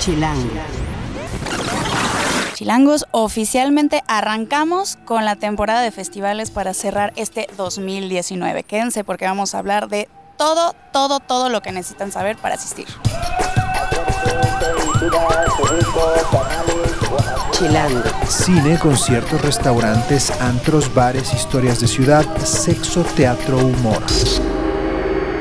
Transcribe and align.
Chilango. 0.00 0.48
Chilangos, 2.54 3.06
oficialmente 3.10 4.02
arrancamos 4.06 4.96
con 5.04 5.26
la 5.26 5.36
temporada 5.36 5.82
de 5.82 5.90
festivales 5.90 6.50
para 6.50 6.72
cerrar 6.72 7.12
este 7.16 7.48
2019. 7.58 8.62
Quédense 8.62 9.04
porque 9.04 9.26
vamos 9.26 9.54
a 9.54 9.58
hablar 9.58 9.88
de 9.88 10.08
todo, 10.38 10.74
todo, 10.90 11.20
todo 11.20 11.50
lo 11.50 11.60
que 11.60 11.72
necesitan 11.72 12.12
saber 12.12 12.38
para 12.38 12.54
asistir. 12.54 12.86
Chilango. 17.52 18.02
Cine, 18.26 18.78
conciertos, 18.78 19.42
restaurantes, 19.42 20.30
antros, 20.40 20.94
bares, 20.94 21.34
historias 21.34 21.78
de 21.78 21.88
ciudad, 21.88 22.24
sexo, 22.38 23.02
teatro, 23.02 23.58
humor. 23.58 24.02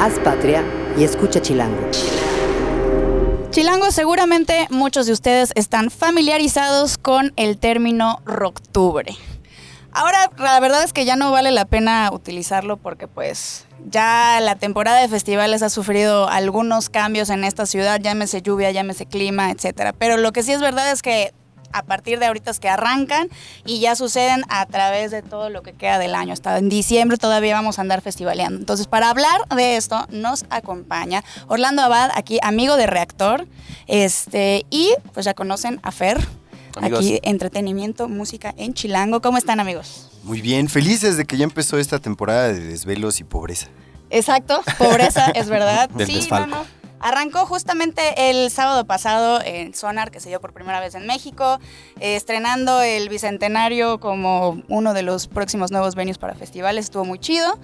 Haz 0.02 0.20
patria 0.20 0.66
y 0.98 1.05
escucha 1.05 1.41
Chilango. 1.41 1.89
Chilangos, 3.52 3.95
seguramente 3.95 4.67
muchos 4.70 5.08
de 5.08 5.12
ustedes 5.12 5.52
están 5.55 5.89
familiarizados 5.89 6.99
con 6.99 7.34
el 7.35 7.58
término 7.58 8.22
Rocktubre. 8.23 9.17
Ahora, 9.91 10.30
la 10.38 10.59
verdad 10.59 10.84
es 10.84 10.94
que 10.94 11.03
ya 11.03 11.16
no 11.16 11.31
vale 11.31 11.49
la 11.52 11.66
pena 11.66 12.12
utilizarlo 12.13 12.77
porque 12.77 13.08
pues 13.08 13.66
ya 13.89 14.39
la 14.39 14.55
temporada 14.55 15.02
de 15.02 15.08
festivales 15.08 15.63
ha 15.63 15.70
sufrido 15.70 16.30
algunos 16.30 16.89
cambios 16.91 17.31
en 17.31 17.44
esta 17.44 17.66
ciudad, 17.66 17.99
llámese 17.99 18.44
lluvia, 18.44 18.70
llámese 18.70 19.08
clima, 19.08 19.50
etcétera. 19.50 19.94
Pero 19.94 20.17
lo 20.17 20.31
que 20.31 20.44
sí 20.44 20.52
es 20.52 20.61
verdad 20.61 20.91
es 20.91 21.02
que 21.02 21.34
a 21.72 21.84
partir 21.84 22.20
de 22.20 22.26
ahorita 22.26 22.52
es 22.52 22.59
que 22.59 22.70
arrancan 22.70 23.30
y 23.66 23.80
ya 23.80 23.96
suceden 23.96 24.44
a 24.50 24.66
través 24.66 25.12
de 25.12 25.22
todo 25.22 25.50
lo 25.50 25.62
que 25.62 25.73
queda 25.73 26.00
del 26.00 26.16
año. 26.16 26.34
Hasta 26.34 26.58
en 26.58 26.70
diciembre 26.70 27.18
todavía 27.18 27.54
vamos 27.54 27.80
a 27.80 27.82
andar 27.82 28.02
festivaleando. 28.02 28.59
Entonces, 28.59 28.88
para 28.88 29.09
hablar 29.09 29.48
de 29.55 29.78
esto, 29.78 30.05
nos 30.09 30.45
acompaña 30.50 31.23
Orlando 31.48 31.82
Abad, 31.82 32.12
aquí 32.16 32.40
amigo 32.42 32.76
de 32.76 32.88
Reactor. 32.88 33.48
Este, 33.88 34.66
y 34.70 34.94
pues 35.14 35.26
ya 35.26 35.34
conocen 35.34 35.80
a 35.84 35.92
Fer. 35.92 36.20
Amigos. 36.76 37.00
Aquí, 37.00 37.20
entretenimiento, 37.23 38.08
música 38.08 38.54
en 38.58 38.73
Chilango. 38.73 39.22
¿Cómo 39.22 39.38
están, 39.38 39.59
amigos? 39.59 40.09
Muy 40.23 40.42
bien, 40.42 40.70
felices 40.70 41.17
de 41.17 41.26
que 41.26 41.38
ya 41.38 41.44
empezó 41.44 41.78
esta 41.78 42.00
temporada 42.00 42.50
de 42.50 42.59
desvelos 42.59 43.20
y 43.20 43.23
pobreza. 43.23 43.67
Exacto, 44.09 44.61
pobreza, 44.78 45.31
es 45.31 45.50
verdad. 45.50 45.89
Del 45.95 46.08
sí, 46.08 46.16
desfalco. 46.16 46.48
no, 46.48 46.58
no. 46.58 46.78
Arrancó 47.00 47.45
justamente 47.45 48.30
el 48.30 48.52
sábado 48.52 48.86
pasado 48.86 49.42
en 49.44 49.73
Sonar, 49.73 50.11
que 50.11 50.19
se 50.19 50.30
dio 50.30 50.42
por 50.42 50.53
primera 50.53 50.80
vez 50.80 50.95
en 50.95 51.08
México, 51.08 51.59
eh, 52.00 52.16
estrenando 52.16 52.81
el 52.81 53.08
Bicentenario 53.08 54.00
como 54.00 54.61
uno 54.67 54.94
de 54.94 55.03
los 55.03 55.27
próximos 55.27 55.72
nuevos 55.72 55.95
venues 55.95 56.17
para 56.17 56.36
festivales. 56.36 56.86
Estuvo 56.86 57.05
muy 57.05 57.20
chido, 57.20 57.58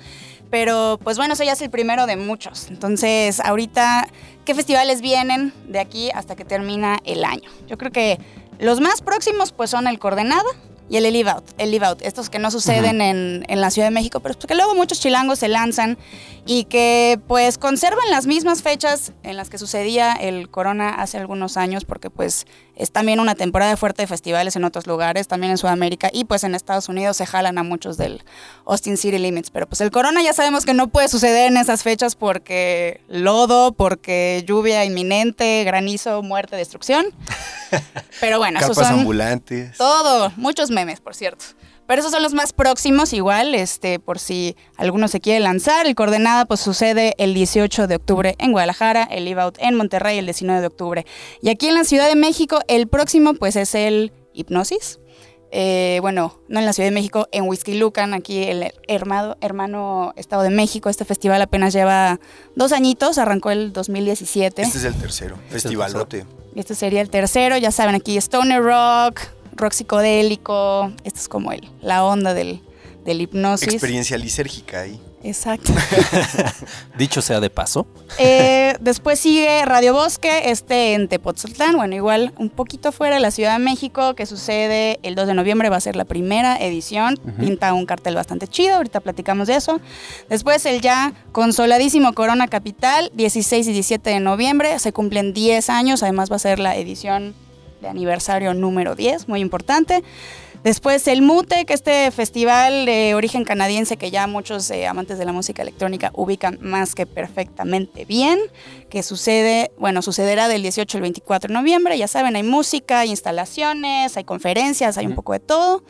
pero 0.49 0.99
pues 1.03 1.17
bueno, 1.17 1.33
eso 1.33 1.43
ya 1.43 1.53
es 1.53 1.61
el 1.61 1.69
primero 1.69 2.05
de 2.05 2.15
muchos. 2.15 2.69
Entonces, 2.69 3.41
ahorita, 3.41 4.07
¿qué 4.45 4.55
festivales 4.55 5.01
vienen 5.01 5.53
de 5.67 5.79
aquí 5.79 6.11
hasta 6.11 6.35
que 6.35 6.45
termina 6.45 6.99
el 7.03 7.25
año? 7.25 7.49
Yo 7.67 7.77
creo 7.77 7.91
que 7.91 8.19
los 8.59 8.79
más 8.79 9.01
próximos 9.01 9.51
pues 9.51 9.69
son 9.69 9.87
el 9.87 9.99
Coordenada, 9.99 10.49
y 10.89 10.97
el 10.97 11.11
Live 11.11 11.29
Out, 11.29 11.43
el 11.57 11.71
Live 11.71 11.85
Out, 11.85 12.01
estos 12.03 12.29
que 12.29 12.39
no 12.39 12.51
suceden 12.51 13.01
en, 13.01 13.45
en 13.47 13.61
la 13.61 13.71
Ciudad 13.71 13.87
de 13.87 13.93
México, 13.93 14.19
pero 14.19 14.31
es 14.31 14.37
porque 14.37 14.55
luego 14.55 14.75
muchos 14.75 14.99
chilangos 14.99 15.39
se 15.39 15.47
lanzan 15.47 15.97
y 16.45 16.65
que 16.65 17.19
pues 17.27 17.57
conservan 17.57 18.09
las 18.11 18.27
mismas 18.27 18.61
fechas 18.61 19.11
en 19.23 19.35
las 19.35 19.49
que 19.49 19.57
sucedía 19.57 20.13
el 20.13 20.49
Corona 20.49 20.89
hace 20.89 21.17
algunos 21.17 21.57
años, 21.57 21.85
porque 21.85 22.09
pues 22.09 22.45
es 22.75 22.91
también 22.91 23.19
una 23.19 23.35
temporada 23.35 23.75
fuerte 23.77 24.03
de 24.03 24.07
festivales 24.07 24.55
en 24.55 24.63
otros 24.63 24.85
lugares, 24.85 25.27
también 25.27 25.51
en 25.51 25.57
Sudamérica 25.57 26.09
y 26.13 26.25
pues 26.25 26.43
en 26.43 26.53
Estados 26.53 26.87
Unidos 26.87 27.17
se 27.17 27.25
jalan 27.25 27.57
a 27.57 27.63
muchos 27.63 27.97
del 27.97 28.23
Austin 28.65 28.97
City 28.97 29.17
Limits, 29.17 29.49
pero 29.49 29.67
pues 29.67 29.81
el 29.81 29.91
Corona 29.91 30.21
ya 30.21 30.33
sabemos 30.33 30.65
que 30.65 30.73
no 30.73 30.89
puede 30.89 31.07
suceder 31.07 31.51
en 31.51 31.57
esas 31.57 31.81
fechas 31.83 32.15
porque 32.15 33.01
lodo, 33.07 33.71
porque 33.71 34.43
lluvia 34.45 34.85
inminente, 34.85 35.63
granizo, 35.63 36.21
muerte, 36.21 36.55
destrucción. 36.55 37.07
Pero 38.21 38.37
bueno, 38.37 38.59
Capas 38.59 38.77
son 38.77 38.99
ambulantes. 38.99 39.77
todo, 39.77 40.31
muchos 40.37 40.71
memes, 40.75 41.01
por 41.01 41.15
cierto. 41.15 41.45
Pero 41.87 42.01
esos 42.01 42.11
son 42.11 42.21
los 42.21 42.33
más 42.33 42.53
próximos, 42.53 43.13
igual, 43.13 43.55
este, 43.55 43.99
por 43.99 44.19
si 44.19 44.55
alguno 44.77 45.07
se 45.07 45.19
quiere 45.19 45.39
lanzar. 45.39 45.87
El 45.87 45.95
Coordenada, 45.95 46.45
pues 46.45 46.59
sucede 46.59 47.15
el 47.17 47.33
18 47.33 47.87
de 47.87 47.95
octubre 47.95 48.35
en 48.37 48.51
Guadalajara, 48.51 49.03
el 49.03 49.25
Live 49.25 49.41
Out 49.41 49.57
en 49.59 49.75
Monterrey 49.75 50.17
el 50.17 50.25
19 50.25 50.61
de 50.61 50.67
octubre. 50.67 51.05
Y 51.41 51.49
aquí 51.49 51.67
en 51.67 51.75
la 51.75 51.83
Ciudad 51.83 52.07
de 52.07 52.15
México, 52.15 52.59
el 52.67 52.87
próximo, 52.87 53.33
pues 53.33 53.55
es 53.55 53.73
el 53.73 54.13
Hipnosis. 54.33 54.99
Eh, 55.57 55.99
bueno, 56.01 56.41
no 56.49 56.59
en 56.59 56.65
la 56.65 56.73
Ciudad 56.73 56.89
de 56.89 56.93
México, 56.93 57.29
en 57.31 57.47
Whisky 57.47 57.77
Lucan, 57.77 58.13
aquí 58.13 58.43
el 58.43 58.73
hermano, 58.87 59.37
hermano 59.39 60.13
Estado 60.17 60.41
de 60.41 60.49
México. 60.49 60.89
Este 60.89 61.05
festival 61.05 61.41
apenas 61.41 61.71
lleva 61.71 62.19
dos 62.55 62.71
añitos, 62.71 63.17
arrancó 63.17 63.51
el 63.51 63.71
2017. 63.71 64.63
Este 64.63 64.77
es 64.77 64.83
el 64.83 64.95
tercero, 64.95 65.37
festivalote. 65.49 66.25
Este 66.55 66.75
sería 66.75 67.01
el 67.01 67.09
tercero, 67.09 67.57
ya 67.57 67.71
saben, 67.71 67.95
aquí 67.95 68.17
Stoner 68.17 68.61
Rock, 68.61 69.21
rock 69.55 69.73
psicodélico, 69.73 70.91
esto 71.03 71.19
es 71.19 71.27
como 71.27 71.51
el, 71.51 71.69
la 71.81 72.03
onda 72.03 72.33
del, 72.33 72.61
del 73.05 73.21
hipnosis. 73.21 73.73
Experiencia 73.73 74.17
lisérgica 74.17 74.81
ahí. 74.81 74.99
Exacto. 75.25 75.73
Dicho 76.97 77.19
sea 77.19 77.39
de 77.39 77.49
paso. 77.49 77.87
Eh, 78.19 78.75
después 78.79 79.19
sigue 79.19 79.65
Radio 79.65 79.93
Bosque, 79.93 80.51
este 80.51 80.93
en 80.93 81.07
Tepoztlán, 81.07 81.75
bueno, 81.75 81.95
igual 81.95 82.31
un 82.37 82.51
poquito 82.51 82.91
fuera 82.91 83.15
de 83.15 83.21
la 83.21 83.31
Ciudad 83.31 83.53
de 83.53 83.63
México, 83.63 84.13
que 84.13 84.27
sucede 84.27 84.99
el 85.01 85.15
2 85.15 85.25
de 85.27 85.33
noviembre, 85.33 85.69
va 85.69 85.77
a 85.77 85.81
ser 85.81 85.95
la 85.95 86.05
primera 86.05 86.57
edición, 86.57 87.17
pinta 87.39 87.73
un 87.73 87.87
cartel 87.87 88.13
bastante 88.13 88.47
chido, 88.47 88.75
ahorita 88.75 88.99
platicamos 88.99 89.47
de 89.47 89.55
eso. 89.55 89.81
Después 90.29 90.63
el 90.67 90.81
ya 90.81 91.13
consoladísimo 91.31 92.13
Corona 92.13 92.47
Capital, 92.47 93.11
16 93.15 93.67
y 93.67 93.73
17 93.73 94.07
de 94.11 94.19
noviembre, 94.19 94.77
se 94.77 94.93
cumplen 94.93 95.33
10 95.33 95.71
años, 95.71 96.03
además 96.03 96.31
va 96.31 96.35
a 96.35 96.39
ser 96.39 96.59
la 96.59 96.75
edición 96.75 97.33
de 97.85 97.91
aniversario 97.91 98.53
número 98.53 98.95
10, 98.95 99.27
muy 99.27 99.39
importante. 99.39 100.03
Después 100.63 101.07
el 101.07 101.21
MUTEC, 101.21 101.69
este 101.69 102.09
festival 102.09 102.87
de 102.87 103.13
origen 103.13 103.43
canadiense 103.43 103.97
que 103.97 104.09
ya 104.09 104.25
muchos 104.25 104.71
eh, 104.71 104.87
amantes 104.87 105.19
de 105.19 105.25
la 105.25 105.31
música 105.31 105.61
electrónica 105.61 106.09
ubican 106.15 106.57
más 106.59 106.95
que 106.95 107.05
perfectamente 107.05 108.03
bien, 108.05 108.39
que 108.89 109.03
sucede, 109.03 109.71
bueno, 109.77 110.01
sucederá 110.01 110.47
del 110.47 110.63
18 110.63 110.97
al 110.97 111.01
24 111.03 111.49
de 111.49 111.53
noviembre, 111.53 111.95
ya 111.99 112.07
saben, 112.07 112.35
hay 112.35 112.41
música, 112.41 113.01
hay 113.01 113.11
instalaciones, 113.11 114.17
hay 114.17 114.23
conferencias, 114.23 114.97
hay 114.97 115.05
un 115.05 115.13
poco 115.13 115.33
de 115.33 115.39
todo. 115.39 115.83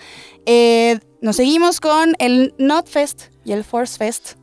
Eh, 0.45 0.99
nos 1.21 1.37
seguimos 1.37 1.79
con 1.79 2.13
el 2.19 2.53
NotFest 2.57 3.27
y 3.45 3.53
el 3.53 3.63
Force 3.63 3.97
Fest, 3.97 4.33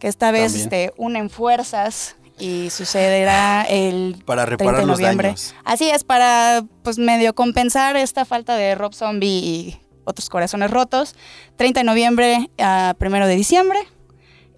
que 0.00 0.08
esta 0.08 0.32
vez 0.32 0.56
este, 0.56 0.92
unen 0.96 1.30
fuerzas 1.30 2.16
y 2.38 2.70
sucederá 2.70 3.62
el 3.68 4.16
Para 4.24 4.44
30 4.46 4.64
reparar 4.64 4.80
de 4.82 4.86
los 4.86 4.98
noviembre. 4.98 5.28
daños. 5.28 5.54
Así 5.64 5.88
es, 5.90 6.04
para 6.04 6.62
pues 6.82 6.98
medio 6.98 7.34
compensar 7.34 7.96
esta 7.96 8.24
falta 8.24 8.56
de 8.56 8.74
Rob 8.74 8.94
Zombie 8.94 9.28
y 9.28 9.80
otros 10.04 10.28
corazones 10.28 10.70
rotos. 10.70 11.14
30 11.56 11.80
de 11.80 11.84
noviembre 11.84 12.50
a 12.58 12.94
1 13.00 13.26
de 13.26 13.36
diciembre. 13.36 13.78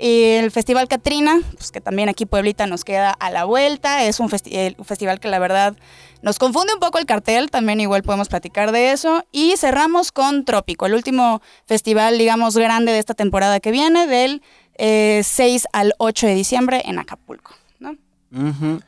Y 0.02 0.22
el 0.36 0.50
Festival 0.50 0.88
Catrina, 0.88 1.40
pues 1.58 1.70
que 1.70 1.82
también 1.82 2.08
aquí 2.08 2.24
Pueblita 2.24 2.66
nos 2.66 2.84
queda 2.84 3.10
a 3.10 3.30
la 3.30 3.44
vuelta. 3.44 4.02
Es 4.04 4.18
un, 4.18 4.30
festi- 4.30 4.54
el- 4.56 4.74
un 4.78 4.86
festival 4.86 5.20
que 5.20 5.28
la 5.28 5.38
verdad 5.38 5.76
nos 6.22 6.38
confunde 6.38 6.72
un 6.72 6.80
poco 6.80 6.96
el 6.98 7.04
cartel, 7.04 7.50
también 7.50 7.80
igual 7.80 8.02
podemos 8.02 8.28
platicar 8.28 8.72
de 8.72 8.92
eso. 8.92 9.24
Y 9.30 9.54
cerramos 9.58 10.10
con 10.10 10.46
Trópico, 10.46 10.86
el 10.86 10.94
último 10.94 11.42
festival, 11.66 12.16
digamos, 12.16 12.56
grande 12.56 12.92
de 12.92 12.98
esta 12.98 13.12
temporada 13.12 13.60
que 13.60 13.72
viene, 13.72 14.06
del 14.06 14.40
eh, 14.78 15.20
6 15.22 15.66
al 15.74 15.92
8 15.98 16.28
de 16.28 16.34
diciembre 16.34 16.80
en 16.86 16.98
Acapulco. 16.98 17.52
Ujú. 18.32 18.80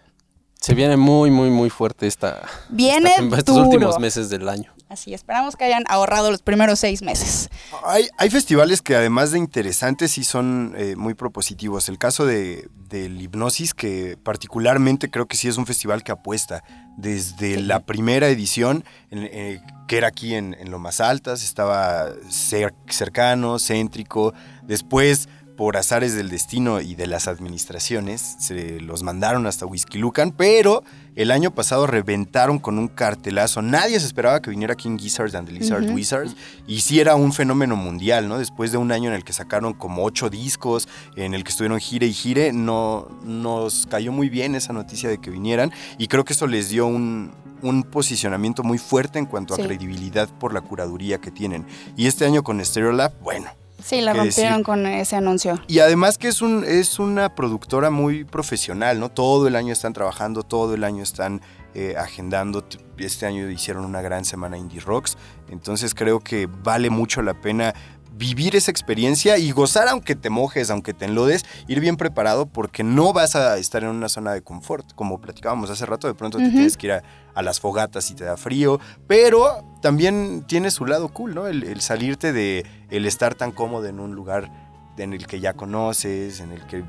Se 0.61 0.75
viene 0.75 0.97
muy, 0.97 1.31
muy, 1.33 1.51
muy 1.51 1.71
fuerte 1.71 2.07
esta, 2.07 2.43
Viene 2.69 3.11
esta 3.19 3.37
estos 3.39 3.57
duro. 3.57 3.69
últimos 3.69 3.99
meses 3.99 4.31
del 4.31 4.49
año. 4.49 4.73
Así, 4.89 5.13
esperamos 5.13 5.57
que 5.57 5.65
hayan 5.65 5.83
ahorrado 5.89 6.31
los 6.31 6.43
primeros 6.43 6.79
seis 6.79 7.03
meses. 7.03 7.49
Hay, 7.85 8.09
hay 8.19 8.31
festivales 8.31 8.81
que 8.81 8.95
además 8.95 9.33
de 9.33 9.39
interesantes 9.39 10.13
sí 10.13 10.23
son 10.23 10.75
eh, 10.77 10.95
muy 10.97 11.15
propositivos. 11.15 11.89
El 11.89 11.99
caso 11.99 12.27
de, 12.27 12.69
del 12.91 13.21
Hipnosis, 13.21 13.75
que 13.75 14.17
particularmente 14.23 15.11
creo 15.11 15.27
que 15.27 15.37
sí 15.37 15.49
es 15.49 15.57
un 15.57 15.67
festival 15.67 16.05
que 16.05 16.13
apuesta 16.13 16.63
desde 16.97 17.61
la 17.61 17.81
primera 17.81 18.29
edición, 18.29 18.85
en- 19.11 19.29
eh, 19.33 19.61
que 19.89 19.97
era 19.97 20.09
aquí 20.09 20.35
en, 20.35 20.55
en 20.61 20.71
Lomas 20.71 21.01
Altas, 21.01 21.43
estaba 21.43 22.11
cer- 22.29 22.75
cercano, 22.89 23.59
céntrico. 23.59 24.33
Después, 24.63 25.29
por 25.63 25.77
azares 25.77 26.17
del 26.17 26.29
destino 26.29 26.81
y 26.81 26.97
de 26.97 27.07
las 27.07 27.29
administraciones, 27.29 28.35
se 28.41 28.81
los 28.81 29.05
mandaron 29.05 29.47
hasta 29.47 29.65
Whisky 29.65 29.97
Lucan, 29.97 30.33
pero 30.33 30.83
el 31.15 31.31
año 31.31 31.55
pasado 31.55 31.87
reventaron 31.87 32.59
con 32.59 32.81
un 32.81 32.89
cartelazo. 32.89 33.63
Nadie 33.63 34.01
se 34.01 34.07
esperaba 34.07 34.43
que 34.43 34.51
viniera 34.51 34.75
King 34.75 34.99
Gizzard 34.99 35.37
and 35.37 35.47
the 35.47 35.55
Lizard. 35.55 35.89
Wizards. 35.89 36.35
Y 36.67 36.81
sí 36.81 36.99
era 36.99 37.15
un 37.15 37.33
fenómeno 37.33 37.77
mundial, 37.77 38.29
¿no? 38.29 38.39
Después 38.39 38.73
de 38.73 38.79
un 38.79 38.91
año 38.91 39.11
en 39.11 39.15
el 39.15 39.23
que 39.23 39.33
sacaron 39.33 39.73
como 39.73 40.03
ocho 40.03 40.31
discos, 40.31 40.89
en 41.15 41.33
el 41.33 41.45
que 41.45 41.51
estuvieron 41.51 41.79
gire 41.79 42.09
y 42.09 42.13
gire, 42.13 42.53
no, 42.53 43.07
nos 43.23 43.87
cayó 43.87 44.11
muy 44.11 44.29
bien 44.29 44.57
esa 44.57 44.73
noticia 44.73 45.09
de 45.09 45.19
que 45.19 45.31
vinieran. 45.31 45.71
Y 45.97 46.09
creo 46.09 46.25
que 46.25 46.33
eso 46.33 46.49
les 46.49 46.71
dio 46.71 46.87
un, 46.87 47.31
un 47.63 47.85
posicionamiento 47.85 48.65
muy 48.65 48.79
fuerte 48.79 49.21
en 49.21 49.27
cuanto 49.27 49.55
Sí. 49.55 49.63
a 49.63 49.67
credibilidad 49.67 50.29
por 50.29 50.53
la 50.55 50.61
curaduría 50.61 51.19
que 51.19 51.31
tienen. 51.31 51.65
Y 51.97 52.09
este 52.09 52.25
año 52.25 52.43
con 52.43 52.65
Stereolab, 52.65 53.13
bueno. 53.21 53.62
Sí, 53.85 54.01
la 54.01 54.13
rompieron 54.13 54.53
decir. 54.53 54.65
con 54.65 54.87
ese 54.87 55.17
anuncio. 55.17 55.61
Y 55.67 55.81
además 55.81 56.19
que 56.19 56.29
es, 56.29 56.43
un, 56.43 56.65
es 56.65 56.99
una 56.99 57.35
productora 57.35 57.91
muy 57.91 58.25
profesional, 58.25 59.01
¿no? 59.01 59.09
Todo 59.11 59.49
el 59.49 59.57
año 59.57 59.73
están 59.73 59.93
trabajando, 59.93 60.43
todo 60.43 60.75
el 60.75 60.85
año 60.85 61.03
están 61.03 61.43
eh, 61.75 61.95
agendando. 61.97 62.65
Este 62.99 63.27
año 63.27 63.49
hicieron 63.49 63.85
una 63.85 64.03
gran 64.03 64.25
semana 64.25 64.59
Indie 64.59 64.81
Rocks. 64.81 65.17
Entonces 65.49 65.95
creo 65.95 66.21
que 66.21 66.47
vale 66.47 66.91
mucho 66.91 67.23
la 67.23 67.35
pena 67.35 67.75
vivir 68.15 68.55
esa 68.57 68.71
experiencia 68.71 69.39
y 69.39 69.51
gozar 69.53 69.89
aunque 69.89 70.15
te 70.15 70.31
mojes, 70.31 70.71
aunque 70.71 70.93
te 70.95 71.07
enlodes, 71.07 71.45
ir 71.69 71.81
bien 71.81 71.97
preparado 71.97 72.47
porque 72.47 72.85
no 72.85 73.13
vas 73.13 73.35
a 73.37 73.57
estar 73.59 73.83
en 73.83 73.91
una 73.91 74.09
zona 74.09 74.33
de 74.33 74.43
confort. 74.43 74.93
Como 74.95 75.21
platicábamos 75.21 75.71
hace 75.71 75.87
rato, 75.87 76.07
de 76.09 76.15
pronto 76.15 76.39
te 76.39 76.49
tienes 76.51 76.77
que 76.77 76.87
ir 76.89 76.93
a, 76.93 77.03
a 77.35 77.43
las 77.43 77.59
fogatas 77.61 78.11
y 78.11 78.15
te 78.15 78.25
da 78.25 78.37
frío, 78.37 78.79
pero 79.07 79.65
también 79.81 80.45
tiene 80.47 80.71
su 80.71 80.87
lado 80.87 81.09
cool, 81.09 81.35
¿no? 81.35 81.47
El, 81.47 81.65
el 81.65 81.81
salirte 81.81 82.33
de 82.33 82.65
el 82.91 83.07
estar 83.07 83.35
tan 83.35 83.53
cómodo 83.53 83.87
en 83.87 83.99
un 84.01 84.15
lugar 84.15 84.51
en 84.99 85.13
el 85.15 85.27
que 85.27 85.41
ya 85.41 85.55
conoces, 85.55 86.41
en 86.41 86.53
el 86.53 86.67
que, 86.67 86.85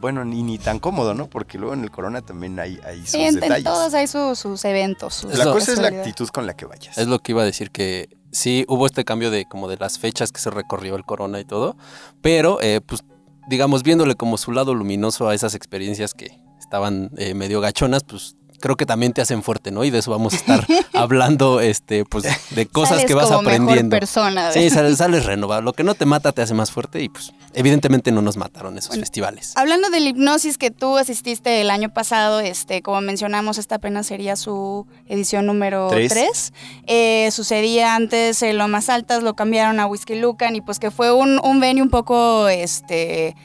bueno, 0.00 0.24
ni, 0.24 0.42
ni 0.42 0.58
tan 0.58 0.78
cómodo, 0.78 1.14
¿no? 1.14 1.28
Porque 1.28 1.58
luego 1.58 1.74
en 1.74 1.82
el 1.82 1.90
corona 1.90 2.20
también 2.20 2.60
hay, 2.60 2.78
hay 2.84 3.00
sus 3.00 3.10
Sí, 3.10 3.20
en, 3.22 3.28
en 3.34 3.40
detalles. 3.40 3.64
todos 3.64 3.94
hay 3.94 4.06
su- 4.06 4.36
sus 4.36 4.64
eventos. 4.64 5.14
sus 5.14 5.36
la 5.36 5.46
cosa 5.46 5.72
es 5.72 5.78
la 5.78 5.88
actitud 5.88 6.28
con 6.28 6.46
la 6.46 6.54
que 6.54 6.66
vayas. 6.66 6.96
Es 6.98 7.08
lo 7.08 7.18
que 7.18 7.32
iba 7.32 7.42
a 7.42 7.46
decir 7.46 7.70
que 7.70 8.08
sí 8.30 8.64
hubo 8.68 8.86
este 8.86 9.04
cambio 9.04 9.30
de 9.30 9.44
como 9.46 9.68
de 9.68 9.76
las 9.76 9.98
fechas 9.98 10.32
que 10.32 10.40
se 10.40 10.50
recorrió 10.50 10.96
el 10.96 11.04
corona 11.04 11.40
y 11.40 11.44
todo, 11.44 11.76
pero 12.20 12.60
eh, 12.60 12.80
pues 12.84 13.04
digamos 13.48 13.82
viéndole 13.82 14.14
como 14.14 14.36
su 14.36 14.52
lado 14.52 14.74
luminoso 14.74 15.28
a 15.28 15.34
esas 15.34 15.54
experiencias 15.54 16.14
que 16.14 16.38
estaban 16.58 17.10
eh, 17.16 17.34
medio 17.34 17.60
gachonas, 17.60 18.04
pues 18.04 18.36
creo 18.60 18.76
que 18.76 18.86
también 18.86 19.12
te 19.12 19.20
hacen 19.20 19.42
fuerte, 19.42 19.70
¿no? 19.70 19.84
Y 19.84 19.90
de 19.90 19.98
eso 19.98 20.10
vamos 20.10 20.34
a 20.34 20.36
estar 20.36 20.66
hablando, 20.92 21.60
este, 21.60 22.04
pues 22.04 22.24
de 22.50 22.66
cosas 22.66 22.90
Sales 22.96 23.04
que 23.06 23.14
vas 23.14 23.26
como 23.26 23.42
mejor 23.42 23.54
aprendiendo. 23.62 23.96
persona. 23.96 24.52
Sí, 24.52 24.70
sales, 24.70 24.98
sales 24.98 25.24
renovado. 25.26 25.62
Lo 25.62 25.72
que 25.72 25.84
no 25.84 25.94
te 25.94 26.04
mata 26.06 26.32
te 26.32 26.42
hace 26.42 26.54
más 26.54 26.70
fuerte 26.70 27.02
y 27.02 27.08
pues 27.08 27.32
evidentemente 27.54 28.12
no 28.12 28.22
nos 28.22 28.36
mataron 28.36 28.76
esos 28.78 28.90
Bueno, 28.90 29.02
festivales. 29.02 29.52
Hablando 29.56 29.90
del 29.90 30.06
hipnosis 30.06 30.58
que 30.58 30.70
tú 30.70 30.96
asististe 30.98 31.60
el 31.60 31.70
año 31.70 31.92
pasado, 31.92 32.40
este, 32.40 32.82
como 32.82 33.00
mencionamos, 33.00 33.58
esta 33.58 33.76
apenas 33.76 34.06
sería 34.06 34.36
su 34.36 34.86
edición 35.06 35.46
número 35.46 35.88
Tres. 35.90 36.52
3. 36.86 37.34
sucedía 37.34 37.94
antes 37.94 38.42
en 38.42 38.58
Lomas 38.58 38.88
Altas, 38.88 39.22
lo 39.22 39.34
cambiaron 39.34 39.80
a 39.80 39.86
Whisky 39.86 40.16
Lucan 40.16 40.56
y 40.56 40.60
pues 40.60 40.78
que 40.78 40.90
fue 40.90 41.12
un, 41.12 41.40
un 41.42 41.60
venue 41.60 41.82
un 41.82 41.90
poco, 41.90 42.48
este, 42.48 43.36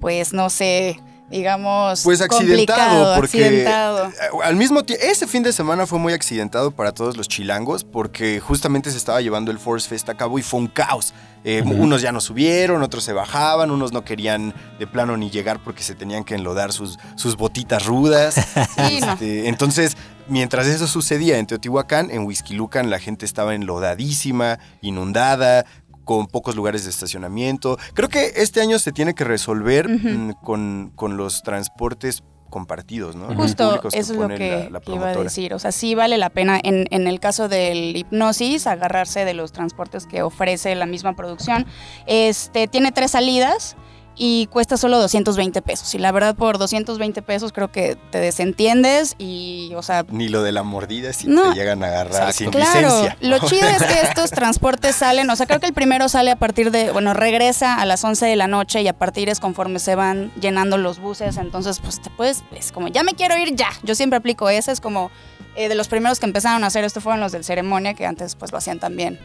pues 0.00 0.32
no 0.32 0.50
sé, 0.50 1.00
digamos, 1.32 2.02
Pues 2.04 2.20
accidentado, 2.20 2.78
complicado, 2.78 3.16
porque 3.16 3.44
accidentado. 3.44 4.06
eh, 4.08 4.12
al 4.44 4.54
mismo 4.56 4.84
tiempo, 4.84 5.04
ese 5.04 5.26
fin 5.26 5.42
de 5.42 5.52
semana 5.52 5.86
fue 5.86 5.98
muy 5.98 6.12
accidentado 6.12 6.70
para 6.70 6.92
todos 6.92 7.16
los 7.16 7.26
chilangos, 7.26 7.82
porque 7.84 8.38
justamente 8.38 8.90
se 8.90 8.98
estaba 8.98 9.20
llevando 9.20 9.50
el 9.50 9.58
Force 9.58 9.88
Fest 9.88 10.08
a 10.08 10.14
cabo 10.14 10.38
y 10.38 10.42
fue 10.42 10.60
un 10.60 10.68
caos. 10.68 11.14
Eh. 11.44 11.62
Unos 11.66 12.02
ya 12.02 12.12
no 12.12 12.20
subieron, 12.20 12.84
otros 12.84 13.02
se 13.02 13.12
bajaban, 13.12 13.72
unos 13.72 13.92
no 13.92 14.04
querían 14.04 14.54
de 14.78 14.86
plano 14.86 15.16
ni 15.16 15.28
llegar 15.28 15.58
porque 15.64 15.82
se 15.82 15.96
tenían 15.96 16.22
que 16.22 16.36
enlodar 16.36 16.72
sus, 16.72 16.98
sus 17.16 17.36
botitas 17.36 17.84
rudas. 17.84 18.36
Sí, 18.76 19.00
no. 19.00 19.12
Este, 19.12 19.48
entonces, 19.48 19.96
mientras 20.28 20.66
eso 20.66 20.86
sucedía 20.86 21.38
en 21.38 21.46
Teotihuacán, 21.46 22.10
en 22.10 22.24
Huizquilucan 22.24 22.90
la 22.90 22.98
gente 23.00 23.26
estaba 23.26 23.54
enlodadísima, 23.54 24.58
inundada, 24.80 25.64
con 26.04 26.26
pocos 26.26 26.56
lugares 26.56 26.84
de 26.84 26.90
estacionamiento. 26.90 27.78
Creo 27.94 28.08
que 28.08 28.32
este 28.36 28.60
año 28.60 28.78
se 28.78 28.92
tiene 28.92 29.14
que 29.14 29.24
resolver 29.24 29.88
mm, 29.88 30.32
con, 30.42 30.92
con 30.94 31.16
los 31.16 31.42
transportes 31.42 32.22
compartidos, 32.50 33.16
¿no? 33.16 33.28
Justo 33.34 33.80
eso 33.94 34.12
es 34.12 34.18
lo 34.18 34.28
que, 34.36 34.50
la- 34.64 34.70
la 34.70 34.80
que 34.80 34.92
iba 34.92 35.08
a 35.08 35.14
decir. 35.24 35.54
O 35.54 35.58
sea, 35.58 35.72
sí 35.72 35.94
vale 35.94 36.18
la 36.18 36.28
pena 36.28 36.60
en, 36.62 36.86
en 36.90 37.06
el 37.06 37.18
caso 37.18 37.48
del 37.48 37.96
hipnosis 37.96 38.66
agarrarse 38.66 39.24
de 39.24 39.32
los 39.32 39.52
transportes 39.52 40.06
que 40.06 40.20
ofrece 40.20 40.74
la 40.74 40.84
misma 40.84 41.16
producción. 41.16 41.64
Este 42.06 42.66
tiene 42.68 42.92
tres 42.92 43.12
salidas 43.12 43.74
y 44.24 44.46
cuesta 44.46 44.76
solo 44.76 44.98
220 45.00 45.62
pesos. 45.62 45.96
Y 45.96 45.98
la 45.98 46.12
verdad, 46.12 46.36
por 46.36 46.56
220 46.56 47.22
pesos 47.22 47.52
creo 47.52 47.72
que 47.72 47.96
te 48.12 48.18
desentiendes 48.20 49.16
y, 49.18 49.72
o 49.74 49.82
sea, 49.82 50.04
Ni 50.10 50.28
lo 50.28 50.44
de 50.44 50.52
la 50.52 50.62
mordida 50.62 51.12
si 51.12 51.26
No. 51.26 51.50
te 51.52 51.58
llegan 51.58 51.82
a 51.82 51.88
agarrar 51.88 52.30
Exacto. 52.30 52.32
sin 52.34 52.50
Claro, 52.52 52.88
licencia. 53.02 53.16
lo 53.20 53.38
chido 53.48 53.66
es 53.68 53.82
que 53.82 54.00
estos 54.02 54.30
transportes 54.30 54.94
salen, 54.94 55.28
o 55.28 55.34
sea, 55.34 55.46
creo 55.46 55.58
que 55.58 55.66
el 55.66 55.72
primero 55.72 56.08
sale 56.08 56.30
a 56.30 56.36
partir 56.36 56.70
de, 56.70 56.92
bueno, 56.92 57.14
regresa 57.14 57.74
a 57.74 57.84
las 57.84 58.04
11 58.04 58.26
de 58.26 58.36
la 58.36 58.46
noche 58.46 58.80
y 58.82 58.86
a 58.86 58.92
partir 58.92 59.28
es 59.28 59.40
conforme 59.40 59.80
se 59.80 59.96
van 59.96 60.30
llenando 60.40 60.78
los 60.78 61.00
buses, 61.00 61.36
entonces 61.36 61.80
pues 61.80 62.00
te 62.00 62.08
puedes, 62.10 62.44
es 62.54 62.70
como, 62.70 62.86
ya 62.86 63.02
me 63.02 63.14
quiero 63.14 63.36
ir 63.36 63.56
ya, 63.56 63.70
yo 63.82 63.96
siempre 63.96 64.18
aplico 64.18 64.48
ese, 64.48 64.70
es 64.70 64.80
como 64.80 65.10
eh, 65.56 65.68
de 65.68 65.74
los 65.74 65.88
primeros 65.88 66.20
que 66.20 66.26
empezaron 66.26 66.62
a 66.62 66.68
hacer 66.68 66.84
esto 66.84 67.00
fueron 67.00 67.18
los 67.20 67.32
del 67.32 67.42
ceremonia, 67.42 67.94
que 67.94 68.06
antes 68.06 68.36
pues 68.36 68.52
lo 68.52 68.58
hacían 68.58 68.78
también 68.78 69.18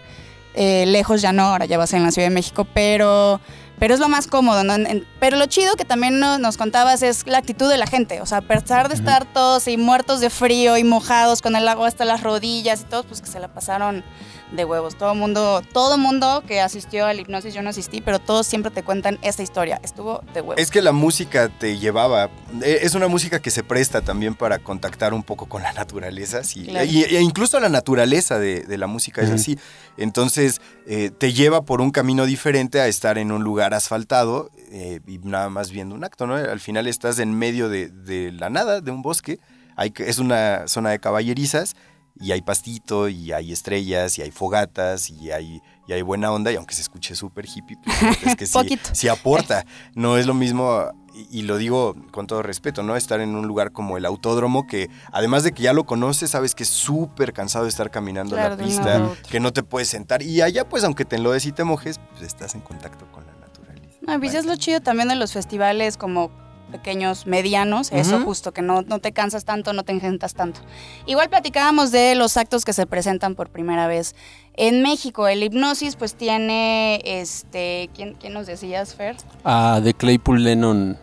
eh, 0.56 0.86
lejos 0.88 1.22
ya 1.22 1.34
no, 1.34 1.44
ahora 1.44 1.66
ya 1.66 1.78
va 1.78 1.84
a 1.84 1.88
ser 1.88 1.98
en 2.00 2.06
la 2.06 2.12
Ciudad 2.12 2.30
de 2.30 2.34
México, 2.34 2.66
pero... 2.74 3.40
Pero 3.80 3.94
es 3.94 4.00
lo 4.00 4.10
más 4.10 4.26
cómodo, 4.28 4.64
¿no? 4.64 4.74
En- 4.74 4.88
en- 4.88 5.08
pero 5.20 5.38
lo 5.38 5.46
chido 5.46 5.76
que 5.76 5.86
también 5.86 6.20
no- 6.20 6.40
nos 6.40 6.58
contabas 6.58 7.04
es 7.04 7.28
la 7.28 7.38
actitud 7.38 7.70
de 7.70 7.78
la 7.78 7.86
gente. 7.88 8.22
O 8.22 8.26
sea, 8.26 8.40
a 8.40 8.42
pesar 8.42 8.90
de 8.90 8.96
estar 8.96 9.26
todos 9.26 9.68
y 9.68 9.78
muertos 9.78 10.20
de 10.20 10.30
frío 10.32 10.78
y 10.78 10.84
mojados 10.84 11.42
con 11.42 11.56
el 11.56 11.68
agua 11.68 11.88
hasta 11.88 12.04
las 12.06 12.22
rodillas 12.24 12.82
y 12.82 12.84
todos, 12.86 13.06
pues 13.06 13.22
que 13.22 13.28
se 13.28 13.40
la 13.40 13.48
pasaron 13.50 14.04
de 14.52 14.64
huevos. 14.64 14.98
Todo 14.98 15.14
mundo, 15.14 15.62
todo 15.74 15.98
mundo 15.98 16.42
que 16.48 16.62
asistió 16.62 17.06
al 17.06 17.20
hipnosis, 17.20 17.54
yo 17.54 17.62
no 17.62 17.70
asistí, 17.70 18.00
pero 18.02 18.18
todos 18.18 18.48
siempre 18.48 18.72
te 18.72 18.82
cuentan 18.82 19.20
esta 19.22 19.44
historia. 19.44 19.80
Estuvo 19.84 20.24
de 20.34 20.40
huevos. 20.42 20.56
Es 20.58 20.72
que 20.72 20.82
la 20.82 20.94
música 20.94 21.50
te 21.50 21.78
llevaba, 21.78 22.30
eh, 22.64 22.80
es 22.82 22.96
una 22.96 23.10
música 23.10 23.42
que 23.42 23.52
se 23.52 23.62
presta 23.64 24.02
también 24.02 24.36
para 24.36 24.60
contactar 24.60 25.14
un 25.14 25.22
poco 25.22 25.48
con 25.48 25.62
la 25.64 25.74
naturaleza, 25.74 26.44
sí, 26.46 26.64
Claro. 26.66 26.86
y, 26.86 27.04
e 27.04 27.22
incluso 27.22 27.60
la 27.60 27.68
naturaleza 27.70 28.40
de, 28.40 28.62
de 28.62 28.78
la 28.78 28.88
música 28.88 29.22
es 29.22 29.30
así. 29.32 29.60
Entonces 29.98 30.62
eh, 30.90 31.12
te 31.12 31.34
lleva 31.34 31.66
por 31.66 31.82
un 31.82 31.92
camino 31.92 32.26
diferente 32.26 32.80
a 32.80 32.88
estar 32.88 33.18
en 33.18 33.34
un 33.34 33.44
lugar 33.44 33.74
asfaltado 33.74 34.50
eh, 34.72 35.02
y 35.06 35.18
nada 35.18 35.50
más 35.50 35.70
viendo 35.70 35.94
un 35.94 36.06
acto, 36.06 36.28
¿no? 36.28 36.36
Al 36.36 36.62
final 36.62 36.88
estás 36.88 37.20
en 37.20 37.38
medio 37.38 37.68
de, 37.68 37.90
de 37.90 38.32
la 38.32 38.50
nada, 38.50 38.80
de 38.80 38.92
un 38.92 39.02
bosque, 39.02 39.40
hay, 39.76 39.94
es 39.98 40.20
una 40.20 40.68
zona 40.68 40.92
de 40.92 41.00
caballerizas 41.00 41.76
y 42.20 42.32
hay 42.32 42.42
pastito 42.42 43.10
y 43.10 43.32
hay 43.32 43.52
estrellas 43.52 44.18
y 44.18 44.22
hay 44.22 44.32
fogatas 44.32 45.10
y 45.10 45.32
hay, 45.32 45.62
y 45.88 45.94
hay 45.94 46.02
buena 46.02 46.32
onda 46.32 46.52
y 46.52 46.56
aunque 46.56 46.74
se 46.74 46.82
escuche 46.82 47.16
súper 47.16 47.46
hippie, 47.46 47.78
pues, 47.84 48.24
es 48.24 48.36
que 48.36 48.46
sí, 48.46 48.80
sí 48.94 49.08
aporta. 49.08 49.66
No 49.94 50.18
es 50.18 50.26
lo 50.26 50.34
mismo, 50.34 50.86
y, 51.18 51.40
y 51.40 51.42
lo 51.44 51.58
digo 51.58 51.96
con 52.12 52.28
todo 52.28 52.44
respeto, 52.44 52.84
¿no? 52.84 52.96
Estar 52.96 53.20
en 53.22 53.36
un 53.36 53.48
lugar 53.48 53.72
como 53.72 53.98
el 53.98 54.06
autódromo 54.06 54.68
que 54.68 54.90
además 55.12 55.44
de 55.44 55.52
que 55.52 55.64
ya 55.64 55.74
lo 55.74 55.86
conoces, 55.86 56.32
sabes 56.32 56.56
que 56.56 56.64
es 56.64 56.70
súper 56.70 57.34
cansado 57.34 57.66
de 57.66 57.70
estar 57.70 57.90
caminando 57.92 58.36
Claro, 58.36 58.56
de 58.56 58.62
la 58.62 58.68
pista, 58.68 59.10
que 59.30 59.40
no 59.40 59.52
te 59.52 59.64
puedes 59.64 59.88
sentar 59.88 60.22
y 60.22 60.42
allá 60.42 60.68
pues 60.68 60.84
aunque 60.84 61.06
te 61.06 61.16
enlodes 61.16 61.46
y 61.46 61.52
te 61.52 61.64
mojes, 61.64 62.00
pues 62.12 62.22
estás 62.22 62.56
en 62.56 62.62
contacto 62.62 63.06
con 63.12 63.26
la 63.26 63.34
naturaleza. 63.34 63.98
No, 64.02 64.20
pues 64.20 64.34
es 64.34 64.46
lo 64.46 64.56
chido 64.56 64.80
también 64.82 65.10
de 65.10 65.16
los 65.16 65.34
festivales 65.34 65.98
como 65.98 66.30
pequeños, 66.72 67.26
medianos, 67.26 67.92
eso 67.92 68.20
justo, 68.22 68.52
que 68.52 68.62
no, 68.62 68.82
no 68.82 69.00
te 69.00 69.14
cansas 69.14 69.46
tanto, 69.46 69.72
no 69.72 69.84
te 69.84 69.94
engentas 69.94 70.34
tanto. 70.34 70.60
Igual 71.06 71.30
platicábamos 71.30 71.92
de 71.92 72.14
los 72.16 72.36
actos 72.36 72.66
que 72.66 72.74
se 72.74 72.86
presentan 72.86 73.36
por 73.36 73.50
primera 73.50 73.88
vez 73.88 74.16
en 74.54 74.82
México. 74.82 75.28
El 75.28 75.44
hipnosis 75.44 75.96
pues 75.96 76.16
tiene, 76.16 77.02
este, 77.06 77.90
¿quién, 77.96 78.16
quién 78.16 78.34
nos 78.34 78.48
decías, 78.48 78.96
Fer? 78.96 79.16
a 79.46 79.80
The 79.82 79.94
Claypool 79.94 80.44
Lennon 80.44 80.98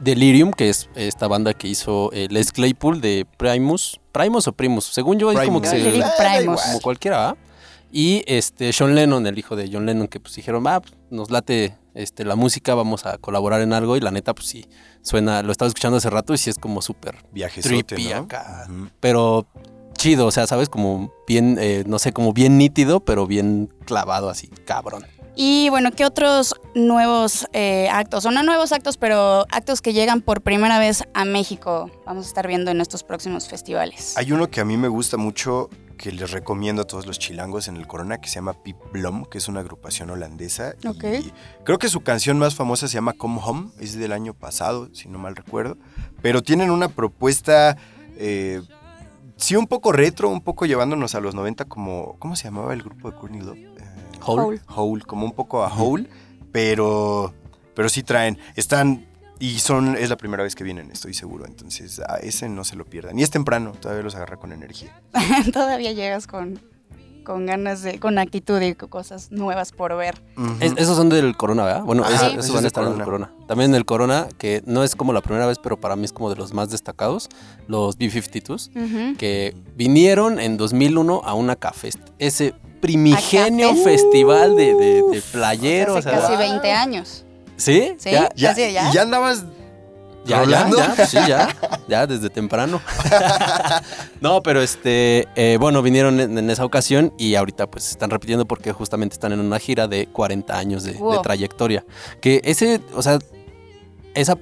Delirium, 0.00 0.50
que 0.50 0.68
es 0.68 0.88
esta 0.94 1.28
banda 1.28 1.54
que 1.54 1.68
hizo 1.68 2.10
eh, 2.12 2.28
Les 2.30 2.52
Claypool 2.52 3.00
de 3.00 3.26
Primus. 3.36 4.00
¿Primus 4.12 4.48
o 4.48 4.52
Primus? 4.52 4.84
Según 4.84 5.18
yo, 5.18 5.32
es 5.32 5.38
como 5.46 5.60
que 5.60 5.68
Primus. 5.70 5.92
se. 5.94 6.02
Ah, 6.02 6.12
Primus. 6.18 6.42
igual. 6.42 6.58
Como 6.66 6.80
cualquiera, 6.80 7.30
¿ah? 7.30 7.36
Y 7.92 8.24
este 8.26 8.72
Sean 8.72 8.94
Lennon, 8.94 9.26
el 9.26 9.38
hijo 9.38 9.56
de 9.56 9.70
John 9.72 9.86
Lennon, 9.86 10.08
que 10.08 10.20
pues 10.20 10.34
dijeron, 10.34 10.66
ah, 10.66 10.80
pues, 10.80 10.94
nos 11.10 11.30
late 11.30 11.76
este, 11.94 12.24
la 12.24 12.36
música, 12.36 12.74
vamos 12.74 13.06
a 13.06 13.16
colaborar 13.18 13.60
en 13.62 13.72
algo. 13.72 13.96
Y 13.96 14.00
la 14.00 14.10
neta, 14.10 14.34
pues 14.34 14.48
sí, 14.48 14.66
suena, 15.02 15.42
lo 15.42 15.52
estaba 15.52 15.68
escuchando 15.68 15.96
hace 15.96 16.10
rato 16.10 16.34
y 16.34 16.38
sí 16.38 16.50
es 16.50 16.58
como 16.58 16.82
súper 16.82 17.16
trippy 17.62 18.08
¿no? 18.08 18.16
acá. 18.16 18.68
Pero 19.00 19.46
chido, 19.96 20.26
o 20.26 20.30
sea, 20.30 20.46
¿sabes? 20.46 20.68
Como 20.68 21.12
bien, 21.26 21.56
eh, 21.60 21.84
no 21.86 21.98
sé, 21.98 22.12
como 22.12 22.32
bien 22.32 22.58
nítido, 22.58 23.00
pero 23.00 23.26
bien 23.26 23.72
clavado 23.86 24.28
así, 24.28 24.48
cabrón. 24.66 25.06
Y 25.38 25.68
bueno, 25.68 25.90
¿qué 25.92 26.06
otros 26.06 26.54
nuevos 26.74 27.46
eh, 27.52 27.88
actos? 27.90 28.24
O 28.24 28.30
no 28.30 28.42
nuevos 28.42 28.72
actos, 28.72 28.96
pero 28.96 29.44
actos 29.50 29.82
que 29.82 29.92
llegan 29.92 30.22
por 30.22 30.40
primera 30.40 30.78
vez 30.78 31.04
a 31.12 31.26
México 31.26 31.90
vamos 32.06 32.24
a 32.24 32.28
estar 32.28 32.46
viendo 32.46 32.70
en 32.70 32.80
estos 32.80 33.02
próximos 33.04 33.46
festivales. 33.46 34.16
Hay 34.16 34.32
uno 34.32 34.48
que 34.48 34.60
a 34.60 34.64
mí 34.64 34.78
me 34.78 34.88
gusta 34.88 35.18
mucho, 35.18 35.68
que 35.98 36.10
les 36.10 36.30
recomiendo 36.30 36.82
a 36.82 36.84
todos 36.86 37.06
los 37.06 37.18
chilangos 37.18 37.68
en 37.68 37.76
el 37.76 37.86
Corona, 37.86 38.18
que 38.18 38.28
se 38.30 38.36
llama 38.36 38.54
Pip 38.62 38.76
Blom, 38.92 39.26
que 39.26 39.36
es 39.36 39.46
una 39.48 39.60
agrupación 39.60 40.08
holandesa. 40.08 40.74
y 40.82 40.86
Ok. 40.86 41.04
creo 41.64 41.78
que 41.78 41.90
su 41.90 42.00
canción 42.00 42.38
más 42.38 42.54
famosa 42.54 42.88
se 42.88 42.94
llama 42.94 43.12
Come 43.12 43.38
Home, 43.44 43.70
es 43.78 43.94
del 43.98 44.12
año 44.12 44.32
pasado, 44.32 44.88
si 44.94 45.08
no 45.10 45.18
mal 45.18 45.36
recuerdo. 45.36 45.76
Pero 46.22 46.42
tienen 46.42 46.70
una 46.70 46.88
propuesta, 46.88 47.76
eh, 48.16 48.62
sí, 49.36 49.54
un 49.54 49.66
poco 49.66 49.92
retro, 49.92 50.30
un 50.30 50.40
poco 50.40 50.64
llevándonos 50.64 51.14
a 51.14 51.20
los 51.20 51.34
90, 51.34 51.66
como, 51.66 52.16
¿cómo 52.18 52.36
se 52.36 52.44
llamaba 52.44 52.72
el 52.72 52.82
grupo 52.82 53.10
de 53.10 53.16
Courtney 53.18 53.42
Love? 53.42 53.75
Hole. 54.32 54.60
Hole, 54.74 55.02
como 55.04 55.24
un 55.26 55.32
poco 55.32 55.62
a 55.64 55.68
Hole, 55.74 56.08
pero, 56.52 57.34
pero 57.74 57.88
sí 57.88 58.02
traen, 58.02 58.38
están, 58.56 59.06
y 59.38 59.58
son, 59.58 59.96
es 59.96 60.08
la 60.08 60.16
primera 60.16 60.42
vez 60.42 60.54
que 60.54 60.64
vienen, 60.64 60.90
estoy 60.90 61.12
seguro, 61.14 61.44
entonces 61.46 62.00
a 62.00 62.16
ese 62.16 62.48
no 62.48 62.64
se 62.64 62.76
lo 62.76 62.84
pierdan. 62.84 63.18
Y 63.18 63.22
es 63.22 63.30
temprano, 63.30 63.72
todavía 63.72 64.02
los 64.02 64.14
agarra 64.14 64.36
con 64.38 64.52
energía. 64.52 65.00
Todavía 65.52 65.92
llegas 65.92 66.26
con, 66.26 66.58
con 67.24 67.44
ganas 67.44 67.82
de, 67.82 67.98
con 68.00 68.18
actitud 68.18 68.60
y 68.62 68.74
con 68.74 68.88
cosas 68.88 69.30
nuevas 69.32 69.72
por 69.72 69.94
ver. 69.96 70.22
Es- 70.60 70.72
esos 70.76 70.96
son 70.96 71.08
del 71.10 71.36
Corona, 71.36 71.64
¿verdad? 71.64 71.82
Bueno, 71.84 72.04
Ajá, 72.04 72.14
esos- 72.14 72.32
sí. 72.32 72.38
esos 72.38 72.54
van 72.54 72.64
a 72.64 72.68
estar 72.68 72.84
en 72.86 72.94
el 72.98 73.04
Corona. 73.04 73.30
También 73.46 73.74
el 73.74 73.84
Corona, 73.84 74.26
que 74.38 74.62
no 74.64 74.82
es 74.82 74.96
como 74.96 75.12
la 75.12 75.20
primera 75.20 75.44
vez, 75.46 75.58
pero 75.62 75.78
para 75.78 75.96
mí 75.96 76.04
es 76.04 76.12
como 76.12 76.30
de 76.30 76.36
los 76.36 76.54
más 76.54 76.70
destacados, 76.70 77.28
los 77.68 77.98
B-52s, 77.98 78.70
Ujú. 78.74 79.18
que 79.18 79.54
vinieron 79.76 80.40
en 80.40 80.56
2001 80.56 81.20
a 81.24 81.34
una 81.34 81.56
Cafest. 81.56 81.98
Ese 82.18 82.54
primigenio 82.86 83.74
festival 83.76 84.56
de, 84.56 84.74
de, 84.74 85.02
de 85.10 85.22
playeros. 85.32 85.96
Hace 85.98 86.08
o 86.08 86.12
sea, 86.12 86.20
casi 86.20 86.36
20 86.36 86.72
años. 86.72 87.24
¿Sí? 87.56 87.94
Sí. 87.98 88.10
Ya, 88.10 88.28
Ya, 88.34 88.50
Así, 88.50 88.72
¿ya? 88.72 88.90
¿Y 88.90 88.92
ya 88.92 89.02
andabas 89.02 89.44
ya, 90.24 90.44
ya, 90.44 90.68
pues 90.96 91.08
sí, 91.10 91.18
ya, 91.28 91.54
ya, 91.86 92.04
desde 92.04 92.28
temprano. 92.30 92.80
no, 94.20 94.42
pero 94.42 94.60
este, 94.60 95.28
eh, 95.36 95.56
bueno, 95.60 95.82
vinieron 95.82 96.18
en, 96.18 96.36
en 96.36 96.50
esa 96.50 96.64
ocasión 96.64 97.12
y 97.16 97.36
ahorita 97.36 97.68
pues 97.68 97.90
están 97.90 98.10
repitiendo 98.10 98.44
porque 98.44 98.72
justamente 98.72 99.14
están 99.14 99.30
en 99.32 99.38
una 99.38 99.60
gira 99.60 99.86
de 99.86 100.06
40 100.08 100.58
años 100.58 100.82
de, 100.82 100.94
de 100.94 100.98
Wow. 100.98 101.22
trayectoria. 101.22 101.84
Que 102.20 102.40
ese, 102.42 102.80
o 102.94 103.02
sea, 103.02 103.20
esa 104.14 104.36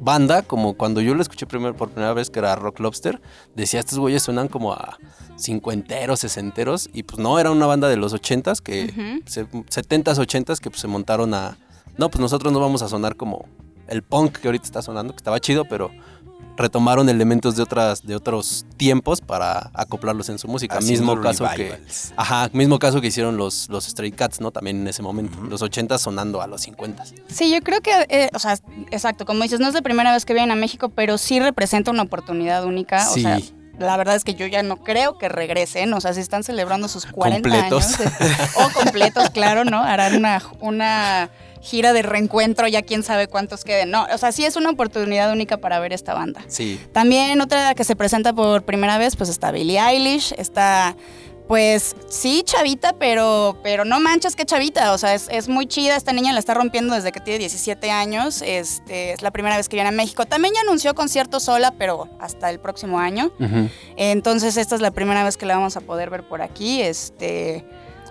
banda, 0.00 0.42
como 0.42 0.74
cuando 0.74 1.00
yo 1.00 1.14
lo 1.14 1.22
escuché 1.22 1.46
primer- 1.46 1.74
por 1.74 1.90
primera 1.90 2.12
vez 2.12 2.30
que 2.30 2.38
era 2.40 2.56
Rock 2.56 2.80
Lobster, 2.80 3.20
decía, 3.54 3.80
estos 3.80 3.98
güeyes 3.98 4.22
suenan 4.22 4.48
como 4.48 4.72
a 4.72 4.98
cincuenteros, 5.38 6.20
sesenteros, 6.20 6.88
y 6.92 7.02
pues 7.04 7.18
no, 7.18 7.38
era 7.38 7.50
una 7.50 7.66
banda 7.66 7.88
de 7.88 7.96
los 7.96 8.12
ochentas 8.12 8.60
que, 8.60 9.20
se- 9.26 9.46
setentas, 9.68 10.18
ochentas 10.18 10.60
que 10.60 10.70
pues, 10.70 10.80
se 10.80 10.88
montaron 10.88 11.34
a, 11.34 11.56
no, 11.98 12.08
pues 12.10 12.20
nosotros 12.20 12.52
no 12.52 12.60
vamos 12.60 12.82
a 12.82 12.88
sonar 12.88 13.16
como 13.16 13.46
el 13.88 14.02
punk 14.02 14.38
que 14.38 14.48
ahorita 14.48 14.64
está 14.64 14.82
sonando, 14.82 15.12
que 15.12 15.18
estaba 15.18 15.40
chido, 15.40 15.64
pero 15.64 15.90
retomaron 16.56 17.08
elementos 17.08 17.56
de 17.56 17.62
otras 17.62 18.06
de 18.06 18.14
otros 18.14 18.64
tiempos 18.76 19.20
para 19.20 19.70
acoplarlos 19.74 20.28
en 20.28 20.38
su 20.38 20.48
música. 20.48 20.78
haciendo 20.78 21.16
mismo 21.16 21.22
caso 21.22 21.46
que? 21.56 21.78
Ajá, 22.16 22.48
mismo 22.52 22.78
caso 22.78 23.00
que 23.00 23.08
hicieron 23.08 23.36
los, 23.36 23.68
los 23.68 23.84
Stray 23.84 24.12
Cats, 24.12 24.40
¿no? 24.40 24.50
También 24.50 24.80
en 24.80 24.88
ese 24.88 25.02
momento. 25.02 25.40
Los 25.42 25.62
80 25.62 25.98
sonando 25.98 26.40
a 26.40 26.46
los 26.46 26.62
50. 26.62 27.04
Sí, 27.28 27.50
yo 27.52 27.60
creo 27.60 27.80
que, 27.80 28.06
eh, 28.08 28.30
o 28.34 28.38
sea, 28.38 28.56
exacto, 28.90 29.24
como 29.26 29.42
dices, 29.42 29.60
no 29.60 29.68
es 29.68 29.74
la 29.74 29.82
primera 29.82 30.12
vez 30.12 30.24
que 30.24 30.32
vienen 30.32 30.52
a 30.52 30.56
México, 30.56 30.90
pero 30.90 31.18
sí 31.18 31.40
representa 31.40 31.90
una 31.90 32.02
oportunidad 32.02 32.64
única. 32.64 33.04
Sí. 33.04 33.20
O 33.20 33.22
sea, 33.22 33.40
la 33.78 33.96
verdad 33.96 34.14
es 34.14 34.22
que 34.22 34.34
yo 34.34 34.46
ya 34.46 34.62
no 34.62 34.76
creo 34.76 35.18
que 35.18 35.28
regresen, 35.28 35.92
o 35.94 36.00
sea, 36.00 36.14
si 36.14 36.20
están 36.20 36.44
celebrando 36.44 36.86
sus 36.86 37.06
40 37.06 37.48
Completos. 37.48 38.00
años. 38.00 38.12
o 38.56 38.70
completos, 38.70 39.30
claro, 39.30 39.64
¿no? 39.64 39.82
Harán 39.82 40.14
una, 40.14 40.40
una 40.60 41.30
gira 41.64 41.92
de 41.94 42.02
reencuentro, 42.02 42.68
ya 42.68 42.82
quién 42.82 43.02
sabe 43.02 43.26
cuántos 43.26 43.64
queden. 43.64 43.90
No, 43.90 44.06
o 44.12 44.18
sea, 44.18 44.30
sí 44.32 44.44
es 44.44 44.54
una 44.56 44.70
oportunidad 44.70 45.32
única 45.32 45.56
para 45.56 45.80
ver 45.80 45.92
esta 45.92 46.12
banda. 46.14 46.42
Sí. 46.46 46.78
También 46.92 47.40
otra 47.40 47.74
que 47.74 47.84
se 47.84 47.96
presenta 47.96 48.32
por 48.34 48.64
primera 48.64 48.98
vez, 48.98 49.16
pues 49.16 49.30
está 49.30 49.50
Billie 49.50 49.80
Eilish, 49.80 50.34
está... 50.38 50.94
Pues 51.46 51.94
sí, 52.08 52.42
chavita, 52.42 52.94
pero, 52.98 53.58
pero 53.62 53.84
no 53.84 54.00
manches 54.00 54.34
que 54.34 54.46
chavita. 54.46 54.94
O 54.94 54.98
sea, 54.98 55.12
es, 55.12 55.28
es 55.30 55.46
muy 55.46 55.66
chida. 55.66 55.94
Esta 55.94 56.14
niña 56.14 56.32
la 56.32 56.38
está 56.38 56.54
rompiendo 56.54 56.94
desde 56.94 57.12
que 57.12 57.20
tiene 57.20 57.38
17 57.40 57.90
años. 57.90 58.40
Este, 58.40 59.12
es 59.12 59.20
la 59.20 59.30
primera 59.30 59.58
vez 59.58 59.68
que 59.68 59.76
viene 59.76 59.90
a 59.90 59.92
México. 59.92 60.24
También 60.24 60.54
ya 60.54 60.62
anunció 60.62 60.94
concierto 60.94 61.40
sola, 61.40 61.74
pero 61.76 62.08
hasta 62.18 62.48
el 62.48 62.60
próximo 62.60 62.98
año. 62.98 63.30
Entonces, 63.98 64.56
esta 64.56 64.74
es 64.74 64.80
la 64.80 64.90
primera 64.90 65.22
vez 65.22 65.36
que 65.36 65.44
la 65.44 65.56
vamos 65.56 65.76
a 65.76 65.82
poder 65.82 66.08
ver 66.08 66.26
por 66.26 66.40
aquí. 66.40 66.80
Este, 66.80 67.62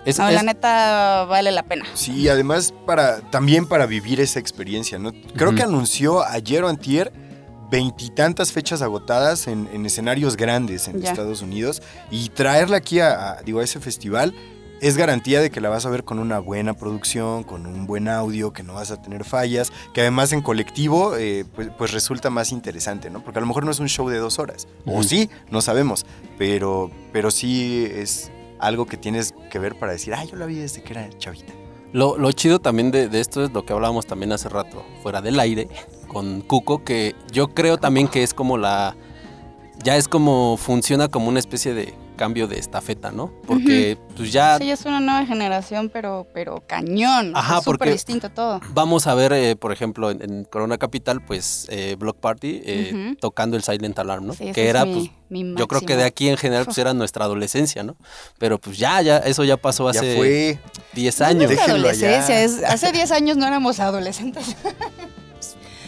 Es- 0.04 0.18
no, 0.18 0.28
es- 0.28 0.34
la 0.34 0.42
neta 0.42 1.24
vale 1.24 1.50
la 1.50 1.62
pena. 1.62 1.84
Sí, 1.94 2.28
además 2.28 2.72
para 2.86 3.20
también 3.30 3.66
para 3.66 3.86
vivir 3.86 4.20
esa 4.20 4.38
experiencia, 4.38 4.98
¿no? 4.98 5.12
Creo 5.36 5.54
que 5.54 5.62
anunció 5.62 6.22
ayer 6.24 6.62
o 6.64 6.68
antier 6.68 7.12
veintitantas 7.70 8.52
fechas 8.52 8.82
agotadas 8.82 9.46
en, 9.48 9.68
en 9.72 9.86
escenarios 9.86 10.36
grandes 10.36 10.86
en 10.88 11.00
Ya. 11.00 11.10
Estados 11.10 11.42
Unidos 11.42 11.82
y 12.10 12.28
traerla 12.28 12.76
aquí 12.76 13.00
a, 13.00 13.32
a, 13.38 13.42
digo, 13.42 13.60
a 13.60 13.64
ese 13.64 13.80
festival 13.80 14.34
es 14.80 14.96
garantía 14.98 15.40
de 15.40 15.50
que 15.50 15.60
la 15.62 15.70
vas 15.70 15.86
a 15.86 15.90
ver 15.90 16.04
con 16.04 16.18
una 16.18 16.38
buena 16.40 16.74
producción, 16.74 17.42
con 17.42 17.64
un 17.66 17.86
buen 17.86 18.06
audio, 18.06 18.52
que 18.52 18.62
no 18.62 18.74
vas 18.74 18.90
a 18.90 19.00
tener 19.00 19.24
fallas, 19.24 19.72
que 19.94 20.02
además 20.02 20.32
en 20.32 20.42
colectivo 20.42 21.16
eh, 21.16 21.46
pues, 21.54 21.70
pues 21.78 21.92
resulta 21.92 22.28
más 22.28 22.52
interesante, 22.52 23.08
¿no? 23.08 23.24
Porque 23.24 23.38
a 23.38 23.40
lo 23.40 23.46
mejor 23.46 23.64
no 23.64 23.70
es 23.70 23.78
un 23.80 23.88
show 23.88 24.08
de 24.10 24.18
dos 24.18 24.38
horas, 24.38 24.68
o 24.84 25.02
sí, 25.02 25.30
no 25.50 25.62
sabemos, 25.62 26.04
pero, 26.36 26.90
pero 27.12 27.30
sí 27.30 27.88
es 27.90 28.30
algo 28.58 28.86
que 28.86 28.96
tienes 28.96 29.34
que 29.50 29.58
ver 29.58 29.74
para 29.76 29.92
decir, 29.92 30.14
ah, 30.14 30.24
yo 30.24 30.36
la 30.36 30.46
vi 30.46 30.56
desde 30.56 30.82
que 30.82 30.92
era 30.92 31.08
chavita. 31.18 31.52
Lo, 31.92 32.18
lo 32.18 32.32
chido 32.32 32.58
también 32.58 32.90
de, 32.90 33.08
de 33.08 33.20
esto 33.20 33.44
es 33.44 33.52
lo 33.52 33.64
que 33.64 33.72
hablábamos 33.72 34.06
también 34.06 34.32
hace 34.32 34.48
rato, 34.48 34.84
fuera 35.02 35.22
del 35.22 35.38
aire, 35.38 35.68
con 36.08 36.40
Cuco, 36.40 36.82
que 36.82 37.14
yo 37.30 37.48
creo 37.48 37.78
también 37.78 38.08
que 38.08 38.22
es 38.22 38.34
como 38.34 38.58
la. 38.58 38.96
Ya 39.82 39.96
es 39.96 40.08
como. 40.08 40.56
Funciona 40.56 41.08
como 41.08 41.28
una 41.28 41.38
especie 41.38 41.74
de 41.74 41.94
cambio 42.14 42.46
de 42.46 42.58
estafeta, 42.58 43.10
¿no? 43.10 43.32
Porque 43.46 43.98
pues 44.16 44.32
ya 44.32 44.58
Sí, 44.58 44.70
es 44.70 44.84
una 44.84 45.00
nueva 45.00 45.26
generación, 45.26 45.90
pero, 45.92 46.26
pero 46.32 46.62
cañón. 46.66 47.32
Ajá, 47.34 47.58
es 47.58 47.64
súper 47.64 47.78
porque- 47.78 47.92
distinto 47.92 48.30
todo. 48.30 48.60
vamos 48.70 49.06
a 49.06 49.14
ver, 49.14 49.32
eh, 49.32 49.56
por 49.56 49.72
ejemplo, 49.72 50.10
en, 50.10 50.22
en 50.22 50.44
Corona 50.44 50.78
Capital, 50.78 51.20
pues 51.24 51.66
eh, 51.70 51.96
Block 51.98 52.18
Party 52.18 52.62
eh, 52.64 53.14
tocando 53.20 53.56
el 53.56 53.62
Silent 53.62 53.98
Alarm, 53.98 54.26
¿no? 54.26 54.32
Sí, 54.34 54.52
que 54.52 54.62
es 54.64 54.68
era, 54.70 54.84
mi- 54.84 54.94
pues. 54.94 55.10
mi 55.30 55.54
Yo 55.58 55.66
creo 55.68 55.80
que 55.82 55.96
de 55.96 56.04
aquí 56.04 56.28
en 56.28 56.36
general 56.36 56.64
pues 56.64 56.78
era 56.78 56.94
nuestra 56.94 57.24
adolescencia, 57.24 57.82
¿no? 57.82 57.96
Pero 58.38 58.58
pues 58.60 58.78
ya, 58.78 59.00
ya, 59.02 59.18
eso 59.18 59.44
ya 59.44 59.56
pasó 59.56 59.90
Ya 59.92 60.00
hace 60.00 60.16
fue. 60.16 60.58
10 60.94 61.20
No, 61.20 61.24
no 61.26 61.30
años. 61.30 61.50
es 61.50 61.58
adolescencia, 61.60 62.42
es- 62.42 62.62
hace 62.64 62.92
10 62.92 63.10
años 63.12 63.36
no 63.36 63.46
éramos 63.46 63.80
adolescentes. 63.80 64.56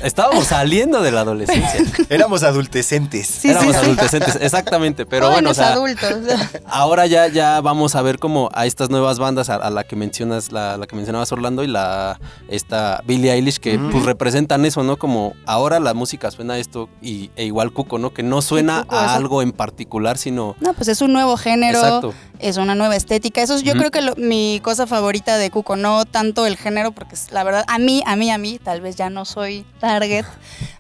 Estábamos 0.02 0.46
saliendo 0.48 1.00
de 1.02 1.10
la 1.12 1.20
adolescencia. 1.22 1.80
Éramos 2.10 2.42
adultecentes. 2.42 3.26
Sí, 3.26 3.48
Éramos 3.50 3.74
sí, 3.74 3.80
sí. 3.80 3.86
adolescentes, 3.90 4.38
exactamente. 4.40 5.06
Pero 5.06 5.30
bueno, 5.30 5.50
o 5.50 5.54
sea, 5.54 5.72
adultos. 5.72 6.10
ahora 6.66 7.06
ya, 7.06 7.28
ya 7.28 7.60
vamos 7.60 7.94
a 7.94 8.02
ver 8.02 8.18
como 8.18 8.50
a 8.52 8.66
estas 8.66 8.90
nuevas 8.90 9.18
bandas, 9.18 9.48
a, 9.48 9.54
a 9.56 9.70
la 9.70 9.84
que 9.84 9.96
mencionas, 9.96 10.52
la, 10.52 10.76
la 10.76 10.86
que 10.86 10.96
mencionabas 10.96 11.32
Orlando 11.32 11.64
y 11.64 11.66
la 11.68 12.20
esta 12.48 13.02
Billie 13.06 13.32
Eilish, 13.32 13.58
que 13.58 13.78
pues 13.78 14.04
representan 14.04 14.64
eso, 14.64 14.82
¿no? 14.82 14.96
Como 14.96 15.34
ahora 15.46 15.80
la 15.80 15.94
música 15.94 16.30
suena 16.30 16.54
a 16.54 16.58
esto 16.58 16.88
y, 17.00 17.30
e 17.36 17.44
igual 17.44 17.72
Cuco, 17.72 17.98
¿no? 17.98 18.12
Que 18.12 18.22
no 18.22 18.42
suena 18.42 18.82
Cuco, 18.82 18.96
a 18.96 19.06
eso. 19.06 19.14
algo 19.14 19.42
en 19.42 19.52
particular, 19.52 20.18
sino. 20.18 20.56
No, 20.60 20.74
pues 20.74 20.88
es 20.88 21.00
un 21.00 21.12
nuevo 21.12 21.36
género, 21.36 21.78
Exacto. 21.78 22.14
es 22.38 22.56
una 22.58 22.74
nueva 22.74 22.96
estética. 22.96 23.40
Eso 23.42 23.54
es 23.54 23.62
yo 23.62 23.72
creo 23.74 23.90
que 23.90 24.02
lo- 24.02 24.14
mi 24.16 24.60
cosa 24.62 24.86
favorita 24.86 25.38
de 25.38 25.50
Cuco, 25.50 25.76
no 25.76 26.04
tanto 26.04 26.46
el 26.46 26.56
género, 26.56 26.92
porque 26.92 27.16
la 27.30 27.44
verdad, 27.44 27.64
a 27.68 27.78
mí, 27.78 28.02
a 28.06 28.16
mí, 28.16 28.30
a 28.30 28.38
mí, 28.38 28.58
tal 28.62 28.80
vez 28.80 28.96
ya 28.96 29.10
no 29.10 29.24
soy 29.24 29.64
target, 29.86 30.24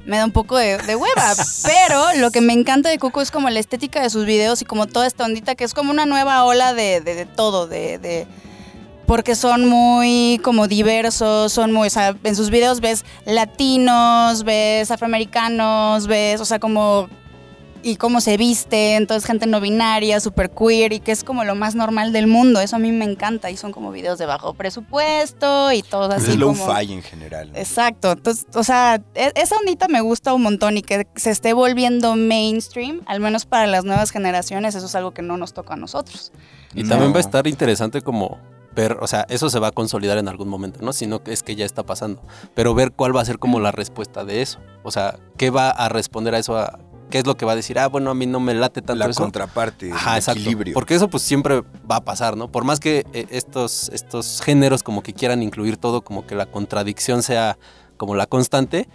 me 0.04 0.16
da 0.16 0.24
un 0.24 0.32
poco 0.32 0.56
de, 0.56 0.76
hueva. 0.96 1.34
Pero 1.64 2.04
lo 2.16 2.30
que 2.30 2.40
me 2.40 2.52
encanta 2.52 2.88
de 2.88 2.98
Cuco 2.98 3.20
es 3.20 3.30
como 3.30 3.48
la 3.50 3.60
estética 3.60 4.02
de 4.02 4.10
sus 4.10 4.24
videos 4.26 4.62
y 4.62 4.64
como 4.64 4.86
toda 4.86 5.06
esta 5.06 5.24
ondita 5.24 5.54
que 5.54 5.64
es 5.64 5.74
como 5.74 5.90
una 5.92 6.06
nueva 6.06 6.44
ola 6.44 6.74
de, 6.74 7.00
de- 7.00 7.26
todo, 7.26 7.66
de, 7.68 7.98
de- 7.98 8.26
porque 9.06 9.36
son 9.36 9.68
muy 9.68 10.40
como 10.42 10.66
diversos, 10.66 11.52
son 11.52 11.70
muy, 11.70 11.86
o 11.86 11.90
sea, 11.90 12.16
en 12.24 12.34
sus 12.34 12.50
videos 12.50 12.80
ves 12.80 13.04
latinos, 13.24 14.42
ves 14.42 14.90
afroamericanos, 14.90 16.08
ves, 16.08 16.40
o 16.40 16.44
sea, 16.44 16.58
como 16.58 17.08
y 17.86 17.96
cómo 17.96 18.20
se 18.20 18.36
viste, 18.36 18.96
entonces 18.96 19.24
gente 19.24 19.46
no 19.46 19.60
binaria, 19.60 20.18
super 20.18 20.50
queer 20.50 20.92
y 20.92 20.98
que 20.98 21.12
es 21.12 21.22
como 21.22 21.44
lo 21.44 21.54
más 21.54 21.76
normal 21.76 22.12
del 22.12 22.26
mundo, 22.26 22.60
eso 22.60 22.74
a 22.74 22.78
mí 22.80 22.90
me 22.90 23.04
encanta 23.04 23.48
y 23.50 23.56
son 23.56 23.70
como 23.70 23.92
videos 23.92 24.18
de 24.18 24.26
bajo 24.26 24.54
presupuesto 24.54 25.70
y 25.72 25.82
todo 25.82 26.12
así 26.12 26.32
es 26.32 26.36
low 26.36 26.48
como 26.56 26.74
fi 26.74 26.92
en 26.92 27.02
general. 27.02 27.52
¿no? 27.52 27.58
Exacto, 27.58 28.10
entonces, 28.12 28.46
o 28.54 28.64
sea, 28.64 29.00
e- 29.14 29.32
esa 29.36 29.56
ondita 29.58 29.86
me 29.86 30.00
gusta 30.00 30.34
un 30.34 30.42
montón 30.42 30.76
y 30.78 30.82
que 30.82 31.06
se 31.14 31.30
esté 31.30 31.52
volviendo 31.52 32.16
mainstream, 32.16 33.02
al 33.06 33.20
menos 33.20 33.46
para 33.46 33.68
las 33.68 33.84
nuevas 33.84 34.10
generaciones, 34.10 34.74
eso 34.74 34.86
es 34.86 34.94
algo 34.96 35.12
que 35.12 35.22
no 35.22 35.36
nos 35.36 35.54
toca 35.54 35.74
a 35.74 35.76
nosotros. 35.76 36.32
Y 36.74 36.82
No. 36.82 36.88
también 36.88 37.12
va 37.12 37.18
a 37.18 37.20
estar 37.20 37.46
interesante 37.46 38.00
como 38.02 38.38
ver, 38.74 38.98
o 39.00 39.06
sea, 39.06 39.24
eso 39.30 39.48
se 39.48 39.58
va 39.58 39.68
a 39.68 39.72
consolidar 39.72 40.18
en 40.18 40.28
algún 40.28 40.48
momento, 40.48 40.80
¿no? 40.82 40.92
Sino 40.92 41.22
que 41.22 41.32
es 41.32 41.42
que 41.42 41.56
ya 41.56 41.64
está 41.64 41.82
pasando. 41.84 42.20
Pero 42.54 42.74
ver 42.74 42.92
cuál 42.92 43.16
va 43.16 43.22
a 43.22 43.24
ser 43.24 43.38
como 43.38 43.58
la 43.58 43.72
respuesta 43.72 44.24
de 44.26 44.42
eso. 44.42 44.58
O 44.82 44.90
sea, 44.90 45.18
¿qué 45.38 45.48
va 45.48 45.70
a 45.70 45.88
responder 45.88 46.34
a 46.34 46.38
eso? 46.38 46.58
A, 46.58 46.78
¿Qué 47.10 47.18
es 47.18 47.26
lo 47.26 47.36
que 47.36 47.44
va 47.46 47.52
a 47.52 47.56
decir? 47.56 47.78
Ah, 47.78 47.86
bueno, 47.88 48.10
a 48.10 48.14
mí 48.14 48.26
no 48.26 48.40
me 48.40 48.52
late 48.54 48.82
tanto 48.82 49.04
La 49.04 49.10
eso. 49.10 49.22
contraparte, 49.22 49.92
Ajá, 49.92 50.12
el 50.12 50.18
exacto. 50.18 50.40
equilibrio. 50.40 50.74
Porque 50.74 50.94
eso 50.94 51.08
pues 51.08 51.22
siempre 51.22 51.62
va 51.90 51.96
a 51.96 52.04
pasar, 52.04 52.36
¿no? 52.36 52.50
Por 52.50 52.64
más 52.64 52.80
que 52.80 53.06
eh, 53.12 53.26
estos, 53.30 53.88
estos 53.90 54.40
géneros 54.42 54.82
como 54.82 55.02
que 55.02 55.12
quieran 55.14 55.42
incluir 55.42 55.76
todo, 55.76 56.02
como 56.02 56.26
que 56.26 56.34
la 56.34 56.46
contradicción 56.46 57.22
sea 57.22 57.58
como 57.96 58.14
la 58.16 58.26
constante, 58.26 58.88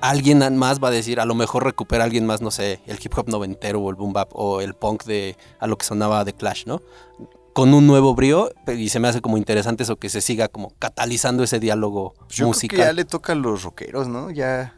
alguien 0.00 0.38
más 0.58 0.82
va 0.82 0.88
a 0.88 0.90
decir, 0.90 1.20
a 1.20 1.24
lo 1.24 1.34
mejor 1.34 1.64
recupera 1.64 2.04
alguien 2.04 2.26
más, 2.26 2.40
no 2.42 2.50
sé, 2.50 2.80
el 2.86 2.98
hip 3.02 3.16
hop 3.16 3.28
noventero 3.28 3.80
o 3.80 3.88
el 3.90 3.96
boom 3.96 4.12
bap 4.12 4.28
o 4.34 4.60
el 4.60 4.74
punk 4.74 5.04
de 5.04 5.36
a 5.58 5.66
lo 5.66 5.76
que 5.78 5.86
sonaba 5.86 6.24
de 6.24 6.34
Clash, 6.34 6.64
¿no? 6.66 6.82
Con 7.54 7.72
un 7.72 7.86
nuevo 7.86 8.14
brío 8.14 8.50
y 8.76 8.88
se 8.90 8.98
me 9.00 9.08
hace 9.08 9.20
como 9.20 9.36
interesante 9.38 9.84
eso 9.84 9.96
que 9.96 10.08
se 10.08 10.20
siga 10.20 10.48
como 10.48 10.72
catalizando 10.78 11.42
ese 11.44 11.60
diálogo 11.60 12.12
Pues 12.18 12.36
Yo 12.36 12.36
creo 12.36 12.36
que 12.36 12.36
ya 12.36 12.46
musical. 12.46 12.96
le 12.96 13.04
toca 13.04 13.32
a 13.32 13.36
los 13.36 13.62
rockeros, 13.62 14.08
¿no? 14.08 14.30
Ya, 14.30 14.76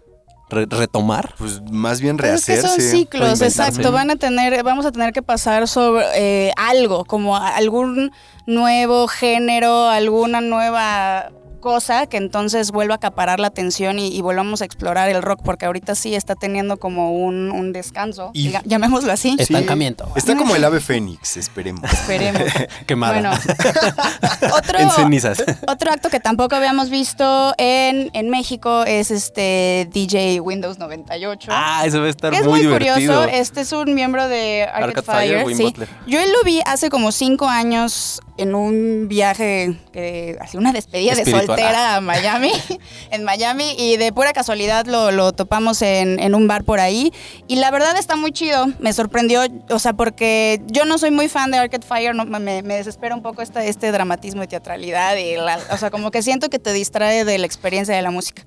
Re- 0.49 0.67
retomar. 0.71 1.35
pues 1.38 1.61
más 1.73 2.00
bien 2.00 2.17
Pues 2.17 2.33
es 2.35 2.45
que 2.47 2.53
rehacerse. 2.53 2.81
son 2.83 2.99
ciclos, 2.99 3.41
exacto. 3.43 3.91
Van 3.91 4.11
a 4.11 4.17
tener, 4.17 4.62
vamos 4.62 4.87
a 4.87 4.93
tener 4.93 5.12
que 5.12 5.23
pasar 5.23 5.67
sobre 5.67 6.05
eh, 6.15 6.53
algo, 6.57 7.05
como 7.05 7.37
algún 7.37 8.12
nuevo 8.47 9.09
género, 9.09 9.88
alguna 9.88 10.41
nueva 10.41 11.31
cosa 11.67 12.07
que 12.07 12.17
entonces 12.17 12.71
vuelva 12.71 12.95
a 12.95 12.99
acaparar 12.99 13.41
la 13.41 13.49
atención 13.49 13.99
y, 13.99 14.07
y 14.17 14.21
volvamos 14.23 14.63
a 14.63 14.65
explorar 14.65 15.09
el 15.09 15.21
rock, 15.21 15.41
porque 15.45 15.67
ahorita 15.67 15.97
sí 15.97 16.15
está 16.15 16.37
teniendo 16.37 16.77
como 16.77 17.11
un, 17.13 17.51
un 17.51 17.73
descanso, 17.73 18.31
Y- 18.35 18.51
diga- 18.53 18.63
llamémoslo 18.65 19.11
así. 19.11 19.31
Sí. 19.31 19.43
Estancamiento. 19.43 20.09
Está 20.15 20.37
como 20.37 20.55
el 20.55 20.63
ave 20.63 20.79
fénix, 20.81 21.37
esperemos. 21.37 21.83
Esperemos. 21.93 22.41
Quemada. 22.87 23.15
Bueno, 23.15 23.31
otro, 24.57 24.79
en 24.79 24.91
cenizas. 24.91 25.43
otro 25.67 25.91
acto 25.91 26.09
que 26.09 26.21
tampoco 26.21 26.55
habíamos 26.55 26.89
visto 26.89 27.53
en, 27.59 28.11
en 28.13 28.31
México 28.31 28.85
es 28.85 29.11
este 29.11 29.89
DJ 29.93 30.39
Windows 30.41 30.79
98. 30.79 31.49
ah, 31.53 31.83
eso 31.85 31.99
va 32.01 32.07
a 32.07 32.11
estar 32.11 32.31
que 32.31 32.39
es 32.39 32.45
muy, 32.45 32.53
muy, 32.53 32.61
divertido. 32.61 32.95
curioso, 32.95 33.25
este 33.25 33.63
es 33.63 33.73
un 33.73 33.93
miembro 33.93 34.29
de 34.29 34.63
Arcade, 34.73 34.85
Arcade 34.85 35.03
Fire. 35.03 35.43
Fire, 35.45 35.57
sí. 35.57 35.63
Butler. 35.65 35.89
Yo 36.07 36.21
él 36.21 36.31
lo 36.31 36.45
vi 36.45 36.61
hace 36.65 36.91
como 36.91 37.11
cinco 37.11 37.49
años 37.49 38.21
en 38.38 38.55
un 38.55 39.09
viaje, 39.09 39.76
que, 39.93 40.37
así 40.40 40.57
una 40.57 40.73
despedida 40.73 41.14
de 41.14 41.23
Espiritual. 41.23 41.47
soltera 41.47 41.97
a 41.97 42.00
Miami, 42.00 42.52
en 43.11 43.25
Miami, 43.25 43.75
y 43.78 43.97
de 43.97 44.12
pura 44.12 44.33
casualidad 44.33 44.87
lo, 44.87 45.11
lo 45.11 45.33
topamos 45.33 45.83
en, 45.83 46.19
en 46.21 46.35
un 46.35 46.47
bar 46.49 46.64
por 46.64 46.81
ahí. 46.81 47.12
Y 47.49 47.57
la 47.57 47.71
verdad 47.71 47.97
está 47.97 48.16
muy 48.16 48.33
chido, 48.33 48.66
me 48.78 48.93
sorprendió, 48.93 49.43
o 49.71 49.78
sea, 49.78 49.93
porque 49.95 50.61
yo 50.66 50.85
no 50.85 50.99
soy 50.99 51.11
muy 51.11 51.28
fan 51.28 51.50
de 51.50 51.59
Arcade 51.59 51.87
Fire, 51.87 52.14
no, 52.14 52.25
me, 52.25 52.62
me 52.62 52.75
desespera 52.76 53.14
un 53.14 53.23
poco 53.23 53.43
esta, 53.43 53.64
este 53.64 53.90
dramatismo 53.93 54.43
y 54.43 54.47
teatralidad, 54.47 55.16
y 55.16 55.37
la- 55.37 55.59
o 55.71 55.76
sea, 55.76 55.90
como 55.90 56.11
que 56.11 56.23
siento 56.23 56.50
que 56.50 56.59
te 56.59 56.73
distrae 56.73 57.25
de 57.25 57.38
la 57.38 57.47
experiencia 57.47 57.95
de 57.95 58.02
la 58.02 58.11
música. 58.11 58.45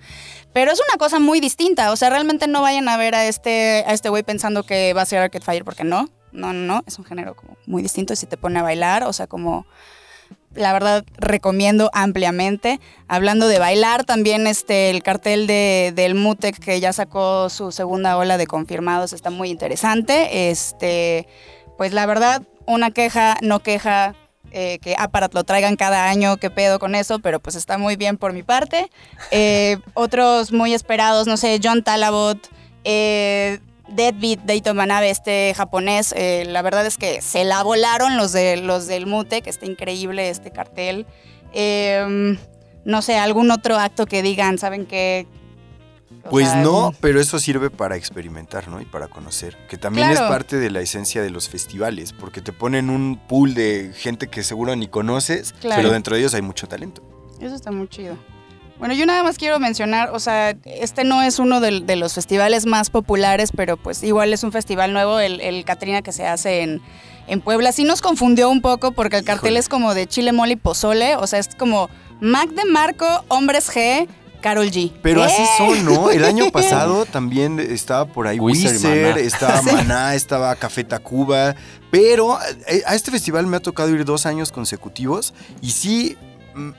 Pero 0.52 0.72
es 0.72 0.80
una 0.90 0.98
cosa 0.98 1.20
muy 1.20 1.40
distinta. 1.40 1.92
O 1.92 1.96
sea, 1.96 2.10
realmente 2.10 2.48
no 2.48 2.64
vayan 2.64 2.90
a 2.90 2.98
ver 2.98 3.14
a 3.14 3.26
este 3.28 3.84
a 3.86 3.94
este 3.94 4.10
güey 4.10 4.24
pensando 4.24 4.64
que 4.64 4.94
va 4.94 5.04
a 5.04 5.06
ser 5.06 5.20
Arcade 5.20 5.46
Fire, 5.46 5.64
porque 5.64 5.84
no. 5.84 6.10
No, 6.32 6.54
no, 6.54 6.66
no. 6.66 6.84
Es 6.86 7.00
un 7.00 7.06
género 7.06 7.36
como 7.36 7.58
muy 7.66 7.82
distinto 7.82 8.14
y 8.14 8.16
si 8.16 8.26
te 8.26 8.38
pone 8.38 8.60
a 8.60 8.64
bailar, 8.64 9.04
o 9.04 9.14
sea, 9.14 9.28
como. 9.28 9.66
La 10.54 10.74
verdad, 10.74 11.04
recomiendo 11.18 11.90
ampliamente. 11.94 12.80
Hablando 13.08 13.48
de 13.48 13.60
bailar, 13.60 14.04
también 14.04 14.48
este, 14.48 14.90
el 14.90 15.04
cartel 15.04 15.46
de, 15.48 15.92
del 15.96 16.16
Mutec 16.16 16.58
que 16.58 16.80
ya 16.80 16.92
sacó 16.92 17.50
su 17.50 17.72
segunda 17.72 18.18
ola 18.18 18.38
de 18.38 18.48
confirmados 18.48 19.14
está 19.14 19.30
muy 19.30 19.50
interesante. 19.50 20.50
Este, 20.50 21.28
pues 21.78 21.94
la 21.94 22.06
verdad, 22.06 22.44
una 22.66 22.92
queja, 22.92 23.38
no 23.42 23.60
queja, 23.60 24.16
eh, 24.52 24.80
que 24.82 24.96
Aparat 24.98 25.34
lo 25.34 25.44
traigan 25.44 25.76
cada 25.76 26.10
año, 26.10 26.38
qué 26.38 26.50
pedo 26.50 26.80
con 26.80 26.96
eso, 26.96 27.20
pero 27.20 27.40
pues 27.40 27.56
está 27.56 27.78
muy 27.78 27.96
bien 27.96 28.18
por 28.18 28.34
mi 28.34 28.44
parte. 28.44 28.90
Eh, 29.32 29.78
otros 29.94 30.52
muy 30.52 30.74
esperados, 30.74 31.28
no 31.28 31.38
sé, 31.38 31.60
John 31.64 31.84
Talabot, 31.84 32.38
eh, 32.84 33.60
Deadbeat, 33.92 34.40
Deito 34.42 34.74
Manabe, 34.74 35.10
este 35.10 35.54
japonés, 35.56 36.14
eh, 36.18 36.46
la 36.48 36.62
verdad 36.62 36.86
es 36.86 36.98
que 36.98 37.22
se 37.22 37.44
la 37.44 37.64
volaron 37.64 38.18
los, 38.18 38.32
de, 38.32 38.58
los 38.58 38.88
del 38.88 39.06
Mute, 39.08 39.42
que 39.42 39.50
está 39.50 39.66
increíble 39.66 40.30
este 40.30 40.52
cartel. 40.52 41.06
Eh, 41.54 42.38
no 42.86 43.02
sé, 43.02 43.18
algún 43.18 43.52
otro 43.52 43.78
acto 43.78 44.06
que 44.06 44.22
digan, 44.22 44.58
¿saben 44.58 44.86
qué? 44.86 45.28
O 46.26 46.30
Pues 46.32 46.48
sea, 46.50 46.62
no, 46.64 46.94
pero 47.02 47.20
eso 47.22 47.40
sirve 47.40 47.70
para 47.70 47.96
experimentar, 47.96 48.68
¿no? 48.68 48.82
Y 48.82 48.86
para 48.86 49.08
conocer. 49.08 49.58
Que 49.70 49.78
también 49.78 50.10
Claro. 50.10 50.26
es 50.26 50.32
parte 50.32 50.58
de 50.58 50.70
la 50.72 50.82
esencia 50.82 51.22
de 51.22 51.30
los 51.30 51.50
festivales, 51.50 52.14
porque 52.14 52.42
te 52.42 52.52
ponen 52.52 52.90
un 52.90 53.18
pool 53.28 53.54
de 53.54 53.92
gente 53.96 54.28
que 54.28 54.44
seguro 54.44 54.76
ni 54.76 54.88
conoces, 54.88 55.54
Claro. 55.62 55.82
pero 55.82 55.94
dentro 55.94 56.16
de 56.16 56.22
ellos 56.22 56.34
hay 56.34 56.42
mucho 56.42 56.68
talento. 56.68 57.02
Eso 57.40 57.56
está 57.56 57.72
muy 57.72 57.88
chido. 57.88 58.18
Bueno, 58.80 58.94
yo 58.94 59.06
nada 59.06 59.24
más 59.24 59.38
quiero 59.38 59.60
mencionar, 59.60 60.12
o 60.14 60.20
sea, 60.20 60.56
este 60.66 61.04
no 61.04 61.22
es 61.22 61.38
uno 61.38 61.60
de, 61.60 61.96
los 61.98 62.14
festivales 62.14 62.66
más 62.66 62.90
populares, 62.90 63.52
pero 63.56 63.76
pues 63.76 64.02
igual 64.04 64.32
es 64.32 64.44
un 64.44 64.54
festival 64.54 64.94
nuevo, 64.94 65.20
el, 65.20 65.42
el 65.42 65.66
Catrina 65.66 66.02
que 66.02 66.14
se 66.14 66.26
hace 66.26 66.62
en, 66.62 66.82
en 67.28 67.42
Puebla. 67.42 67.72
Sí 67.72 67.84
nos 67.84 68.02
confundió 68.02 68.50
un 68.50 68.62
poco 68.62 68.92
porque 68.92 69.18
el 69.18 69.24
cartel 69.24 69.50
Híjole. 69.50 69.60
es 69.60 69.70
como 69.70 69.94
de 69.94 70.08
chile, 70.08 70.32
mole 70.32 70.54
y 70.54 70.56
pozole, 70.56 71.16
o 71.18 71.28
sea, 71.28 71.40
es 71.40 71.50
como 71.56 71.90
Mac 72.22 72.50
de 72.50 72.66
Marco, 72.66 73.06
Hombres 73.28 73.70
G, 73.70 74.08
Carol 74.42 74.72
G. 74.72 74.92
Pero 75.02 75.24
así 75.24 75.44
son, 75.58 75.86
¿no? 75.86 76.10
El 76.10 76.26
año 76.26 76.50
pasado 76.52 77.06
también 77.06 77.60
estaba 77.60 78.06
por 78.06 78.28
ahí 78.28 78.40
Wizard 78.40 78.74
y 78.74 78.78
Wizard, 78.78 78.92
Maná. 78.92 79.20
estaba 79.20 79.62
Maná, 79.74 80.16
estaba 80.16 80.56
Café 80.56 80.84
Tacuba, 80.84 81.56
pero 81.92 82.40
eh, 82.68 82.82
a 82.86 82.96
este 82.96 83.12
festival 83.12 83.46
me 83.48 83.58
ha 83.58 83.60
tocado 83.60 83.90
ir 83.90 84.06
dos 84.06 84.26
años 84.26 84.52
consecutivos 84.52 85.34
y 85.62 85.72
sí 85.72 86.18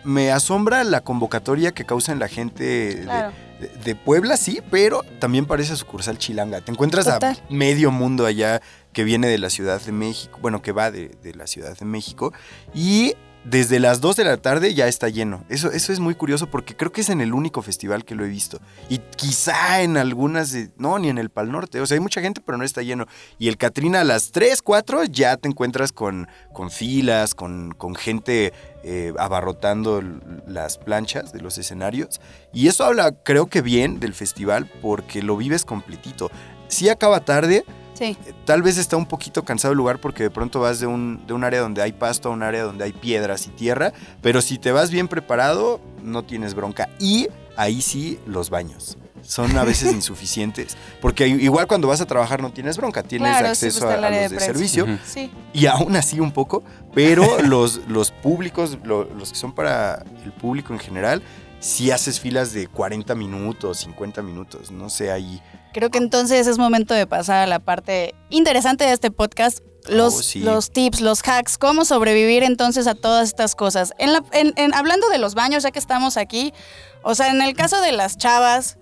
me 0.04 0.30
asombra 0.32 0.84
la 0.84 1.00
convocatoria 1.02 1.72
que 1.72 1.84
causa 1.84 2.12
en 2.12 2.18
la 2.18 2.28
gente 2.28 2.64
de- 2.64 3.02
Claro. 3.04 3.32
de, 3.60 3.68
de 3.84 3.94
Puebla, 3.94 4.36
sí, 4.36 4.60
pero 4.70 5.02
también 5.18 5.46
parece 5.46 5.76
sucursal 5.76 6.16
Chilanga. 6.18 6.60
Te 6.60 6.72
encuentras 6.72 7.04
Total. 7.06 7.36
a 7.36 7.52
medio 7.52 7.90
mundo 7.90 8.26
allá 8.26 8.60
que 8.92 9.04
viene 9.04 9.28
de 9.28 9.38
la 9.38 9.50
Ciudad 9.50 9.80
de 9.80 9.92
México, 9.92 10.38
bueno, 10.40 10.62
que 10.62 10.72
va 10.72 10.90
de, 10.90 11.08
de 11.22 11.34
la 11.34 11.46
Ciudad 11.46 11.76
de 11.78 11.84
México 11.84 12.32
y 12.74 13.14
desde 13.44 13.80
las 13.80 14.00
2 14.00 14.16
de 14.16 14.24
la 14.24 14.36
tarde 14.36 14.74
ya 14.74 14.86
está 14.86 15.08
lleno. 15.08 15.44
Eso, 15.48 15.70
eso 15.70 15.92
es 15.92 16.00
muy 16.00 16.14
curioso 16.14 16.48
porque 16.48 16.76
creo 16.76 16.92
que 16.92 17.00
es 17.00 17.08
en 17.08 17.20
el 17.20 17.32
único 17.32 17.62
festival 17.62 18.04
que 18.04 18.14
lo 18.14 18.24
he 18.24 18.28
visto. 18.28 18.60
Y 18.88 18.98
quizá 19.16 19.82
en 19.82 19.96
algunas, 19.96 20.54
no, 20.76 20.98
ni 20.98 21.08
en 21.08 21.18
el 21.18 21.30
Pal 21.30 21.50
Norte. 21.50 21.80
O 21.80 21.86
sea, 21.86 21.94
hay 21.94 22.00
mucha 22.00 22.20
gente, 22.20 22.42
pero 22.44 22.58
no 22.58 22.64
está 22.64 22.82
lleno. 22.82 23.06
Y 23.38 23.48
el 23.48 23.56
Catrina 23.56 24.00
a 24.02 24.04
las 24.04 24.30
3, 24.32 24.60
4 24.62 25.04
ya 25.04 25.36
te 25.36 25.48
encuentras 25.48 25.92
con, 25.92 26.28
con 26.52 26.70
filas, 26.70 27.34
con, 27.34 27.72
con 27.72 27.94
gente 27.94 28.52
eh, 28.82 29.12
abarrotando 29.18 30.02
las 30.46 30.78
planchas 30.78 31.32
de 31.32 31.40
los 31.40 31.56
escenarios. 31.58 32.20
Y 32.52 32.68
eso 32.68 32.84
habla, 32.84 33.12
creo 33.12 33.46
que 33.46 33.62
bien 33.62 34.00
del 34.00 34.14
festival 34.14 34.70
porque 34.82 35.22
lo 35.22 35.36
vives 35.36 35.64
completito. 35.64 36.30
Sí 36.68 36.88
acaba 36.88 37.20
tarde, 37.20 37.64
Sí, 38.00 38.16
eh, 38.26 38.32
Tal 38.46 38.62
vez 38.62 38.78
está 38.78 38.96
un 38.96 39.06
poquito 39.06 39.44
cansado 39.44 39.72
el 39.72 39.78
lugar 39.78 40.00
porque 40.00 40.22
de 40.24 40.30
pronto 40.30 40.58
vas 40.60 40.80
de 40.80 40.86
un, 40.86 41.24
de 41.26 41.34
un 41.34 41.44
área 41.44 41.60
donde 41.60 41.82
hay 41.82 41.92
pasto 41.92 42.30
a 42.30 42.32
un 42.32 42.42
área 42.42 42.62
donde 42.64 42.82
hay 42.84 42.92
piedras 42.92 43.46
y 43.46 43.50
tierra, 43.50 43.92
pero 44.22 44.40
si 44.42 44.58
te 44.58 44.72
vas 44.72 44.90
bien 44.90 45.06
preparado, 45.06 45.80
no 46.02 46.24
tienes 46.24 46.54
bronca. 46.54 46.88
Y 46.98 47.28
ahí 47.56 47.82
sí, 47.82 48.18
los 48.26 48.48
baños. 48.50 48.96
Son 49.22 49.54
a 49.58 49.64
veces 49.64 49.92
insuficientes, 49.92 50.78
porque 51.02 51.28
igual 51.28 51.66
cuando 51.66 51.88
vas 51.88 52.00
a 52.00 52.06
trabajar 52.06 52.40
no 52.40 52.50
tienes 52.52 52.78
bronca, 52.78 53.02
tienes 53.02 53.28
Claro, 53.28 53.46
sí, 53.54 53.66
acceso 53.66 53.80
pues, 53.80 53.94
está 53.96 54.06
a, 54.06 54.10
los 54.22 54.30
de 54.30 54.40
servicio, 54.40 54.86
sí. 55.04 55.30
y 55.52 55.66
aún 55.66 55.94
así 55.94 56.20
un 56.20 56.32
poco, 56.32 56.62
pero 56.94 57.42
los, 57.42 57.82
los 57.86 58.12
públicos, 58.12 58.78
lo- 58.82 59.04
los 59.04 59.28
que 59.32 59.38
son 59.38 59.52
para 59.52 60.02
el 60.24 60.32
público 60.32 60.72
en 60.72 60.78
general, 60.78 61.22
si 61.60 61.90
haces 61.90 62.18
filas 62.18 62.52
de 62.52 62.66
40 62.66 63.14
minutos, 63.14 63.78
50 63.78 64.22
minutos, 64.22 64.70
no 64.70 64.88
sé, 64.90 65.10
ahí 65.12 65.40
Creo 65.72 65.90
que 65.90 65.98
entonces 65.98 66.48
es 66.48 66.58
momento 66.58 66.94
de 66.94 67.06
pasar 67.06 67.36
a 67.42 67.46
la 67.46 67.60
parte 67.60 68.14
interesante 68.28 68.84
de 68.84 68.92
este 68.92 69.12
podcast. 69.12 69.60
Los, 69.88 70.14
Oh, 70.14 70.22
sí. 70.22 70.40
los 70.40 70.72
tips, 70.72 71.00
los 71.00 71.22
hacks, 71.26 71.56
cómo 71.58 71.84
sobrevivir 71.84 72.42
entonces 72.42 72.86
a 72.88 72.94
todas 72.96 73.28
estas 73.28 73.54
cosas. 73.54 73.94
En 73.98 74.12
la- 74.12 74.24
en- 74.32 74.52
en- 74.56 74.74
hablando 74.74 75.08
de 75.10 75.18
los 75.18 75.34
baños, 75.36 75.62
ya 75.62 75.70
que 75.70 75.78
estamos 75.78 76.16
aquí, 76.16 76.52
o 77.02 77.14
sea, 77.14 77.28
en 77.30 77.40
el 77.40 77.54
caso 77.54 77.80
de 77.80 77.92
las 77.92 78.18
chavas, 78.18 78.78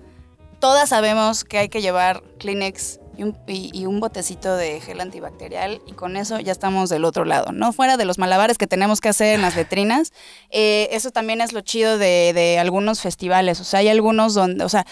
todas 0.60 0.88
sabemos 0.88 1.44
que 1.44 1.58
hay 1.58 1.68
que 1.68 1.82
llevar 1.82 2.22
Kleenex 2.38 3.00
y 3.18 3.24
un, 3.24 3.36
y- 3.46 3.70
y 3.78 3.84
un 3.86 4.00
botecito 4.00 4.56
de 4.56 4.80
gel 4.80 5.00
antibacterial 5.00 5.82
y 5.86 5.92
con 5.92 6.16
eso 6.16 6.38
ya 6.40 6.52
estamos 6.52 6.88
del 6.88 7.04
otro 7.04 7.24
lado, 7.26 7.52
¿no? 7.52 7.72
Fuera 7.74 7.96
de 7.98 8.04
los 8.06 8.16
malabares 8.18 8.56
que 8.56 8.66
tenemos 8.66 9.00
que 9.02 9.10
hacer 9.10 9.34
en 9.34 9.42
las 9.42 9.56
letrinas, 9.56 10.12
eh, 10.50 10.88
eso 10.92 11.10
también 11.10 11.40
es 11.42 11.52
lo 11.52 11.60
chido 11.60 11.98
de, 11.98 12.32
de 12.32 12.58
algunos 12.58 13.00
festivales, 13.02 13.60
o 13.60 13.64
sea, 13.64 13.80
hay 13.80 13.88
algunos 13.88 14.32
donde, 14.34 14.64
o 14.64 14.68
sea, 14.70 14.86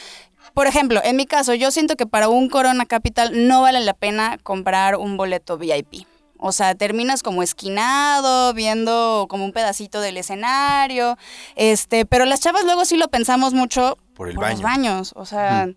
por 0.54 0.66
ejemplo, 0.66 1.00
en 1.04 1.16
mi 1.16 1.26
caso, 1.26 1.54
yo 1.54 1.70
siento 1.70 1.96
que 1.96 2.06
para 2.06 2.28
un 2.28 2.48
Corona 2.48 2.84
Capital 2.86 3.46
no 3.48 3.62
vale 3.62 3.80
la 3.80 3.94
pena 3.94 4.38
comprar 4.42 4.96
un 4.96 5.16
boleto 5.16 5.56
VIP. 5.58 6.06
O 6.38 6.52
sea, 6.52 6.74
terminas 6.74 7.22
como 7.22 7.42
esquinado, 7.42 8.52
viendo 8.54 9.26
como 9.28 9.44
un 9.44 9.52
pedacito 9.52 10.00
del 10.00 10.16
escenario. 10.18 11.16
Este, 11.56 12.04
pero 12.06 12.24
las 12.26 12.40
chavas 12.40 12.64
luego 12.64 12.84
sí 12.84 12.96
lo 12.96 13.08
pensamos 13.08 13.54
mucho 13.54 13.96
por 14.14 14.28
el 14.28 14.34
por 14.34 14.44
baño. 14.44 14.52
los 14.54 14.62
baños. 14.62 15.12
O 15.16 15.24
sea, 15.26 15.68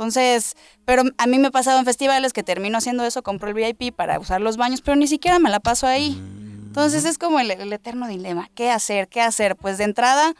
entonces, 0.00 0.56
pero 0.86 1.02
a 1.18 1.26
mí 1.26 1.38
me 1.38 1.48
ha 1.48 1.50
pasado 1.50 1.78
en 1.78 1.84
festivales 1.84 2.32
que 2.32 2.42
termino 2.42 2.78
haciendo 2.78 3.04
eso, 3.04 3.22
compro 3.22 3.50
el 3.50 3.54
VIP 3.54 3.94
para 3.94 4.18
usar 4.18 4.40
los 4.40 4.56
baños, 4.56 4.80
pero 4.80 4.96
ni 4.96 5.06
siquiera 5.06 5.38
me 5.38 5.50
la 5.50 5.60
paso 5.60 5.86
ahí. 5.86 6.18
Entonces 6.64 7.04
es 7.04 7.18
como 7.18 7.38
el, 7.38 7.50
eterno 7.50 8.08
dilema. 8.08 8.48
¿Qué 8.54 8.70
hacer? 8.70 9.08
¿Qué 9.08 9.20
hacer? 9.20 9.56
Pues 9.56 9.76
de 9.76 9.84
entrada, 9.84 10.32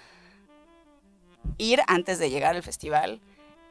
ir 1.59 1.83
antes 1.88 2.18
de 2.18 2.31
llegar 2.31 2.57
al 2.57 2.62
festival. 2.62 3.20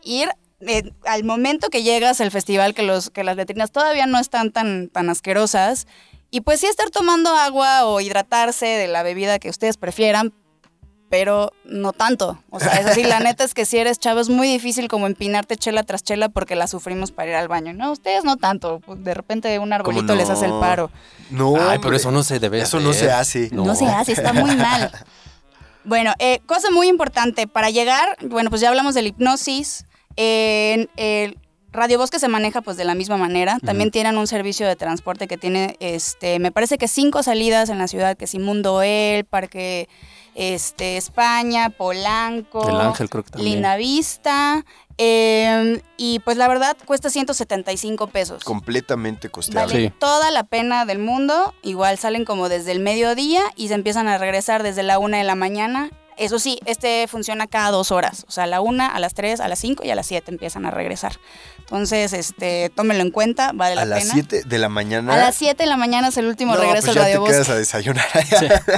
Ir 0.03 0.29
eh, 0.59 0.91
al 1.05 1.23
momento 1.23 1.69
que 1.69 1.81
llegas 1.81 2.21
al 2.21 2.29
festival, 2.29 2.75
que, 2.75 2.83
los, 2.83 3.09
que 3.09 3.23
las 3.23 3.35
letrinas 3.35 3.71
todavía 3.71 4.05
no 4.05 4.19
están 4.19 4.51
tan, 4.51 4.89
tan 4.89 5.09
asquerosas. 5.09 5.87
Y 6.29 6.41
pues 6.41 6.59
sí 6.59 6.67
estar 6.67 6.91
tomando 6.91 7.31
agua 7.31 7.87
o 7.87 7.99
hidratarse 7.99 8.67
de 8.67 8.87
la 8.87 9.01
bebida 9.01 9.39
que 9.39 9.49
ustedes 9.49 9.77
prefieran, 9.77 10.33
pero 11.09 11.51
no 11.65 11.91
tanto. 11.93 12.41
O 12.49 12.59
sea, 12.59 12.73
es 12.75 12.85
así, 12.85 13.03
la 13.03 13.19
neta 13.19 13.43
es 13.43 13.53
que 13.53 13.65
si 13.65 13.77
eres 13.77 13.99
chavo 13.99 14.19
es 14.19 14.29
muy 14.29 14.47
difícil 14.47 14.87
como 14.87 15.07
empinarte 15.07 15.57
chela 15.57 15.83
tras 15.83 16.03
chela 16.03 16.29
porque 16.29 16.55
la 16.55 16.67
sufrimos 16.67 17.11
para 17.11 17.29
ir 17.29 17.35
al 17.35 17.47
baño. 17.47 17.73
No, 17.73 17.91
ustedes 17.91 18.23
no 18.23 18.37
tanto. 18.37 18.79
pues, 18.85 19.03
De 19.03 19.13
repente 19.13 19.57
un 19.59 19.73
arbolito 19.73 20.15
les 20.15 20.29
hace 20.29 20.45
el 20.45 20.51
no? 20.51 20.59
paro. 20.59 20.91
No, 21.29 21.55
Ay, 21.59 21.79
pero 21.81 21.95
eso 21.95 22.11
no 22.11 22.23
se 22.23 22.39
debe 22.39 22.61
Eso 22.61 22.79
no 22.79 22.93
se 22.93 23.11
hace. 23.11 23.49
No, 23.51 23.75
se 23.75 23.85
hace, 23.85 24.13
está 24.13 24.33
muy 24.33 24.55
mal. 24.55 24.91
Bueno, 25.85 26.13
eh, 26.19 26.41
cosa 26.45 26.69
muy 26.71 26.87
importante, 26.87 27.47
para 27.47 27.69
llegar, 27.69 28.17
bueno, 28.21 28.49
pues 28.49 28.61
ya 28.61 28.69
hablamos 28.69 28.93
del 28.95 29.07
hipnosis. 29.07 29.85
en 30.17 30.89
el- 30.97 31.37
Radio 31.71 31.99
Bosque 31.99 32.17
se 32.19 32.27
maneja 32.27 32.61
pues 32.61 32.77
de 32.77 32.83
la 32.83 32.95
misma 32.95 33.17
manera. 33.17 33.59
También 33.63 33.91
tienen 33.91 34.17
un 34.17 34.25
servicio 34.25 34.67
de 34.67 34.75
transporte 34.75 35.27
que 35.27 35.37
tiene, 35.37 35.77
este, 35.79 36.39
me 36.39 36.51
parece 36.51 36.77
que 36.79 36.87
cinco 36.87 37.21
salidas 37.21 37.69
en 37.69 37.77
la 37.77 37.87
ciudad, 37.87 38.17
que 38.17 38.25
es 38.25 38.35
Mundo 38.35 38.81
El, 38.81 39.23
Parque 39.25 39.87
este, 40.39 40.97
España, 40.97 41.69
Polanco, 41.69 42.67
El 42.69 42.79
Ángel 42.79 43.09
creo 43.09 43.23
que 43.23 43.31
también. 43.31 43.53
Linda 43.55 43.75
Vista. 43.75 44.63
eh, 45.01 45.81
y 45.97 46.19
pues 46.19 46.35
la 46.37 46.47
verdad 46.49 46.75
cuesta 46.85 47.09
175 47.09 48.07
pesos. 48.07 48.43
Completamente 48.43 49.29
costeado. 49.29 49.67
Vale 49.67 49.87
Sí. 49.87 49.93
toda 49.97 50.29
la 50.31 50.43
pena 50.43 50.85
del 50.85 50.99
mundo. 50.99 51.53
Igual 51.61 51.97
salen 51.97 52.25
como 52.25 52.49
desde 52.49 52.71
el 52.73 52.79
mediodía 52.79 53.43
y 53.55 53.67
se 53.69 53.75
empiezan 53.75 54.07
a 54.07 54.17
regresar 54.17 54.61
desde 54.63 54.83
la 54.83 54.99
una 54.99 55.17
de 55.17 55.23
la 55.23 55.35
mañana. 55.35 55.89
Eso 56.19 56.37
sí, 56.37 56.59
este 56.65 57.07
funciona 57.07 57.47
cada 57.47 57.71
dos 57.71 57.91
horas. 57.91 58.25
O 58.27 58.31
sea, 58.31 58.43
a 58.43 58.47
la 58.47 58.59
una, 58.61 58.87
a 58.87 58.99
las 58.99 59.13
tres, 59.13 59.39
a 59.39 59.47
las 59.47 59.57
cinco 59.59 59.85
y 59.85 59.89
a 59.89 59.95
las 59.95 60.05
siete 60.05 60.31
empiezan 60.31 60.65
a 60.65 60.71
regresar. 60.71 61.13
Entonces, 61.59 62.13
este, 62.13 62.69
tómenlo 62.75 63.03
en 63.03 63.11
cuenta, 63.11 63.51
vale 63.53 63.75
la 63.75 63.83
A 63.83 63.85
las 63.85 63.99
pena. 64.01 64.13
7 64.15 64.43
de 64.45 64.57
la 64.57 64.69
mañana. 64.69 65.13
A 65.13 65.17
las 65.17 65.35
7 65.35 65.63
de 65.63 65.69
la 65.69 65.77
mañana 65.77 66.09
es 66.09 66.17
el 66.17 66.25
último 66.25 66.55
no, 66.55 66.61
regreso 66.61 66.87
pues 66.87 66.89
al 66.89 66.95
ya 66.95 67.01
Radio 67.03 67.23
te 67.23 67.31
quedas 67.31 67.49
a 67.49 67.55
desayunar. 67.55 68.05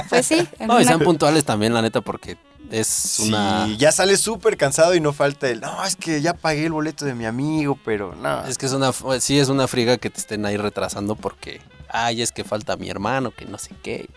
Pues 0.08 0.26
sí. 0.26 0.46
en 0.58 0.68
No, 0.68 0.80
y 0.80 0.84
sean 0.84 1.00
puntuales 1.00 1.44
también, 1.44 1.74
la 1.74 1.82
neta, 1.82 2.00
porque 2.00 2.36
es 2.70 2.86
Sí, 2.86 3.28
una... 3.28 3.66
ya 3.76 3.90
sales 3.92 4.20
súper 4.20 4.56
cansado 4.56 4.94
y 4.94 5.00
no 5.00 5.12
falta 5.12 5.48
el, 5.48 5.60
no, 5.60 5.84
es 5.84 5.96
que 5.96 6.20
ya 6.20 6.34
pagué 6.34 6.66
el 6.66 6.72
boleto 6.72 7.04
de 7.04 7.14
mi 7.14 7.24
amigo, 7.26 7.78
pero 7.84 8.14
no. 8.14 8.46
Es 8.46 8.56
que 8.56 8.66
es 8.66 8.72
una... 8.72 8.92
Sí, 9.20 9.38
es 9.38 9.48
una 9.48 9.66
friga 9.66 9.96
que 9.98 10.10
te 10.10 10.20
estén 10.20 10.46
ahí 10.46 10.56
retrasando 10.56 11.16
porque... 11.16 11.60
Ay, 11.88 12.22
es 12.22 12.30
que 12.30 12.44
falta 12.44 12.76
mi 12.76 12.88
hermano, 12.88 13.30
que 13.32 13.44
no 13.46 13.58
sé 13.58 13.70
qué. 13.82 14.08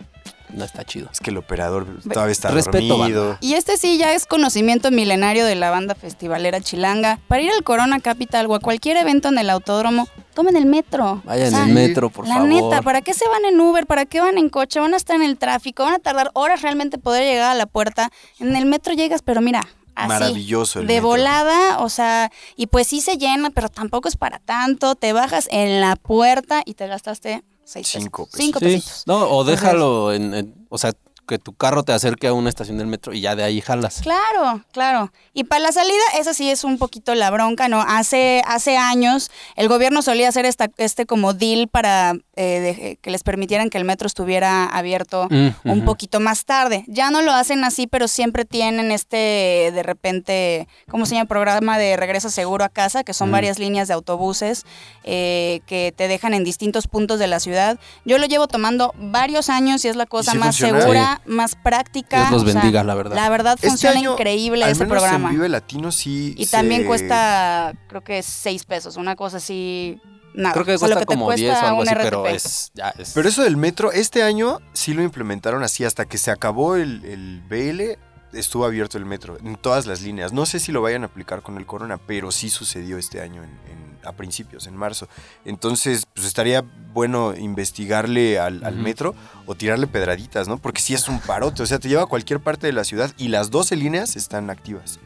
No 0.56 0.64
está 0.64 0.86
chido. 0.86 1.10
Es 1.12 1.20
que 1.20 1.32
el 1.32 1.38
operador 1.38 1.86
todavía 2.12 2.32
está 2.32 2.50
Respeto, 2.50 2.98
dormido. 2.98 3.38
Y 3.42 3.56
este 3.56 3.76
sí 3.78 3.98
ya 3.98 4.14
es 4.14 4.26
conocimiento 4.26 4.90
milenario 4.90 5.46
de 5.46 5.56
la 5.56 5.70
banda 5.70 5.96
festivalera 5.96 6.62
chilanga. 6.62 7.20
Para 7.28 7.42
ir 7.42 7.52
al 7.52 7.64
Corona 7.64 8.00
Capital 8.00 8.46
o 8.50 8.56
a 8.56 8.60
cualquier 8.60 8.96
evento 8.98 9.28
en 9.28 9.38
el 9.38 9.50
autódromo, 9.50 10.08
tomen 10.34 10.56
el 10.56 10.66
metro. 10.66 11.22
Vayan 11.26 11.48
O 11.48 11.50
sea, 11.52 11.64
en 11.64 11.68
el 11.70 11.74
metro, 11.74 12.10
por 12.10 12.26
la 12.28 12.36
favor. 12.36 12.50
neta, 12.50 12.82
¿para 12.82 13.02
qué 13.02 13.14
se 13.14 13.28
van 13.28 13.44
en 13.44 13.60
Uber? 13.60 13.86
¿Para 13.86 14.06
qué 14.06 14.22
van 14.22 14.38
en 14.38 14.48
coche? 14.50 14.80
Van 14.80 14.94
a 14.94 14.98
estar 14.98 15.18
en 15.18 15.24
el 15.24 15.38
tráfico, 15.38 15.84
van 15.84 15.96
a 15.96 16.00
tardar 16.00 16.32
horas 16.34 16.62
realmente 16.62 16.98
poder 16.98 17.24
llegar 17.24 17.52
a 17.52 17.56
la 17.56 17.66
puerta. 17.66 18.10
En 18.40 18.56
el 18.56 18.66
metro 18.66 18.94
llegas, 18.94 19.22
pero 19.22 19.42
mira, 19.42 19.60
así. 19.96 20.08
Maravilloso 20.08 20.80
el 20.80 20.88
de 20.88 20.94
metro. 20.96 21.10
volada, 21.10 21.80
o 21.80 21.90
sea, 21.90 22.32
y 22.56 22.68
pues 22.68 22.88
sí 22.88 23.02
se 23.02 23.18
llena, 23.18 23.50
pero 23.50 23.68
tampoco 23.68 24.08
es 24.08 24.16
para 24.16 24.40
tanto. 24.40 24.96
Te 24.96 25.12
bajas 25.12 25.50
en 25.52 25.82
la 25.82 25.98
puerta 25.98 26.62
y 26.66 26.76
te 26.76 26.88
gastaste 26.88 27.44
seis 27.66 27.88
Cinco 27.88 28.26
pesos. 28.26 28.40
Cinco 28.40 28.60
Sí. 28.60 28.66
pesitos. 28.66 29.04
No, 29.08 29.30
o 29.30 29.44
déjalo 29.44 30.14
en, 30.14 30.34
en- 30.34 30.68
O 30.70 30.78
sea, 30.78 30.94
que 31.26 31.40
tu 31.40 31.54
carro 31.54 31.84
te 31.84 31.92
acerque 31.94 32.28
a 32.28 32.34
una 32.34 32.50
estación 32.50 32.78
del 32.78 32.88
metro 32.88 33.14
y 33.14 33.22
ya 33.22 33.36
de 33.36 33.44
ahí 33.44 33.62
jalas. 33.62 34.02
Claro, 34.02 34.64
claro. 34.72 35.12
Y 35.34 35.46
para 35.46 35.60
la 35.62 35.72
salida, 35.72 35.96
esa 36.18 36.34
sí 36.34 36.50
es 36.50 36.64
un 36.64 36.78
poquito 36.78 37.16
la 37.16 37.30
bronca, 37.32 37.68
¿no? 37.68 37.82
Hace, 37.82 38.42
hace 38.48 38.78
años 38.78 39.32
el 39.56 39.68
gobierno 39.68 40.02
solía 40.02 40.30
hacer 40.30 40.46
esta, 40.46 40.70
este 40.78 41.06
como 41.06 41.34
deal 41.34 41.68
para 41.68 42.14
eh, 42.38 42.60
de- 42.60 43.00
que 43.02 43.12
les 43.12 43.24
permitieran 43.24 43.70
que 43.70 43.78
el 43.78 43.86
metro 43.86 44.08
estuviera 44.08 44.66
abierto 44.66 45.28
Mm, 45.30 45.50
un 45.72 45.86
poquito 45.86 46.20
más 46.20 46.46
tarde. 46.46 46.84
Ya 46.88 47.10
no 47.10 47.22
lo 47.22 47.32
hacen 47.32 47.64
así, 47.64 47.88
pero 47.88 48.08
siempre 48.08 48.46
tienen 48.46 48.92
este, 48.92 49.72
de 49.74 49.84
repente, 49.84 50.68
¿cómo 50.90 51.06
se 51.06 51.16
llama? 51.16 51.28
Programa 51.28 51.78
de 51.78 51.98
regreso 51.98 52.30
seguro 52.30 52.64
a 52.66 52.70
casa, 52.70 53.04
que 53.04 53.14
son 53.14 53.30
Mm. 53.30 53.32
varias 53.32 53.60
líneas 53.60 53.88
de 53.88 53.94
autobuses 53.94 54.66
eh, 55.04 55.62
que 55.66 55.94
te 55.96 56.08
dejan 56.08 56.34
en 56.34 56.44
distintos 56.44 56.88
puntos 56.88 57.20
de 57.20 57.28
la 57.28 57.40
ciudad. 57.40 57.80
Yo 58.06 58.18
lo 58.18 58.26
llevo 58.28 58.48
tomando 58.48 58.94
varios 58.98 59.50
años 59.50 59.84
y 59.86 59.88
es 59.88 59.96
la 59.96 60.06
cosa 60.06 60.32
sí 60.34 60.38
más 60.38 60.58
funciona? 60.58 60.82
segura, 60.82 61.15
más 61.26 61.56
práctica. 61.56 62.20
Dios 62.20 62.32
los 62.32 62.44
o 62.44 62.46
sea, 62.52 62.62
bendiga, 62.62 62.84
la 62.84 62.96
verdad. 62.96 63.16
La 63.16 63.30
verdad 63.30 63.54
Este 63.56 63.68
funciona 63.70 63.98
año, 64.00 64.14
increíble 64.14 64.64
al 64.64 64.72
ese 64.72 64.86
menos 64.86 65.00
programa. 65.00 65.30
En 65.30 65.36
Vive 65.36 65.50
Latino 65.50 65.92
sí. 65.92 66.34
Y 66.38 66.46
se- 66.46 66.52
también 66.52 66.86
cuesta, 66.86 67.74
creo 67.88 68.04
que 68.04 68.22
seis 68.24 68.66
pesos, 68.66 68.98
una 68.98 69.16
cosa 69.16 69.38
así. 69.38 70.00
Nada. 70.34 70.54
Creo 70.54 70.66
que 70.66 70.74
O 70.74 70.78
sea, 70.78 70.88
lo 70.90 70.96
cuesta 70.96 71.06
como 71.06 71.32
10 71.32 71.56
o 71.64 71.66
algo 71.66 71.82
así, 71.84 71.94
pero 71.96 72.28
es... 72.28 72.72
Ya, 72.74 72.90
es 72.98 73.12
Pero 73.14 73.30
eso 73.30 73.42
del 73.44 73.56
metro, 73.56 73.94
este 73.94 74.22
año 74.22 74.60
sí 74.74 74.94
lo 74.94 75.02
implementaron 75.02 75.64
así, 75.64 75.86
hasta 75.86 76.04
que 76.04 76.18
se 76.18 76.30
acabó 76.30 76.76
el, 76.76 77.06
el 77.06 77.42
BL, 77.48 77.98
estuvo 78.36 78.66
abierto 78.66 78.98
el 78.98 79.06
metro 79.06 79.38
en 79.44 79.56
todas 79.56 79.86
las 79.86 80.02
líneas. 80.02 80.34
No 80.34 80.46
sé 80.46 80.60
si 80.60 80.72
lo 80.72 80.82
vayan 80.82 81.04
a 81.04 81.08
aplicar 81.08 81.42
con 81.42 81.58
el 81.58 81.66
corona, 81.66 81.98
pero 81.98 82.32
sí 82.32 82.50
sucedió 82.50 82.98
este 82.98 83.22
año 83.22 83.44
en- 83.44 83.50
en- 83.72 83.86
a 84.06 84.12
principios, 84.12 84.68
en 84.68 84.76
marzo. 84.76 85.08
Entonces, 85.46 86.06
pues 86.14 86.28
estaría 86.28 86.64
bueno 86.94 87.34
investigarle 87.36 88.38
al, 88.40 88.62
metro 88.76 89.16
o 89.48 89.56
tirarle 89.56 89.88
pedraditas, 89.88 90.48
¿no? 90.48 90.58
Porque 90.60 90.80
sí 90.82 90.94
es 90.94 91.08
un 91.08 91.20
parote, 91.20 91.64
o 91.64 91.66
sea, 91.66 91.80
te 91.80 91.90
lleva 91.90 92.04
a 92.04 92.06
cualquier 92.06 92.40
parte 92.40 92.68
de 92.68 92.74
la 92.74 92.84
ciudad 92.84 93.12
y 93.18 93.30
las 93.30 93.50
12 93.50 93.76
líneas 93.76 94.16
están 94.16 94.52
activas. 94.52 95.00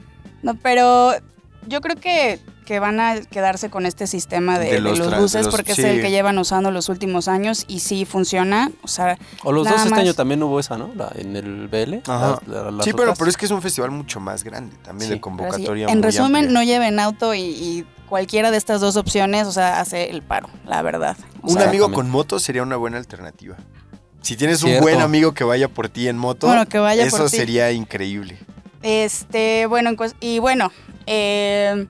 No, 0.43 0.55
pero 0.55 1.13
yo 1.67 1.81
creo 1.81 1.95
que, 1.95 2.39
que 2.65 2.79
van 2.79 2.99
a 2.99 3.19
quedarse 3.21 3.69
con 3.69 3.85
este 3.85 4.05
sistema 4.07 4.59
de, 4.59 4.65
De 4.67 4.71
de 4.73 4.81
los 4.81 4.99
de 5.11 5.17
buses 5.19 5.45
los- 5.45 5.55
porque 5.55 5.73
sí. 5.75 5.81
es 5.81 5.87
el 5.87 6.01
que 6.01 6.11
llevan 6.11 6.37
usando 6.37 6.71
los 6.71 6.87
últimos 6.89 7.27
años 7.27 7.65
y 7.67 7.79
sí 7.79 8.05
funciona. 8.05 8.71
O 8.83 8.87
sea, 8.87 9.17
O 9.43 9.51
los 9.51 9.67
dos 9.67 9.81
este 9.85 9.99
año 9.99 10.13
también 10.13 10.41
hubo 10.43 10.59
esa, 10.59 10.77
¿no? 10.77 10.91
La- 10.95 11.11
en 11.15 11.35
el 11.35 11.67
BL. 11.67 12.01
Ajá. 12.07 12.39
la- 12.47 12.63
la- 12.65 12.71
las 12.71 12.85
sí, 12.85 12.93
pero, 12.93 13.13
pero 13.15 13.29
es 13.29 13.37
que 13.37 13.45
es 13.45 13.51
un 13.51 13.61
festival 13.61 13.91
mucho 13.91 14.19
más 14.19 14.43
grande, 14.43 14.75
también 14.83 15.07
Sí. 15.07 15.09
de 15.09 15.15
sí, 15.15 15.19
convocatoria. 15.21 15.87
en 15.87 15.95
muy 15.97 16.03
resumen, 16.03 16.35
amplia. 16.45 16.51
no 16.59 16.63
lleven 16.63 16.99
auto 16.99 17.33
y, 17.33 17.41
y 17.41 17.85
cualquiera 18.07 18.49
de 18.51 18.57
estas 18.57 18.81
dos 18.81 18.95
opciones, 18.95 19.45
o 19.47 19.51
sea, 19.51 19.79
hace 19.79 20.09
el 20.09 20.21
paro, 20.23 20.49
la 20.67 20.81
verdad. 20.81 21.15
O 21.41 21.51
Un 21.51 21.57
sea, 21.59 21.69
amigo 21.69 21.91
con 21.91 22.09
moto 22.09 22.39
sería 22.39 22.63
una 22.63 22.75
buena 22.77 22.97
alternativa. 22.97 23.55
Si 24.21 24.35
tienes 24.35 24.63
un 24.63 24.79
buen 24.81 24.99
amigo 24.99 25.33
que 25.33 25.43
vaya 25.45 25.69
por 25.69 25.87
ti 25.89 26.07
en 26.09 26.17
moto, 26.17 26.47
Bueno, 26.47 26.65
que 26.67 26.77
vaya 26.77 27.05
eso 27.05 27.17
por 27.17 27.29
ti. 27.29 27.37
sería 27.37 27.71
increíble. 27.71 28.37
Este, 28.81 29.65
bueno, 29.65 29.91
y 30.19 30.39
bueno, 30.39 30.71
eh, 31.05 31.87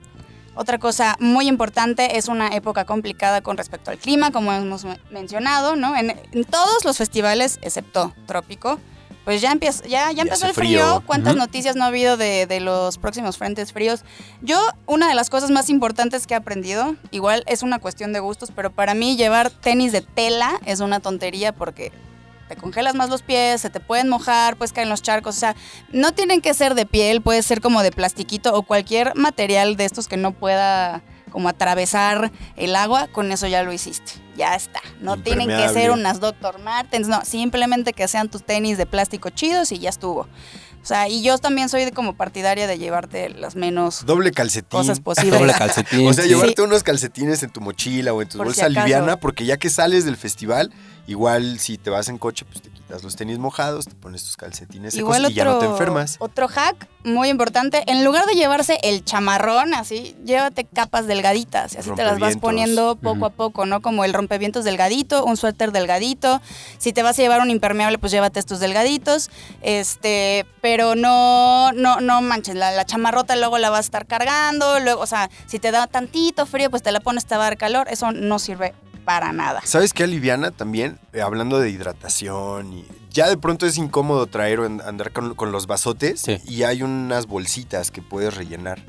otra 0.54 0.78
cosa 0.78 1.16
muy 1.20 1.46
importante 1.48 2.16
es 2.18 2.28
una 2.28 2.48
época 2.48 2.84
complicada 2.84 3.40
con 3.42 3.56
respecto 3.56 3.90
al 3.90 3.98
clima, 3.98 4.30
como 4.32 4.52
hemos 4.52 4.84
me- 4.84 4.98
mencionado, 5.10 5.76
¿no? 5.76 5.96
En, 5.96 6.10
en 6.32 6.44
todos 6.44 6.84
los 6.84 6.98
festivales, 6.98 7.58
excepto 7.62 8.12
Trópico, 8.26 8.78
pues 9.24 9.40
ya, 9.40 9.52
empieza, 9.52 9.84
ya, 9.86 10.10
ya 10.12 10.22
empezó 10.22 10.46
el 10.46 10.54
frío. 10.54 10.80
frío. 10.80 11.02
¿Cuántas 11.06 11.36
noticias 11.36 11.76
no 11.76 11.84
ha 11.84 11.88
habido 11.88 12.16
de, 12.16 12.46
de 12.46 12.58
los 12.58 12.98
próximos 12.98 13.38
frentes 13.38 13.72
fríos? 13.72 14.00
Yo, 14.42 14.58
una 14.86 15.08
de 15.08 15.14
las 15.14 15.30
cosas 15.30 15.50
más 15.50 15.68
importantes 15.70 16.26
que 16.26 16.34
he 16.34 16.36
aprendido, 16.36 16.96
igual 17.12 17.44
es 17.46 17.62
una 17.62 17.78
cuestión 17.78 18.12
de 18.12 18.18
gustos, 18.20 18.50
pero 18.54 18.70
para 18.70 18.94
mí 18.94 19.16
llevar 19.16 19.50
tenis 19.50 19.92
de 19.92 20.00
tela 20.00 20.58
es 20.66 20.80
una 20.80 20.98
tontería 21.00 21.52
porque 21.52 21.92
te 22.50 22.56
congelas 22.56 22.96
más 22.96 23.08
los 23.08 23.22
pies, 23.22 23.60
se 23.60 23.70
te 23.70 23.78
pueden 23.78 24.08
mojar, 24.08 24.56
puedes 24.56 24.72
caer 24.72 24.86
en 24.86 24.90
los 24.90 25.02
charcos, 25.02 25.36
o 25.36 25.38
sea, 25.38 25.54
no 25.92 26.10
tienen 26.10 26.40
que 26.40 26.52
ser 26.52 26.74
de 26.74 26.84
piel, 26.84 27.22
puede 27.22 27.42
ser 27.44 27.60
como 27.60 27.80
de 27.84 27.92
plastiquito 27.92 28.52
o 28.56 28.62
cualquier 28.62 29.14
material 29.14 29.76
de 29.76 29.84
estos 29.84 30.08
que 30.08 30.16
no 30.16 30.32
pueda 30.32 31.00
como 31.30 31.48
atravesar 31.48 32.32
el 32.56 32.74
agua, 32.74 33.06
con 33.06 33.30
eso 33.30 33.46
ya 33.46 33.62
lo 33.62 33.72
hiciste. 33.72 34.14
Ya 34.34 34.56
está. 34.56 34.80
No 35.00 35.16
tienen 35.16 35.46
que 35.46 35.68
ser 35.68 35.92
unas 35.92 36.18
Dr. 36.18 36.58
Martens, 36.58 37.06
no, 37.06 37.24
simplemente 37.24 37.92
que 37.92 38.08
sean 38.08 38.28
tus 38.28 38.42
tenis 38.44 38.78
de 38.78 38.86
plástico 38.86 39.30
chidos 39.30 39.70
y 39.70 39.78
ya 39.78 39.90
estuvo. 39.90 40.26
O 40.82 40.86
sea, 40.86 41.08
y 41.08 41.22
yo 41.22 41.36
también 41.38 41.68
soy 41.68 41.84
de 41.84 41.92
como 41.92 42.14
partidaria 42.14 42.66
de 42.66 42.78
llevarte 42.78 43.28
las 43.30 43.54
menos 43.56 44.04
Doble 44.06 44.32
calcetín. 44.32 44.78
cosas 44.78 45.00
posibles. 45.00 45.38
Doble 45.38 45.52
calcetín. 45.54 46.06
O 46.08 46.12
sea, 46.12 46.24
sí. 46.24 46.30
llevarte 46.30 46.62
unos 46.62 46.82
calcetines 46.82 47.42
en 47.42 47.50
tu 47.50 47.60
mochila 47.60 48.12
o 48.14 48.22
en 48.22 48.28
tu 48.28 48.38
Por 48.38 48.46
si 48.46 48.60
bolsa 48.60 48.66
acaso. 48.66 48.80
liviana, 48.86 49.16
porque 49.18 49.44
ya 49.44 49.56
que 49.58 49.68
sales 49.70 50.04
del 50.04 50.16
festival, 50.16 50.72
igual 51.06 51.58
si 51.58 51.76
te 51.78 51.90
vas 51.90 52.08
en 52.08 52.18
coche, 52.18 52.44
pues 52.44 52.62
te 52.62 52.70
quitas 52.70 53.02
los 53.02 53.16
tenis 53.16 53.38
mojados, 53.38 53.84
te 53.86 53.94
pones 53.94 54.24
tus 54.24 54.36
calcetines 54.36 54.94
secos 54.94 55.16
Igual 55.16 55.30
y 55.30 55.34
ya 55.34 55.44
no 55.44 55.58
te 55.58 55.66
enfermas. 55.66 56.16
Otro 56.18 56.48
hack 56.48 56.88
muy 57.04 57.28
importante, 57.28 57.82
en 57.86 58.04
lugar 58.04 58.26
de 58.26 58.34
llevarse 58.34 58.78
el 58.82 59.04
chamarrón 59.04 59.72
así, 59.74 60.14
llévate 60.24 60.64
capas 60.64 61.06
delgaditas 61.06 61.74
y 61.74 61.78
así 61.78 61.90
te 61.94 62.04
las 62.04 62.18
vas 62.18 62.36
poniendo 62.36 62.96
poco 62.96 63.26
a 63.26 63.30
poco, 63.30 63.64
¿no? 63.66 63.80
Como 63.80 64.04
el 64.04 64.12
rompevientos 64.12 64.64
delgadito, 64.64 65.24
un 65.24 65.36
suéter 65.36 65.72
delgadito. 65.72 66.40
Si 66.78 66.92
te 66.92 67.02
vas 67.02 67.18
a 67.18 67.22
llevar 67.22 67.40
un 67.40 67.50
impermeable, 67.50 67.98
pues 67.98 68.12
llévate 68.12 68.38
estos 68.38 68.60
delgaditos. 68.60 69.30
Este, 69.62 70.44
pero 70.60 70.69
no, 70.76 71.72
no, 71.72 72.00
no 72.00 72.20
manches, 72.22 72.54
la, 72.54 72.70
la 72.72 72.84
chamarrota 72.84 73.36
luego 73.36 73.58
la 73.58 73.70
vas 73.70 73.78
a 73.78 73.80
estar 73.80 74.06
cargando, 74.06 74.78
luego, 74.80 75.00
o 75.00 75.06
sea, 75.06 75.30
si 75.46 75.58
te 75.58 75.70
da 75.70 75.86
tantito 75.86 76.46
frío, 76.46 76.70
pues 76.70 76.82
te 76.82 76.92
la 76.92 77.00
pones, 77.00 77.26
te 77.26 77.34
va 77.36 77.42
a 77.42 77.44
dar 77.50 77.56
calor, 77.58 77.86
eso 77.90 78.12
no 78.12 78.38
sirve 78.38 78.74
para 79.04 79.32
nada. 79.32 79.60
¿Sabes 79.64 79.92
qué 79.92 80.04
aliviana 80.04 80.50
también? 80.50 80.98
Eh, 81.12 81.20
hablando 81.22 81.58
de 81.58 81.70
hidratación 81.70 82.72
y 82.72 82.84
ya 83.10 83.28
de 83.28 83.36
pronto 83.36 83.66
es 83.66 83.76
incómodo 83.78 84.26
traer 84.26 84.60
o 84.60 84.66
an- 84.66 84.82
andar 84.84 85.12
con, 85.12 85.34
con 85.34 85.52
los 85.52 85.66
vasotes 85.66 86.20
Sí. 86.20 86.38
y 86.46 86.62
hay 86.64 86.82
unas 86.82 87.26
bolsitas 87.26 87.90
que 87.90 88.02
puedes 88.02 88.34
rellenar. 88.34 88.80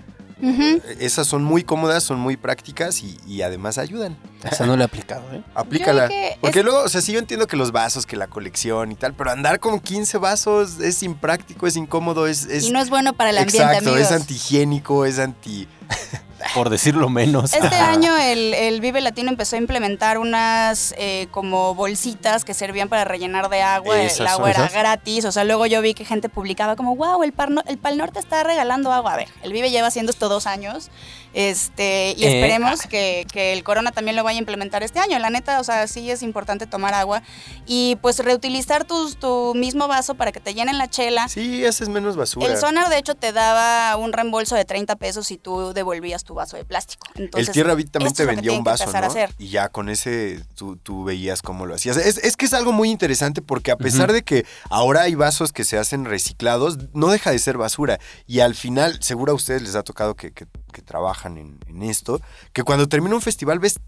Eh, 0.41 0.81
Esas 0.99 1.27
son 1.27 1.43
muy 1.43 1.63
cómodas, 1.63 2.03
son 2.03 2.19
muy 2.19 2.37
prácticas 2.37 3.01
y, 3.03 3.17
y 3.27 3.41
además 3.43 3.77
ayudan. 3.77 4.17
Esa 4.43 4.65
no 4.65 4.75
le 4.75 4.81
he 4.81 4.85
aplicado, 4.85 5.23
¿eh? 5.33 5.43
Aplícala. 5.55 6.09
Porque 6.41 6.59
es- 6.59 6.65
luego, 6.65 6.81
o 6.83 6.89
sea, 6.89 7.01
sí 7.01 7.11
yo 7.13 7.19
entiendo 7.19 7.47
que 7.47 7.55
los 7.57 7.71
vasos, 7.71 8.05
que 8.05 8.15
la 8.15 8.27
colección 8.27 8.91
y 8.91 8.95
tal, 8.95 9.13
pero 9.13 9.31
andar 9.31 9.59
con 9.59 9.79
15 9.79 10.17
vasos 10.17 10.79
es 10.79 11.03
impráctico, 11.03 11.67
es 11.67 11.75
incómodo, 11.75 12.27
es... 12.27 12.45
es 12.45 12.63
Y 12.65 12.71
no 12.71 12.79
es 12.79 12.89
bueno 12.89 13.13
para 13.13 13.29
el 13.29 13.37
ambiente, 13.37 13.57
exacto, 13.63 13.89
amigos. 13.91 14.07
es 14.09 14.11
antihigiénico, 14.11 15.05
es 15.05 15.19
anti... 15.19 15.67
por 16.53 16.69
decirlo 16.69 17.09
menos. 17.09 17.53
Este 17.53 17.67
Ajá. 17.67 17.91
año 17.91 18.15
el, 18.17 18.53
el 18.53 18.81
Vive 18.81 19.01
Latino 19.01 19.29
empezó 19.29 19.55
a 19.55 19.59
implementar 19.59 20.17
unas 20.17 20.93
eh, 20.97 21.27
como 21.31 21.75
bolsitas 21.75 22.43
que 22.45 22.53
servían 22.53 22.89
para 22.89 23.03
rellenar 23.05 23.49
de 23.49 23.61
agua. 23.61 24.01
Esas 24.01 24.19
el 24.21 24.27
agua 24.27 24.49
era 24.51 24.59
esas. 24.65 24.73
gratis. 24.73 25.25
O 25.25 25.31
sea, 25.31 25.43
luego 25.43 25.65
yo 25.65 25.81
vi 25.81 25.93
que 25.93 26.05
gente 26.05 26.29
publicaba 26.29 26.75
como, 26.75 26.95
wow, 26.95 27.23
el, 27.23 27.33
Par 27.33 27.51
No- 27.51 27.63
el 27.67 27.77
Pal 27.77 27.97
Norte 27.97 28.19
está 28.19 28.43
regalando 28.43 28.91
agua. 28.91 29.13
A 29.13 29.17
ver, 29.17 29.29
el 29.43 29.53
Vive 29.53 29.71
lleva 29.71 29.87
haciendo 29.87 30.11
esto 30.11 30.29
dos 30.29 30.47
años. 30.47 30.89
Este, 31.33 32.13
y 32.17 32.25
Eh, 32.25 32.33
esperemos 32.41 32.81
que, 32.81 33.25
que 33.31 33.53
el 33.53 33.63
Corona 33.63 33.91
también 33.91 34.15
lo 34.17 34.23
vaya 34.23 34.37
a 34.37 34.39
implementar 34.39 34.83
este 34.83 34.99
año. 34.99 35.17
La 35.19 35.29
neta, 35.29 35.59
o 35.59 35.63
sea, 35.63 35.87
sí 35.87 36.11
es 36.11 36.23
importante 36.23 36.67
tomar 36.67 36.93
agua. 36.93 37.21
Y 37.65 37.97
pues 38.01 38.19
reutilizar 38.19 38.83
tus, 38.83 39.17
tu 39.17 39.53
mismo 39.55 39.87
vaso 39.87 40.15
para 40.15 40.31
que 40.31 40.39
te 40.39 40.53
llenen 40.53 40.77
la 40.77 40.89
chela. 40.89 41.27
Sí, 41.29 41.65
haces 41.65 41.87
menos 41.89 42.15
basura. 42.17 42.47
El 42.47 42.57
Sonar, 42.57 42.89
de 42.89 42.97
hecho, 42.97 43.15
te 43.15 43.31
daba 43.31 43.95
un 43.95 44.11
reembolso 44.13 44.55
de 44.55 44.65
30 44.65 44.95
pesos 44.97 45.27
si 45.27 45.37
tú 45.37 45.73
devolvías 45.73 46.23
tu 46.23 46.30
vaso 46.35 46.57
de 46.57 46.65
plástico. 46.65 47.05
Entonces, 47.15 47.47
el 47.49 47.53
Tierra 47.53 47.75
Beat 47.75 47.89
también 47.91 48.13
te 48.13 48.23
vendía 48.35 48.51
un 48.59 48.63
vaso, 48.63 48.83
¿no? 48.85 48.91
Y 49.37 49.49
ya 49.49 49.69
con 49.69 49.89
ese 49.89 50.43
tú, 50.55 50.77
tú 50.77 51.03
veías 51.03 51.41
cómo 51.41 51.65
lo 51.65 51.75
hacías. 51.75 51.97
Es, 51.97 52.17
es 52.17 52.37
que 52.37 52.45
es 52.45 52.53
algo 52.53 52.71
muy 52.71 52.89
interesante 52.89 53.41
porque 53.41 53.71
a 53.71 53.77
pesar 53.77 54.11
de 54.13 54.23
que 54.23 54.45
ahora 54.69 55.01
hay 55.01 55.15
vasos 55.15 55.51
que 55.53 55.63
se 55.63 55.77
hacen 55.77 56.05
reciclados, 56.05 56.77
no 56.93 57.07
deja 57.09 57.31
de 57.31 57.39
ser 57.39 57.57
basura. 57.57 57.99
Y 58.27 58.39
al 58.39 58.55
final, 58.55 58.97
seguro 59.01 59.31
a 59.31 59.35
ustedes 59.35 59.61
les 59.61 59.75
ha 59.75 59.83
tocado 59.83 60.15
que, 60.15 60.31
que- 60.31 60.47
que 60.71 60.81
trabajan 60.81 61.37
en, 61.37 61.59
en 61.67 61.83
esto, 61.83 62.21
que 62.53 62.63
cuando 62.63 62.87
termina 62.87 63.13
un 63.15 63.21
festival 63.21 63.59
ves 63.59 63.79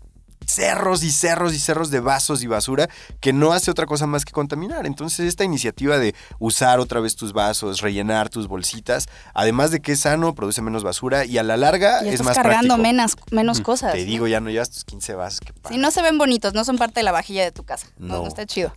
cerros 0.47 1.03
y 1.03 1.11
cerros 1.11 1.53
y 1.53 1.59
cerros 1.59 1.89
de 1.89 1.99
vasos 1.99 2.43
y 2.43 2.47
basura 2.47 2.89
que 3.19 3.33
no 3.33 3.53
hace 3.53 3.71
otra 3.71 3.85
cosa 3.85 4.07
más 4.07 4.25
que 4.25 4.31
contaminar. 4.31 4.85
Entonces 4.85 5.27
esta 5.27 5.43
iniciativa 5.43 5.97
de 5.97 6.15
usar 6.39 6.79
otra 6.79 6.99
vez 6.99 7.15
tus 7.15 7.33
vasos, 7.33 7.81
rellenar 7.81 8.29
tus 8.29 8.47
bolsitas, 8.47 9.07
además 9.33 9.71
de 9.71 9.81
que 9.81 9.93
es 9.93 10.01
sano, 10.01 10.35
produce 10.35 10.61
menos 10.61 10.83
basura 10.83 11.25
y 11.25 11.37
a 11.37 11.43
la 11.43 11.57
larga 11.57 12.03
Y 12.03 12.07
es 12.07 12.13
estás 12.15 12.25
más 12.27 12.35
cargando 12.35 12.75
práctico. 12.75 12.81
menos, 12.83 13.15
menos 13.31 13.61
cosas. 13.61 13.93
Te 13.93 14.05
digo, 14.05 14.27
ya 14.27 14.39
no 14.39 14.49
llevas 14.49 14.69
tus 14.69 14.83
15 14.85 15.15
vasos. 15.15 15.39
padre. 15.61 15.75
Si 15.75 15.81
no 15.81 15.91
se 15.91 16.01
ven 16.01 16.17
bonitos, 16.17 16.53
no 16.53 16.63
son 16.65 16.77
parte 16.77 16.99
de 16.99 17.03
la 17.03 17.11
vajilla 17.11 17.43
de 17.43 17.51
tu 17.51 17.63
casa. 17.63 17.87
No, 17.97 18.15
No. 18.15 18.21
no 18.23 18.27
está 18.27 18.45
chido. 18.45 18.73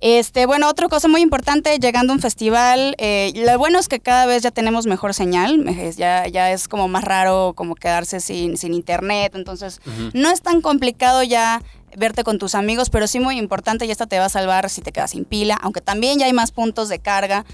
Este, 0.00 0.46
bueno, 0.46 0.68
otra 0.68 0.88
cosa 0.88 1.08
muy 1.08 1.22
importante, 1.22 1.76
llegando 1.80 2.12
a 2.12 2.16
un 2.16 2.22
festival, 2.22 2.94
eh, 2.98 3.32
lo 3.34 3.58
bueno 3.58 3.80
es 3.80 3.88
que 3.88 3.98
cada 3.98 4.26
vez 4.26 4.44
ya 4.44 4.52
tenemos 4.52 4.86
mejor 4.86 5.12
señal, 5.12 5.64
ya, 5.96 6.28
ya 6.28 6.52
es 6.52 6.68
como 6.68 6.86
más 6.86 7.02
raro 7.02 7.52
como 7.56 7.74
quedarse 7.74 8.20
sin, 8.20 8.56
sin 8.56 8.74
internet, 8.74 9.32
entonces 9.34 9.80
no 10.14 10.30
es 10.30 10.40
tan 10.40 10.60
complicado 10.60 11.24
ya 11.24 11.62
verte 11.96 12.22
con 12.22 12.38
tus 12.38 12.54
amigos, 12.54 12.90
pero 12.90 13.08
sí 13.08 13.18
muy 13.18 13.38
importante 13.38 13.86
y 13.86 13.90
esta 13.90 14.06
te 14.06 14.20
va 14.20 14.26
a 14.26 14.28
salvar 14.28 14.70
si 14.70 14.82
te 14.82 14.92
quedas 14.92 15.10
sin 15.10 15.24
pila, 15.24 15.58
aunque 15.60 15.80
también 15.80 16.20
ya 16.20 16.26
hay 16.26 16.32
más 16.32 16.52
puntos 16.52 16.88
de 16.88 17.00
carga. 17.00 17.44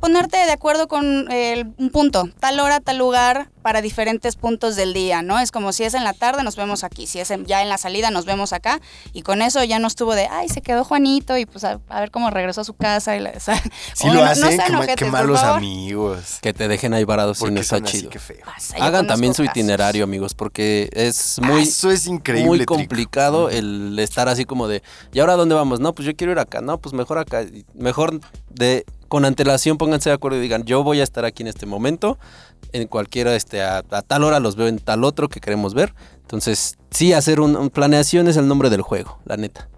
Ponerte 0.00 0.38
de 0.38 0.50
acuerdo 0.52 0.88
con 0.88 1.30
eh, 1.30 1.64
un 1.76 1.90
punto, 1.90 2.28
tal 2.40 2.58
hora, 2.60 2.80
tal 2.80 2.96
lugar, 2.96 3.50
para 3.60 3.82
diferentes 3.82 4.34
puntos 4.36 4.74
del 4.74 4.94
día, 4.94 5.20
¿no? 5.20 5.38
Es 5.38 5.52
como 5.52 5.74
si 5.74 5.84
es 5.84 5.92
en 5.92 6.04
la 6.04 6.14
tarde, 6.14 6.42
nos 6.42 6.56
vemos 6.56 6.84
aquí, 6.84 7.06
si 7.06 7.20
es 7.20 7.30
en- 7.30 7.44
ya 7.44 7.60
en 7.60 7.68
la 7.68 7.76
salida, 7.76 8.10
nos 8.10 8.24
vemos 8.24 8.54
acá, 8.54 8.80
y 9.12 9.20
con 9.20 9.42
eso 9.42 9.62
ya 9.62 9.78
no 9.78 9.86
estuvo 9.88 10.14
de, 10.14 10.26
ay, 10.28 10.48
se 10.48 10.62
quedó 10.62 10.84
Juanito, 10.84 11.36
y 11.36 11.44
pues 11.44 11.64
a, 11.64 11.80
a 11.90 12.00
ver 12.00 12.10
cómo 12.10 12.30
regresó 12.30 12.62
a 12.62 12.64
su 12.64 12.72
casa. 12.72 13.14
Y 13.14 13.20
la, 13.20 13.30
o 13.36 13.40
sea, 13.40 13.62
Sí 13.92 14.04
o 14.08 14.14
lo 14.14 14.14
no- 14.14 14.20
no 14.20 14.30
hacen, 14.30 14.56
sean 14.56 14.70
qué, 14.70 14.76
ojetes, 14.76 15.10
malos 15.12 15.40
amigos. 15.42 16.38
Que 16.40 16.54
te 16.54 16.66
dejen 16.68 16.94
ahí 16.94 17.04
varados 17.04 17.38
Porque 17.38 17.54
no 17.56 17.60
está 17.60 17.76
así, 17.76 17.98
chido. 17.98 18.10
qué 18.10 18.18
feo. 18.18 18.38
Pasa, 18.44 18.76
Hagan 18.80 19.06
también 19.06 19.34
su 19.34 19.42
casos. 19.42 19.54
itinerario, 19.58 20.04
amigos, 20.04 20.32
porque 20.32 20.88
es 20.94 21.38
muy, 21.42 21.62
eso 21.62 21.90
es 21.90 22.06
increíble. 22.06 22.46
muy 22.48 22.64
complicado 22.64 23.50
el 23.50 23.98
estar 23.98 24.30
así 24.30 24.46
como 24.46 24.66
de, 24.66 24.82
¿y 25.12 25.20
ahora 25.20 25.34
dónde 25.36 25.54
vamos? 25.54 25.78
No, 25.80 25.94
pues 25.94 26.06
yo 26.06 26.16
quiero 26.16 26.32
ir 26.32 26.38
acá. 26.38 26.62
No, 26.62 26.78
pues 26.78 26.94
mejor 26.94 27.18
acá. 27.18 27.44
Mejor 27.74 28.18
de 28.48 28.86
con 29.10 29.24
antelación 29.24 29.76
pónganse 29.76 30.08
de 30.08 30.14
acuerdo 30.14 30.38
y 30.38 30.40
digan, 30.40 30.62
yo 30.64 30.82
voy 30.84 31.00
a 31.00 31.02
estar 31.02 31.24
aquí 31.24 31.42
en 31.42 31.48
este 31.48 31.66
momento, 31.66 32.16
en 32.72 32.86
cualquiera, 32.86 33.34
este, 33.34 33.60
a, 33.60 33.82
tal 33.82 34.22
hora 34.24 34.38
los 34.38 34.54
veo 34.54 34.68
en 34.68 34.78
tal 34.78 35.02
otro 35.04 35.28
que 35.28 35.40
queremos 35.40 35.74
ver. 35.74 35.92
Entonces, 36.22 36.78
sí, 36.92 37.12
hacer 37.12 37.40
un, 37.40 37.56
un- 37.56 37.70
planeación 37.70 38.28
es 38.28 38.36
el 38.36 38.46
nombre 38.46 38.70
del 38.70 38.82
juego, 38.82 39.18
la 39.24 39.36
neta. 39.36 39.68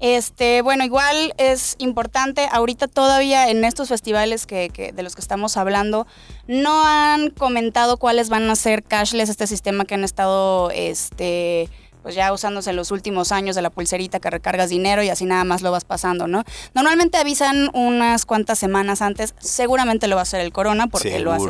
Este, 0.00 0.60
bueno, 0.60 0.84
igual 0.84 1.32
es 1.38 1.76
importante, 1.78 2.46
ahorita 2.52 2.88
todavía 2.88 3.48
en 3.48 3.64
estos 3.64 3.88
festivales 3.88 4.44
que, 4.44 4.68
que- 4.68 4.92
de 4.92 5.02
los 5.02 5.14
que 5.14 5.22
estamos 5.22 5.56
hablando, 5.56 6.06
no 6.46 6.84
han 6.86 7.30
comentado 7.30 7.96
cuáles 7.96 8.28
van 8.28 8.50
a 8.50 8.56
ser 8.56 8.82
cashless, 8.82 9.30
este 9.30 9.46
sistema 9.46 9.86
que 9.86 9.94
han 9.94 10.04
estado, 10.04 10.70
este, 10.72 11.70
pues 12.04 12.14
ya 12.14 12.32
usándose 12.32 12.70
en 12.70 12.76
los 12.76 12.90
últimos 12.92 13.32
años 13.32 13.56
de 13.56 13.62
la 13.62 13.70
pulserita 13.70 14.20
que 14.20 14.28
recargas 14.30 14.68
dinero 14.68 15.02
y 15.02 15.08
así 15.08 15.24
nada 15.24 15.42
más 15.42 15.62
lo 15.62 15.72
vas 15.72 15.84
pasando, 15.84 16.28
¿no? 16.28 16.44
Normalmente 16.74 17.16
avisan 17.18 17.70
unas 17.74 18.26
cuantas 18.26 18.58
semanas 18.60 19.02
antes, 19.02 19.34
seguramente 19.40 20.06
lo 20.06 20.14
va 20.14 20.20
a 20.20 20.24
hacer 20.24 20.40
el 20.42 20.52
Corona 20.52 20.86
porque 20.86 21.18
lo 21.24 21.32
hace 21.32 21.48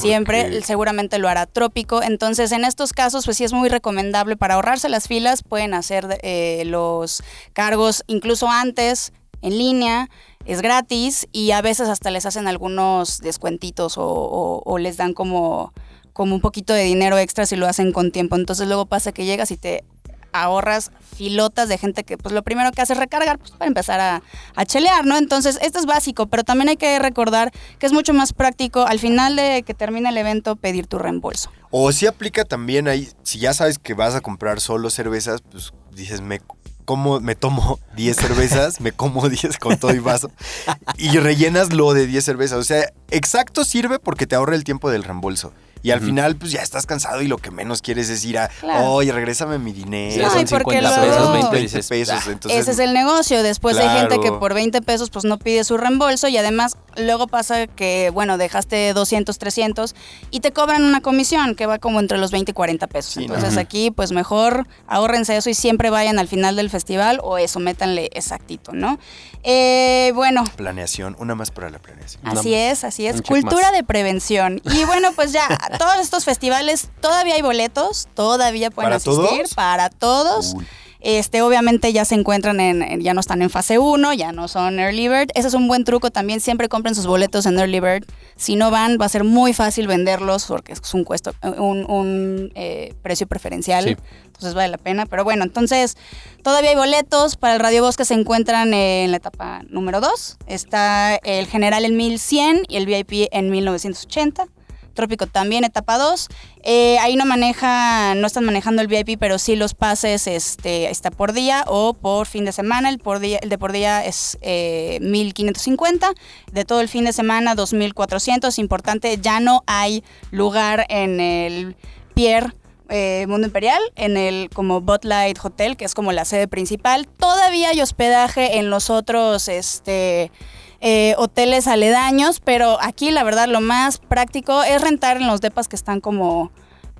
siempre, 0.00 0.62
seguramente 0.64 1.18
lo 1.18 1.28
hará 1.28 1.44
trópico. 1.46 2.02
Entonces, 2.02 2.52
en 2.52 2.64
estos 2.64 2.92
casos, 2.92 3.24
pues 3.24 3.36
sí 3.36 3.44
es 3.44 3.52
muy 3.52 3.68
recomendable 3.68 4.36
para 4.36 4.54
ahorrarse 4.54 4.88
las 4.88 5.08
filas, 5.08 5.42
pueden 5.42 5.74
hacer 5.74 6.20
eh, 6.22 6.62
los 6.66 7.22
cargos 7.52 8.04
incluso 8.06 8.48
antes, 8.48 9.12
en 9.42 9.58
línea, 9.58 10.08
es 10.46 10.62
gratis 10.62 11.26
y 11.32 11.50
a 11.50 11.62
veces 11.62 11.88
hasta 11.88 12.10
les 12.10 12.26
hacen 12.26 12.46
algunos 12.46 13.18
descuentitos 13.18 13.98
o, 13.98 14.04
o- 14.06 14.62
o 14.64 14.78
les 14.78 14.96
dan 14.96 15.14
como, 15.14 15.72
como 16.12 16.34
un 16.34 16.40
poquito 16.40 16.72
de 16.72 16.84
dinero 16.84 17.18
extra 17.18 17.46
si 17.46 17.56
lo 17.56 17.66
hacen 17.66 17.92
con 17.92 18.10
tiempo. 18.12 18.36
Entonces 18.36 18.66
luego 18.66 18.86
pasa 18.86 19.12
que 19.12 19.24
llegas 19.24 19.50
y 19.50 19.56
te 19.56 19.84
ahorras 20.32 20.90
filotas 21.16 21.68
de 21.68 21.78
gente 21.78 22.04
que 22.04 22.16
pues 22.16 22.34
lo 22.34 22.42
primero 22.42 22.70
que 22.72 22.82
hace 22.82 22.92
es 22.92 22.98
recargar 22.98 23.38
pues, 23.38 23.50
para 23.50 23.66
empezar 23.66 24.00
a, 24.00 24.22
a 24.54 24.64
chelear, 24.64 25.04
¿no? 25.04 25.16
Entonces 25.16 25.58
esto 25.60 25.78
es 25.78 25.86
básico, 25.86 26.26
pero 26.26 26.44
también 26.44 26.68
hay 26.68 26.76
que 26.76 26.98
recordar 26.98 27.52
que 27.78 27.86
es 27.86 27.92
mucho 27.92 28.14
más 28.14 28.32
práctico 28.32 28.86
al 28.86 28.98
final 28.98 29.36
de 29.36 29.62
que 29.66 29.74
termine 29.74 30.08
el 30.08 30.16
evento 30.16 30.56
pedir 30.56 30.86
tu 30.86 30.98
reembolso. 30.98 31.50
O 31.70 31.92
si 31.92 32.06
aplica 32.06 32.44
también 32.44 32.88
ahí, 32.88 33.08
si 33.22 33.38
ya 33.38 33.54
sabes 33.54 33.78
que 33.78 33.94
vas 33.94 34.14
a 34.14 34.20
comprar 34.20 34.60
solo 34.60 34.90
cervezas, 34.90 35.42
pues 35.42 35.72
dices, 35.94 36.20
me 36.20 36.40
como 36.84 37.20
me 37.20 37.36
tomo 37.36 37.78
10 37.96 38.16
cervezas, 38.16 38.80
me 38.80 38.92
como 38.92 39.28
10 39.28 39.58
con 39.58 39.78
todo 39.78 39.94
y 39.94 39.98
vaso 39.98 40.30
y 40.98 41.16
rellenas 41.18 41.72
lo 41.72 41.92
de 41.92 42.06
10 42.06 42.24
cervezas. 42.24 42.58
O 42.58 42.64
sea, 42.64 42.92
exacto 43.10 43.64
sirve 43.64 43.98
porque 43.98 44.26
te 44.26 44.36
ahorra 44.36 44.54
el 44.54 44.64
tiempo 44.64 44.90
del 44.90 45.04
reembolso. 45.04 45.52
Y 45.82 45.90
al 45.92 46.00
final, 46.00 46.36
pues 46.36 46.52
ya 46.52 46.60
estás 46.60 46.84
cansado 46.86 47.22
y 47.22 47.28
lo 47.28 47.38
que 47.38 47.50
menos 47.50 47.80
quieres 47.82 48.10
es 48.10 48.24
ir 48.24 48.38
a, 48.38 48.48
Claro. 48.48 48.92
oye, 48.92 49.12
regrésame 49.12 49.58
mi 49.58 49.72
dinero. 49.72 50.12
Sí, 50.14 50.20
No, 50.20 50.30
son 50.30 50.42
y 50.42 50.44
porque 50.46 50.76
50 50.78 50.80
luego- 50.82 51.02
pesos, 51.12 51.32
20 51.32 51.50
20 51.50 51.58
dices, 51.60 51.88
pesos. 51.88 52.14
"Ah". 52.26 52.30
Entonces, 52.30 52.60
Ese 52.60 52.70
es 52.72 52.78
el 52.78 52.92
negocio. 52.92 53.42
Después 53.42 53.76
hay 53.78 53.88
gente 54.00 54.16
que 54.16 54.22
Claro. 54.22 54.40
por 54.40 54.54
20 54.54 54.82
pesos 54.82 55.10
pues 55.10 55.24
no 55.24 55.38
pide 55.38 55.64
su 55.64 55.76
reembolso 55.78 56.28
y 56.28 56.36
además 56.36 56.76
luego 56.96 57.26
pasa 57.28 57.66
que, 57.66 58.10
bueno, 58.12 58.36
dejaste 58.36 58.92
200, 58.92 59.38
300 59.38 59.94
y 60.30 60.40
te 60.40 60.52
cobran 60.52 60.84
una 60.84 61.00
comisión 61.00 61.54
que 61.54 61.66
va 61.66 61.78
como 61.78 61.98
entre 62.00 62.18
los 62.18 62.30
20 62.30 62.50
y 62.50 62.54
40 62.54 62.86
pesos. 62.86 63.16
Entonces 63.16 63.56
aquí 63.56 63.90
pues 63.90 64.12
mejor 64.12 64.66
ahórrense 64.86 65.36
eso 65.36 65.48
y 65.50 65.54
siempre 65.54 65.88
vayan 65.90 66.18
al 66.18 66.28
final 66.28 66.56
del 66.56 66.68
festival 66.70 67.20
o 67.22 67.38
eso, 67.38 67.58
métanle 67.60 68.10
exactito, 68.12 68.72
¿no? 68.72 68.98
Eh, 69.42 70.12
bueno, 70.14 70.44
Planeación, 70.56 71.16
una 71.18 71.34
más 71.34 71.50
para 71.50 71.70
la 71.70 71.78
planeación. 71.78 72.20
Así 72.26 72.52
es, 72.54 72.84
así 72.84 73.06
es. 73.06 73.16
un 73.16 73.22
Cultura 73.22 73.72
de 73.72 73.82
prevención. 73.82 74.60
Y 74.64 74.84
bueno, 74.84 75.12
pues 75.16 75.32
ya, 75.32 75.46
todos 75.78 75.96
estos 76.00 76.24
festivales, 76.24 76.90
todavía 77.00 77.34
hay 77.34 77.42
boletos, 77.42 78.08
todavía 78.14 78.70
pueden 78.70 78.86
¿Para 78.86 78.96
asistir 78.96 79.24
todos? 79.24 79.54
para 79.54 79.90
todos. 79.90 80.54
Este, 81.02 81.40
obviamente 81.40 81.94
ya 81.94 82.04
se 82.04 82.14
encuentran 82.14 82.60
en, 82.60 82.82
en- 82.82 83.00
ya 83.00 83.14
no 83.14 83.20
están 83.20 83.40
en 83.40 83.48
fase 83.48 83.78
1, 83.78 84.12
ya 84.12 84.32
no 84.32 84.48
son 84.48 84.78
Early 84.78 85.08
Bird. 85.08 85.28
Ese 85.34 85.48
es 85.48 85.54
un 85.54 85.66
buen 85.66 85.84
truco 85.84 86.10
también, 86.10 86.40
siempre 86.40 86.68
compren 86.68 86.94
sus 86.94 87.06
boletos 87.06 87.46
en 87.46 87.58
Early 87.58 87.80
Bird. 87.80 88.04
Si 88.36 88.54
no 88.54 88.70
van, 88.70 88.98
va 89.00 89.06
a 89.06 89.08
ser 89.08 89.24
muy 89.24 89.54
fácil 89.54 89.86
venderlos 89.86 90.44
porque 90.44 90.74
es 90.74 90.92
un, 90.92 91.04
cuesto, 91.04 91.32
un, 91.42 91.90
un, 91.90 92.52
eh, 92.54 92.92
precio 93.00 93.26
preferencial. 93.26 93.84
Sí. 93.84 93.96
Entonces 94.26 94.52
vale 94.52 94.68
la 94.68 94.76
pena. 94.76 95.06
Pero 95.06 95.24
bueno, 95.24 95.42
entonces 95.44 95.96
todavía 96.42 96.68
hay 96.70 96.76
boletos. 96.76 97.36
Para 97.36 97.54
el 97.54 97.60
Radio 97.60 97.82
Bosque 97.82 98.04
se 98.04 98.12
encuentran 98.12 98.74
en 98.74 99.10
la 99.10 99.16
etapa 99.16 99.62
número 99.70 100.02
2. 100.02 100.36
Está 100.48 101.16
el 101.16 101.46
general 101.46 101.86
en 101.86 101.96
1100 101.96 102.64
y 102.68 102.76
el 102.76 102.84
VIP 102.84 103.26
en 103.32 103.48
1980. 103.50 104.48
Trópico 104.94 105.26
también, 105.26 105.64
etapa 105.64 105.98
2. 105.98 106.28
Eh, 106.62 106.98
ahí 106.98 107.16
no 107.16 107.24
maneja, 107.24 108.14
no 108.14 108.26
están 108.26 108.44
manejando 108.44 108.82
el 108.82 108.88
VIP, 108.88 109.18
pero 109.18 109.38
sí 109.38 109.56
los 109.56 109.74
pases 109.74 110.26
este, 110.26 110.90
está 110.90 111.10
por 111.10 111.32
día 111.32 111.64
o 111.66 111.94
por 111.94 112.26
fin 112.26 112.44
de 112.44 112.52
semana. 112.52 112.88
El, 112.88 112.98
por 112.98 113.18
día, 113.18 113.38
el 113.42 113.48
de 113.48 113.58
por 113.58 113.72
día 113.72 114.04
es 114.04 114.38
eh, 114.42 114.98
1550. 115.00 116.12
De 116.52 116.64
todo 116.64 116.80
el 116.80 116.88
fin 116.88 117.04
de 117.04 117.12
semana, 117.12 117.54
2400. 117.54 118.58
Importante, 118.58 119.18
ya 119.20 119.40
no 119.40 119.62
hay 119.66 120.04
lugar 120.30 120.86
en 120.88 121.20
el 121.20 121.76
Pier 122.14 122.54
eh, 122.92 123.26
Mundo 123.28 123.46
Imperial, 123.46 123.80
en 123.94 124.16
el 124.16 124.50
como 124.52 124.80
Botlight 124.80 125.38
Hotel, 125.42 125.76
que 125.76 125.84
es 125.84 125.94
como 125.94 126.10
la 126.10 126.24
sede 126.24 126.48
principal. 126.48 127.06
Todavía 127.06 127.68
hay 127.68 127.80
hospedaje 127.80 128.58
en 128.58 128.68
los 128.68 128.90
otros 128.90 129.46
este, 129.46 130.32
eh, 130.80 131.14
hoteles 131.18 131.66
aledaños, 131.66 132.40
pero 132.40 132.78
aquí 132.80 133.10
la 133.10 133.22
verdad 133.22 133.48
lo 133.48 133.60
más 133.60 133.98
práctico 133.98 134.62
es 134.62 134.80
rentar 134.80 135.18
en 135.18 135.26
los 135.26 135.40
depas 135.40 135.68
que 135.68 135.76
están 135.76 136.00
como 136.00 136.50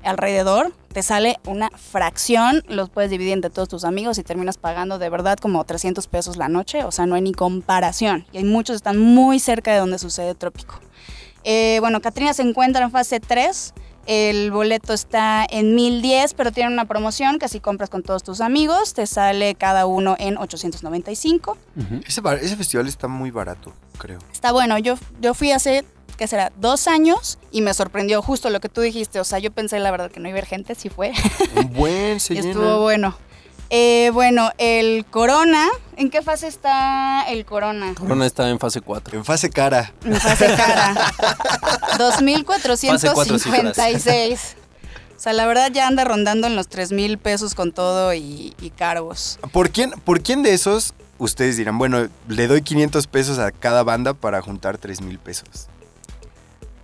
alrededor. 0.03 0.73
Te 0.93 1.03
sale 1.03 1.39
una 1.47 1.71
fracción, 1.71 2.63
los 2.69 2.91
puedes 2.91 3.11
dividir 3.11 3.33
entre 3.33 3.51
todos 3.51 3.69
tus 3.69 3.85
amigos 3.85 4.19
y 4.19 4.23
terminas 4.23 4.59
pagando 4.59 4.99
de 4.99 5.09
verdad 5.09 5.39
como 5.39 5.65
300 5.65 6.07
pesos 6.09 6.37
la 6.37 6.49
noche, 6.49 6.85
o 6.85 6.91
sea, 6.91 7.07
no 7.07 7.15
hay 7.15 7.23
ni 7.23 7.33
comparación. 7.33 8.27
Y 8.33 8.39
hay 8.39 8.45
muchos 8.45 8.75
que 8.75 8.79
están 8.79 8.99
muy 8.99 9.39
cerca 9.39 9.73
de 9.73 9.79
donde 9.79 9.99
sucede 9.99 10.35
Trópico. 10.35 10.81
Eh, 11.45 11.79
bueno, 11.81 12.01
Catrina 12.01 12.35
se 12.35 12.43
encuentra 12.43 12.85
en 12.85 12.91
fase 12.91 13.21
3. 13.21 13.73
El 14.07 14.51
boleto 14.51 14.93
está 14.93 15.47
en 15.49 15.75
1010, 15.75 16.35
pero 16.35 16.51
tiene 16.53 16.73
una 16.73 16.85
promoción 16.87 17.39
que 17.39 17.49
si 17.49 17.61
compras 17.61 17.91
con 17.91 18.03
todos 18.03 18.23
tus 18.23 18.41
amigos, 18.41 18.95
te 18.95 19.07
sale 19.07 19.55
cada 19.55 19.87
uno 19.87 20.17
en 20.19 20.37
895. 20.39 21.57
Ese, 22.07 22.21
bar- 22.21 22.39
ese 22.39 22.57
festival 22.57 22.89
está 22.89 23.09
muy 23.09 23.31
barato, 23.31 23.73
creo. 23.99 24.19
Está 24.33 24.53
bueno, 24.53 24.79
yo, 24.79 24.97
yo 25.21 25.35
fui 25.35 25.53
hace, 25.53 25.85
¿qué 26.17 26.27
será? 26.27 26.51
Dos 26.57 26.89
años 26.89 27.39
y 27.53 27.61
me 27.61 27.73
sorprendió 27.75 28.21
justo 28.23 28.51
lo 28.51 28.59
que 28.61 28.69
tú 28.69 28.81
dijiste. 28.81 29.21
O 29.21 29.25
sea, 29.25 29.39
yo 29.39 29.51
pensé 29.53 29.79
la 29.79 29.91
verdad 29.91 30.11
que 30.11 30.19
no 30.19 30.29
iba 30.29 30.37
a 30.37 30.39
haber 30.41 30.47
gente, 30.47 30.75
sí 30.75 30.89
fue. 30.89 31.13
Un 31.57 31.73
buen 31.73 32.19
se 32.21 32.35
estuvo 32.39 32.81
bueno. 32.83 33.17
Eh, 33.71 34.11
bueno, 34.13 34.51
el 34.59 35.07
Corona, 35.09 35.69
¿en 35.97 36.11
qué 36.11 36.23
fase 36.23 36.49
está 36.49 37.23
el 37.29 37.45
Corona? 37.45 37.95
Corona 37.95 38.27
está 38.27 38.51
en 38.51 38.59
fase 38.59 38.81
4. 38.81 39.19
En 39.19 39.25
fase 39.25 39.49
cara. 39.49 39.93
En 40.05 40.21
fase 40.21 40.47
cara. 40.57 40.95
Fase 42.01 42.45
cuatro 42.45 42.75
2.456. 42.75 44.39
O 45.17 45.23
sea, 45.23 45.33
la 45.35 45.47
verdad 45.47 45.71
ya 45.71 45.87
anda 45.87 46.05
rondando 46.05 46.47
en 46.47 46.57
los 46.57 46.69
3 46.69 46.93
mil 46.93 47.19
pesos 47.19 47.55
con 47.55 47.73
todo 47.73 48.15
y, 48.15 48.55
y 48.61 48.71
cargos. 48.71 49.39
¿Por 49.53 49.71
quién, 49.71 49.91
¿Por 50.05 50.23
quién 50.23 50.43
de 50.43 50.55
esos 50.55 50.95
ustedes 51.19 51.57
dirán, 51.59 51.79
bueno, 51.79 52.09
le 52.27 52.47
doy 52.49 52.63
500 52.63 53.07
pesos 53.07 53.39
a 53.39 53.53
cada 53.53 53.83
banda 53.83 54.15
para 54.15 54.41
juntar 54.41 54.79
3 54.79 55.03
mil 55.03 55.19
pesos? 55.19 55.69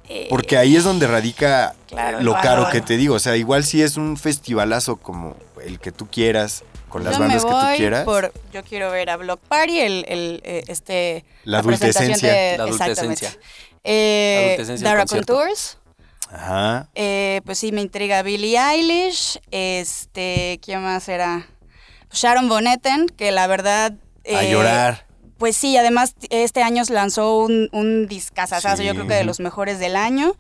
Eh, 0.08 0.26
Porque 0.30 0.56
ahí 0.56 0.76
es 0.76 0.84
donde 0.84 1.06
radica 1.06 1.74
Claro, 1.88 2.20
lo 2.20 2.34
caro 2.34 2.68
que 2.70 2.80
te 2.80 2.96
digo. 2.96 3.14
O 3.16 3.18
sea, 3.18 3.36
igual 3.36 3.64
si 3.64 3.82
es 3.82 3.96
un 3.96 4.16
festivalazo 4.16 4.96
como 4.96 5.34
el 5.64 5.80
que 5.80 5.90
tú 5.90 6.06
quieras, 6.06 6.62
con 6.88 7.04
las 7.04 7.14
yo 7.14 7.20
bandas 7.20 7.44
me 7.44 7.50
que 7.50 7.56
tú 7.56 7.76
quieras. 7.76 8.04
por, 8.04 8.32
yo 8.52 8.62
quiero 8.64 8.90
ver 8.90 9.10
a 9.10 9.16
Block 9.16 9.40
Party, 9.40 9.80
el, 9.80 10.04
el, 10.08 10.40
eh, 10.44 10.62
este, 10.68 11.24
La 11.44 11.62
presentación 11.62 12.04
adultecencia. 12.04 12.32
de- 12.32 12.56
La 12.58 12.64
adultecencia. 12.64 13.36
Eh, 13.84 14.36
La 14.40 14.46
adultecencia 14.54 14.88
Dara. 14.88 15.06
Contours. 15.06 15.78
Ajá. 16.30 16.88
Eh, 16.94 17.40
pues 17.44 17.58
sí, 17.58 17.70
me 17.72 17.80
intriga 17.80 18.22
Billie 18.22 18.58
Eilish. 18.58 19.40
Este, 19.52 20.58
¿quién 20.62 20.82
más 20.82 21.08
era? 21.08 21.46
Sharon 22.12 22.48
Von 22.48 22.66
Etten, 22.66 23.06
que 23.08 23.30
la 23.32 23.46
verdad. 23.46 23.94
A 24.34 24.42
llorar. 24.44 25.06
Pues 25.38 25.56
sí, 25.56 25.76
además 25.76 26.14
este 26.30 26.62
año 26.62 26.82
lanzó 26.88 27.38
un, 27.38 27.68
un 27.72 28.06
discazazazo, 28.08 28.78
Sí. 28.78 28.84
yo 28.84 28.94
creo 28.94 29.06
que 29.06 29.14
de 29.14 29.24
los 29.24 29.38
mejores 29.38 29.78
del 29.78 29.94
año. 29.94 30.34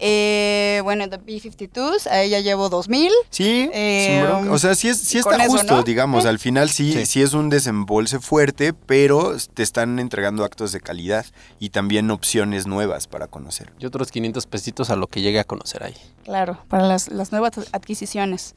Eh, 0.00 0.80
bueno, 0.84 1.08
The 1.08 1.16
B-52s, 1.18 2.06
a 2.08 2.22
ella 2.22 2.40
llevo 2.40 2.68
2000. 2.68 3.10
Sí, 3.30 3.68
Eh, 3.72 4.24
sin 4.42 4.48
o 4.50 4.58
sea, 4.58 4.74
sí, 4.74 4.88
es, 4.88 4.98
sí 4.98 5.18
está 5.18 5.36
eso, 5.36 5.52
justo, 5.52 5.76
¿no? 5.76 5.82
digamos. 5.82 6.24
Eh. 6.24 6.28
Al 6.28 6.38
final 6.38 6.70
sí, 6.70 6.92
Sí. 6.92 7.06
sí. 7.06 7.22
es 7.22 7.32
un 7.34 7.48
desembolse 7.50 8.20
fuerte, 8.20 8.72
pero 8.72 9.36
te 9.54 9.62
están 9.62 9.98
entregando 9.98 10.44
actos 10.44 10.72
de 10.72 10.80
calidad 10.80 11.26
y 11.58 11.70
también 11.70 12.10
opciones 12.10 12.66
nuevas 12.66 13.06
para 13.06 13.26
conocer. 13.26 13.72
Y 13.78 13.86
otros 13.86 14.10
500 14.10 14.46
pesitos 14.46 14.90
a 14.90 14.96
lo 14.96 15.06
que 15.06 15.20
llegue 15.20 15.40
a 15.40 15.44
conocer 15.44 15.82
ahí. 15.82 15.94
Claro, 16.24 16.58
para 16.68 16.86
las, 16.86 17.08
las 17.08 17.32
nuevas 17.32 17.52
adquisiciones. 17.72 18.54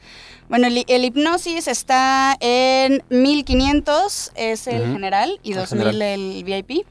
Bueno, 0.49 0.67
el, 0.67 0.83
el 0.87 1.05
hipnosis 1.05 1.67
está 1.69 2.35
en 2.41 3.01
1500, 3.09 4.31
es 4.35 4.67
el 4.67 4.83
general, 4.91 5.39
y 5.43 5.51
El 5.53 5.59
2000 5.59 5.79
general. 5.85 6.01
el 6.01 6.43
VIP. 6.43 6.85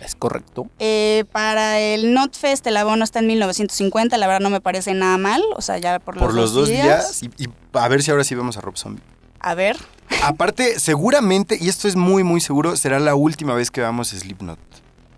Es 0.00 0.14
correcto. 0.14 0.66
Eh, 0.78 1.24
para 1.32 1.80
el 1.80 2.12
NotFest 2.12 2.66
el 2.66 2.76
abono 2.76 3.04
está 3.04 3.20
en 3.20 3.26
1950, 3.28 4.16
la 4.18 4.26
verdad 4.26 4.40
no 4.40 4.50
me 4.50 4.60
parece 4.60 4.94
nada 4.94 5.16
mal, 5.18 5.42
o 5.56 5.62
sea, 5.62 5.78
ya 5.78 5.98
por 5.98 6.16
los, 6.16 6.24
Por 6.24 6.34
los 6.34 6.52
dos 6.52 6.68
días, 6.68 7.22
y, 7.22 7.26
y 7.38 7.48
a 7.72 7.88
ver 7.88 8.02
si 8.02 8.10
ahora 8.10 8.24
sí 8.24 8.34
vemos 8.34 8.56
a 8.56 8.60
Rob 8.60 8.76
Zombie. 8.76 9.02
A 9.40 9.54
ver, 9.54 9.76
Aparte, 10.22 10.78
seguramente, 10.78 11.58
y 11.60 11.68
esto 11.68 11.88
es 11.88 11.96
muy, 11.96 12.22
muy 12.22 12.40
seguro, 12.40 12.76
será 12.76 13.00
la 13.00 13.14
última 13.14 13.54
vez 13.54 13.70
que 13.70 13.80
veamos 13.80 14.08
Slipknot 14.08 14.58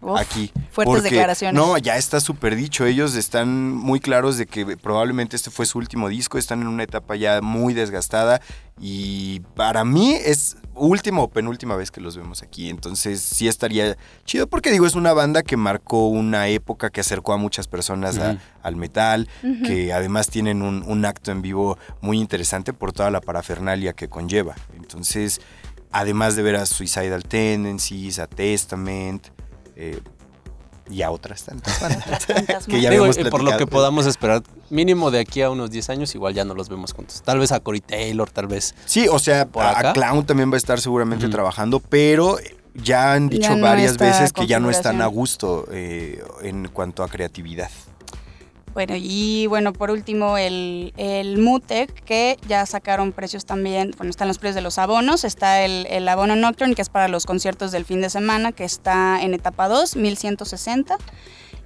uf, 0.01 0.19
aquí. 0.19 0.53
fuertes 0.71 0.95
Porque, 0.97 1.11
declaraciones. 1.11 1.55
No, 1.61 1.77
ya 1.79 1.97
está 1.97 2.21
súper 2.21 2.57
dicho. 2.57 2.85
Ellos 2.87 3.15
están 3.15 3.73
muy 3.73 4.01
claros 4.01 4.37
de 4.39 4.47
que 4.47 4.77
probablemente 4.77 5.37
este 5.37 5.51
fue 5.51 5.67
su 5.67 5.79
último 5.79 6.09
disco. 6.09 6.39
Están 6.39 6.61
en 6.63 6.69
una 6.69 6.83
etapa 6.85 7.17
ya 7.17 7.41
muy 7.41 7.75
desgastada. 7.75 8.41
Y 8.81 9.41
para 9.57 9.85
mí 9.85 10.13
es 10.15 10.57
última 10.75 11.23
o 11.23 11.29
penúltima 11.29 11.75
vez 11.75 11.91
que 11.91 12.01
los 12.01 12.17
vemos 12.17 12.43
aquí. 12.43 12.71
Entonces 12.71 13.21
sí 13.21 13.49
estaría 13.49 13.97
chido 14.25 14.47
porque 14.47 14.71
digo, 14.71 14.87
es 14.87 14.95
una 14.95 15.13
banda 15.13 15.43
que 15.43 15.57
marcó 15.57 16.07
una 16.07 16.47
época 16.47 16.91
que 16.91 17.01
acercó 17.01 17.33
a 17.33 17.37
muchas 17.37 17.67
personas 17.67 18.19
a- 18.19 18.39
al 18.63 18.77
metal. 18.77 19.29
Que 19.65 19.93
además 19.93 20.29
tienen 20.29 20.63
un, 20.63 20.85
un 20.87 21.05
acto 21.05 21.33
en 21.33 21.43
vivo 21.43 21.77
muy 22.01 22.21
interesante 22.21 22.73
por 22.73 22.93
toda 22.93 23.11
la 23.11 23.21
parafernalia 23.21 23.95
que 23.95 24.09
conlleva. 24.09 24.55
Entonces, 24.77 25.41
además 25.91 26.37
de 26.37 26.43
ver 26.43 26.55
a 26.57 26.67
Suicidal 26.67 27.25
Tendencies, 27.25 28.21
a 28.21 28.29
Testament, 28.29 29.27
eh, 29.79 30.01
y 30.91 31.03
a 31.03 31.11
otras 31.11 31.45
tantas 31.45 31.81
bandas. 31.81 32.27
Tantas 32.27 32.67
que 32.67 32.81
ya 32.81 32.91
Digo, 32.91 33.07
eh, 33.07 33.31
por 33.31 33.43
lo 33.43 33.57
que 33.57 33.67
podamos 33.67 34.07
esperar, 34.07 34.43
mínimo 34.71 35.11
de 35.11 35.21
aquí 35.21 35.43
a 35.43 35.51
unos 35.51 35.71
10 35.71 35.91
años, 35.91 36.15
igual 36.15 36.35
ya 36.35 36.45
no 36.45 36.55
los 36.55 36.69
vemos 36.69 36.93
juntos. 36.93 37.23
Tal 37.23 37.39
vez 37.39 37.53
a 37.53 37.61
Cory 37.61 37.81
Taylor, 37.81 38.29
tal 38.31 38.47
vez. 38.47 38.75
Sí, 38.85 39.07
o 39.09 39.19
sea, 39.19 39.47
por 39.47 39.63
a, 39.63 39.79
acá. 39.79 39.91
a 39.91 39.93
Clown 39.93 40.27
también 40.27 40.51
va 40.51 40.55
a 40.55 40.59
estar 40.59 40.81
seguramente 40.81 41.29
trabajando, 41.29 41.81
pero 41.81 42.39
ya 42.75 43.13
han 43.13 43.29
dicho 43.29 43.51
Ya 43.51 43.57
no 43.57 43.63
varias 43.63 43.97
veces 43.99 44.33
que 44.33 44.47
ya 44.47 44.61
no 44.61 44.71
están 44.71 45.03
a 45.03 45.07
gusto 45.07 45.67
eh, 45.71 46.23
en 46.43 46.69
cuanto 46.69 47.03
a 47.03 47.09
creatividad. 47.09 47.71
Bueno, 48.79 48.95
y 48.97 49.49
bueno, 49.49 49.73
por 49.73 49.91
último 49.91 50.39
el, 50.39 50.93
el 50.97 51.39
Mutec, 51.39 51.93
que 52.05 52.37
ya 52.47 52.65
sacaron 52.65 53.11
precios 53.11 53.45
también, 53.45 53.91
bueno, 53.97 54.09
están 54.11 54.29
los 54.29 54.39
precios 54.39 54.55
de 54.55 54.61
los 54.61 54.79
abonos, 54.79 55.25
está 55.25 55.65
el, 55.65 55.85
el 55.91 56.09
abono 56.09 56.37
Nocturne, 56.37 56.77
que 56.77 56.83
es 56.83 56.89
para 56.89 57.09
los 57.09 57.27
conciertos 57.27 57.73
del 57.73 57.85
fin 57.85 58.01
de 58.01 58.09
semana, 58.09 58.53
que 58.53 58.63
está 58.63 59.21
en 59.21 59.35
etapa 59.35 59.67
2, 59.67 59.97
1160. 59.97 60.97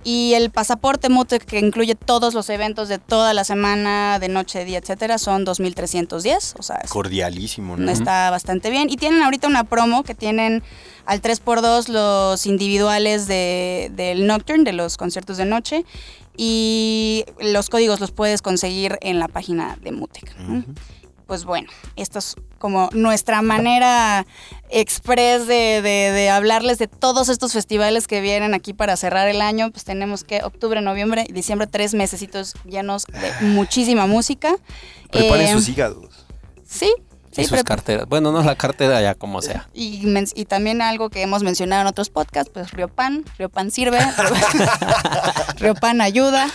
Y 0.04 0.32
el 0.34 0.50
pasaporte 0.50 1.10
Mutec, 1.10 1.44
que 1.44 1.58
incluye 1.58 1.94
todos 1.94 2.32
los 2.32 2.48
eventos 2.48 2.88
de 2.88 2.96
toda 2.98 3.34
la 3.34 3.44
semana, 3.44 4.18
de 4.18 4.28
noche, 4.28 4.60
de 4.60 4.64
día, 4.64 4.78
etcétera, 4.78 5.18
son 5.18 5.44
2310. 5.44 6.54
O 6.58 6.62
sea, 6.62 6.76
es- 6.82 6.90
Cordialísimo, 6.90 7.76
¿no? 7.76 7.90
está 7.90 8.30
bastante 8.30 8.70
bien. 8.70 8.88
Y 8.88 8.96
tienen 8.96 9.22
ahorita 9.22 9.46
una 9.48 9.64
promo 9.64 10.02
que 10.02 10.14
tienen 10.14 10.62
al 11.04 11.20
3x2 11.20 11.88
los 11.88 12.46
individuales 12.46 13.26
de, 13.28 13.92
del 13.94 14.26
Nocturne, 14.26 14.64
de 14.64 14.72
los 14.72 14.96
conciertos 14.96 15.36
de 15.36 15.44
noche. 15.44 15.84
Y 16.36 17.24
los 17.40 17.68
códigos 17.68 18.00
los 18.00 18.10
puedes 18.10 18.42
conseguir 18.42 18.98
en 19.02 19.18
la 19.18 19.28
página 19.28 19.76
de 19.82 19.92
Mutec. 19.92 20.34
Pues 21.26 21.44
bueno, 21.44 21.68
esto 21.96 22.18
es 22.18 22.34
como 22.58 22.90
nuestra 22.92 23.40
manera 23.42 24.26
express 24.68 25.46
de, 25.46 25.80
de- 25.80 26.10
de 26.12 26.28
hablarles 26.30 26.78
de 26.78 26.88
todos 26.88 27.28
estos 27.28 27.52
festivales 27.52 28.06
que 28.06 28.20
vienen 28.20 28.52
aquí 28.54 28.74
para 28.74 28.96
cerrar 28.96 29.28
el 29.28 29.40
año. 29.40 29.70
Pues 29.70 29.84
tenemos 29.84 30.24
que 30.24 30.42
octubre, 30.42 30.80
noviembre 30.82 31.24
y 31.28 31.32
diciembre, 31.32 31.66
tres 31.68 31.94
mesecitos 31.94 32.54
llenos 32.64 33.04
de 33.06 33.46
muchísima 33.46 34.06
música. 34.06 34.56
Preparen 35.10 35.48
Eh, 35.48 35.52
sus 35.52 35.68
hígados. 35.68 36.26
Sí, 36.66 36.92
y 37.36 37.44
sus 37.44 37.62
carteras. 37.64 38.06
Bueno, 38.08 38.32
no 38.32 38.42
la 38.42 38.56
cartera 38.56 39.00
ya 39.00 39.14
como 39.14 39.42
sea. 39.42 39.68
y, 39.72 40.44
también 40.44 40.82
algo 40.82 41.08
que 41.10 41.22
hemos 41.22 41.42
mencionado 41.42 41.82
en 41.82 41.88
otros 41.88 42.10
podcasts, 42.10 42.50
pues 42.52 42.70
Riopan, 42.72 43.24
Riopan 43.38 43.70
sirve, 43.70 43.98
Riopan 45.56 46.00
ayuda. 46.00 46.48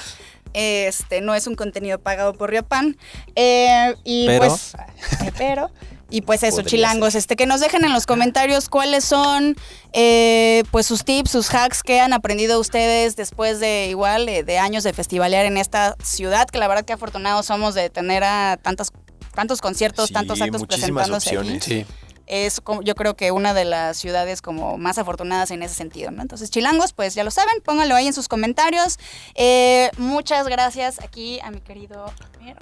Este 0.54 1.22
no 1.22 1.36
es 1.36 1.46
un 1.46 1.56
contenido 1.56 2.00
pagado 2.00 2.34
por 2.34 2.50
Riopan. 2.50 2.98
Eh, 3.36 3.96
y 4.04 4.26
Pero. 4.26 4.48
pues, 4.48 4.74
eh, 5.22 5.32
pero. 5.38 5.70
Y 6.10 6.22
pues 6.22 6.42
eso, 6.44 6.58
Podría 6.58 6.70
chilangos, 6.70 7.16
este, 7.16 7.36
que 7.36 7.46
nos 7.46 7.60
dejen 7.60 7.84
en 7.84 7.92
los 7.92 8.06
comentarios 8.06 8.70
cuáles 8.70 9.04
son 9.04 9.58
eh, 9.92 10.64
pues 10.72 10.86
sus 10.86 11.04
tips, 11.04 11.32
sus 11.32 11.54
hacks 11.54 11.84
que 11.84 12.00
han 12.00 12.14
aprendido 12.14 12.60
ustedes 12.62 13.18
después 13.18 13.60
de 13.60 13.88
igual 13.90 14.30
eh, 14.30 14.44
de 14.44 14.58
años 14.58 14.86
de 14.86 14.94
festivalear 14.94 15.46
en 15.46 15.58
esta 15.58 15.98
ciudad, 16.02 16.48
que 16.48 16.60
la 16.60 16.68
verdad 16.70 16.86
que 16.86 16.94
afortunados 16.94 17.48
somos 17.48 17.76
de 17.76 17.90
tener 17.90 18.24
a 18.24 18.58
tantas, 18.62 18.92
tantos 19.38 19.62
conciertos, 19.62 20.08
Sí, 20.08 20.14
tantos 20.14 20.42
actos 20.42 20.66
presentándose 20.66 21.38
aquí. 21.38 21.60
Sí. 21.62 21.86
es 22.26 22.60
como, 22.60 22.82
yo 22.82 22.96
creo 22.96 23.16
que 23.16 23.30
una 23.30 23.54
de 23.54 23.66
las 23.66 23.98
ciudades 23.98 24.42
como 24.42 24.80
más 24.80 24.98
afortunadas 24.98 25.52
en 25.52 25.62
ese 25.62 25.76
sentido, 25.76 26.10
¿no? 26.10 26.24
Entonces, 26.24 26.50
chilangos, 26.50 26.92
pues 26.92 27.14
ya 27.14 27.24
lo 27.24 27.30
saben, 27.30 27.62
pónganlo 27.64 27.94
ahí 27.94 28.08
en 28.08 28.14
sus 28.14 28.28
comentarios. 28.28 28.98
Eh, 29.36 29.92
muchas 30.00 30.48
gracias 30.48 31.00
aquí 31.04 31.40
a 31.42 31.52
mi 31.52 31.62
querido 31.62 32.12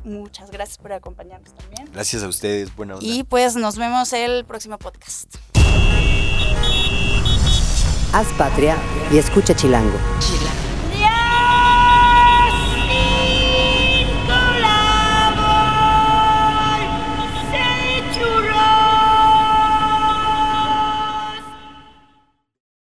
muchas 0.04 0.52
gracias 0.52 0.78
por 0.78 0.92
acompañarnos 0.92 1.54
también. 1.54 1.90
Gracias 1.94 2.24
a 2.24 2.28
ustedes, 2.28 2.76
buena 2.76 2.96
onda. 2.96 3.08
Y 3.08 3.24
pues 3.24 3.56
nos 3.56 3.78
vemos 3.78 4.12
el 4.12 4.44
próximo 4.44 4.78
podcast. 4.78 5.34
Haz 8.12 8.28
patria 8.38 8.78
y 9.14 9.18
escucha 9.18 9.56
Chilango. 9.56 9.98
Chilango. 10.20 10.75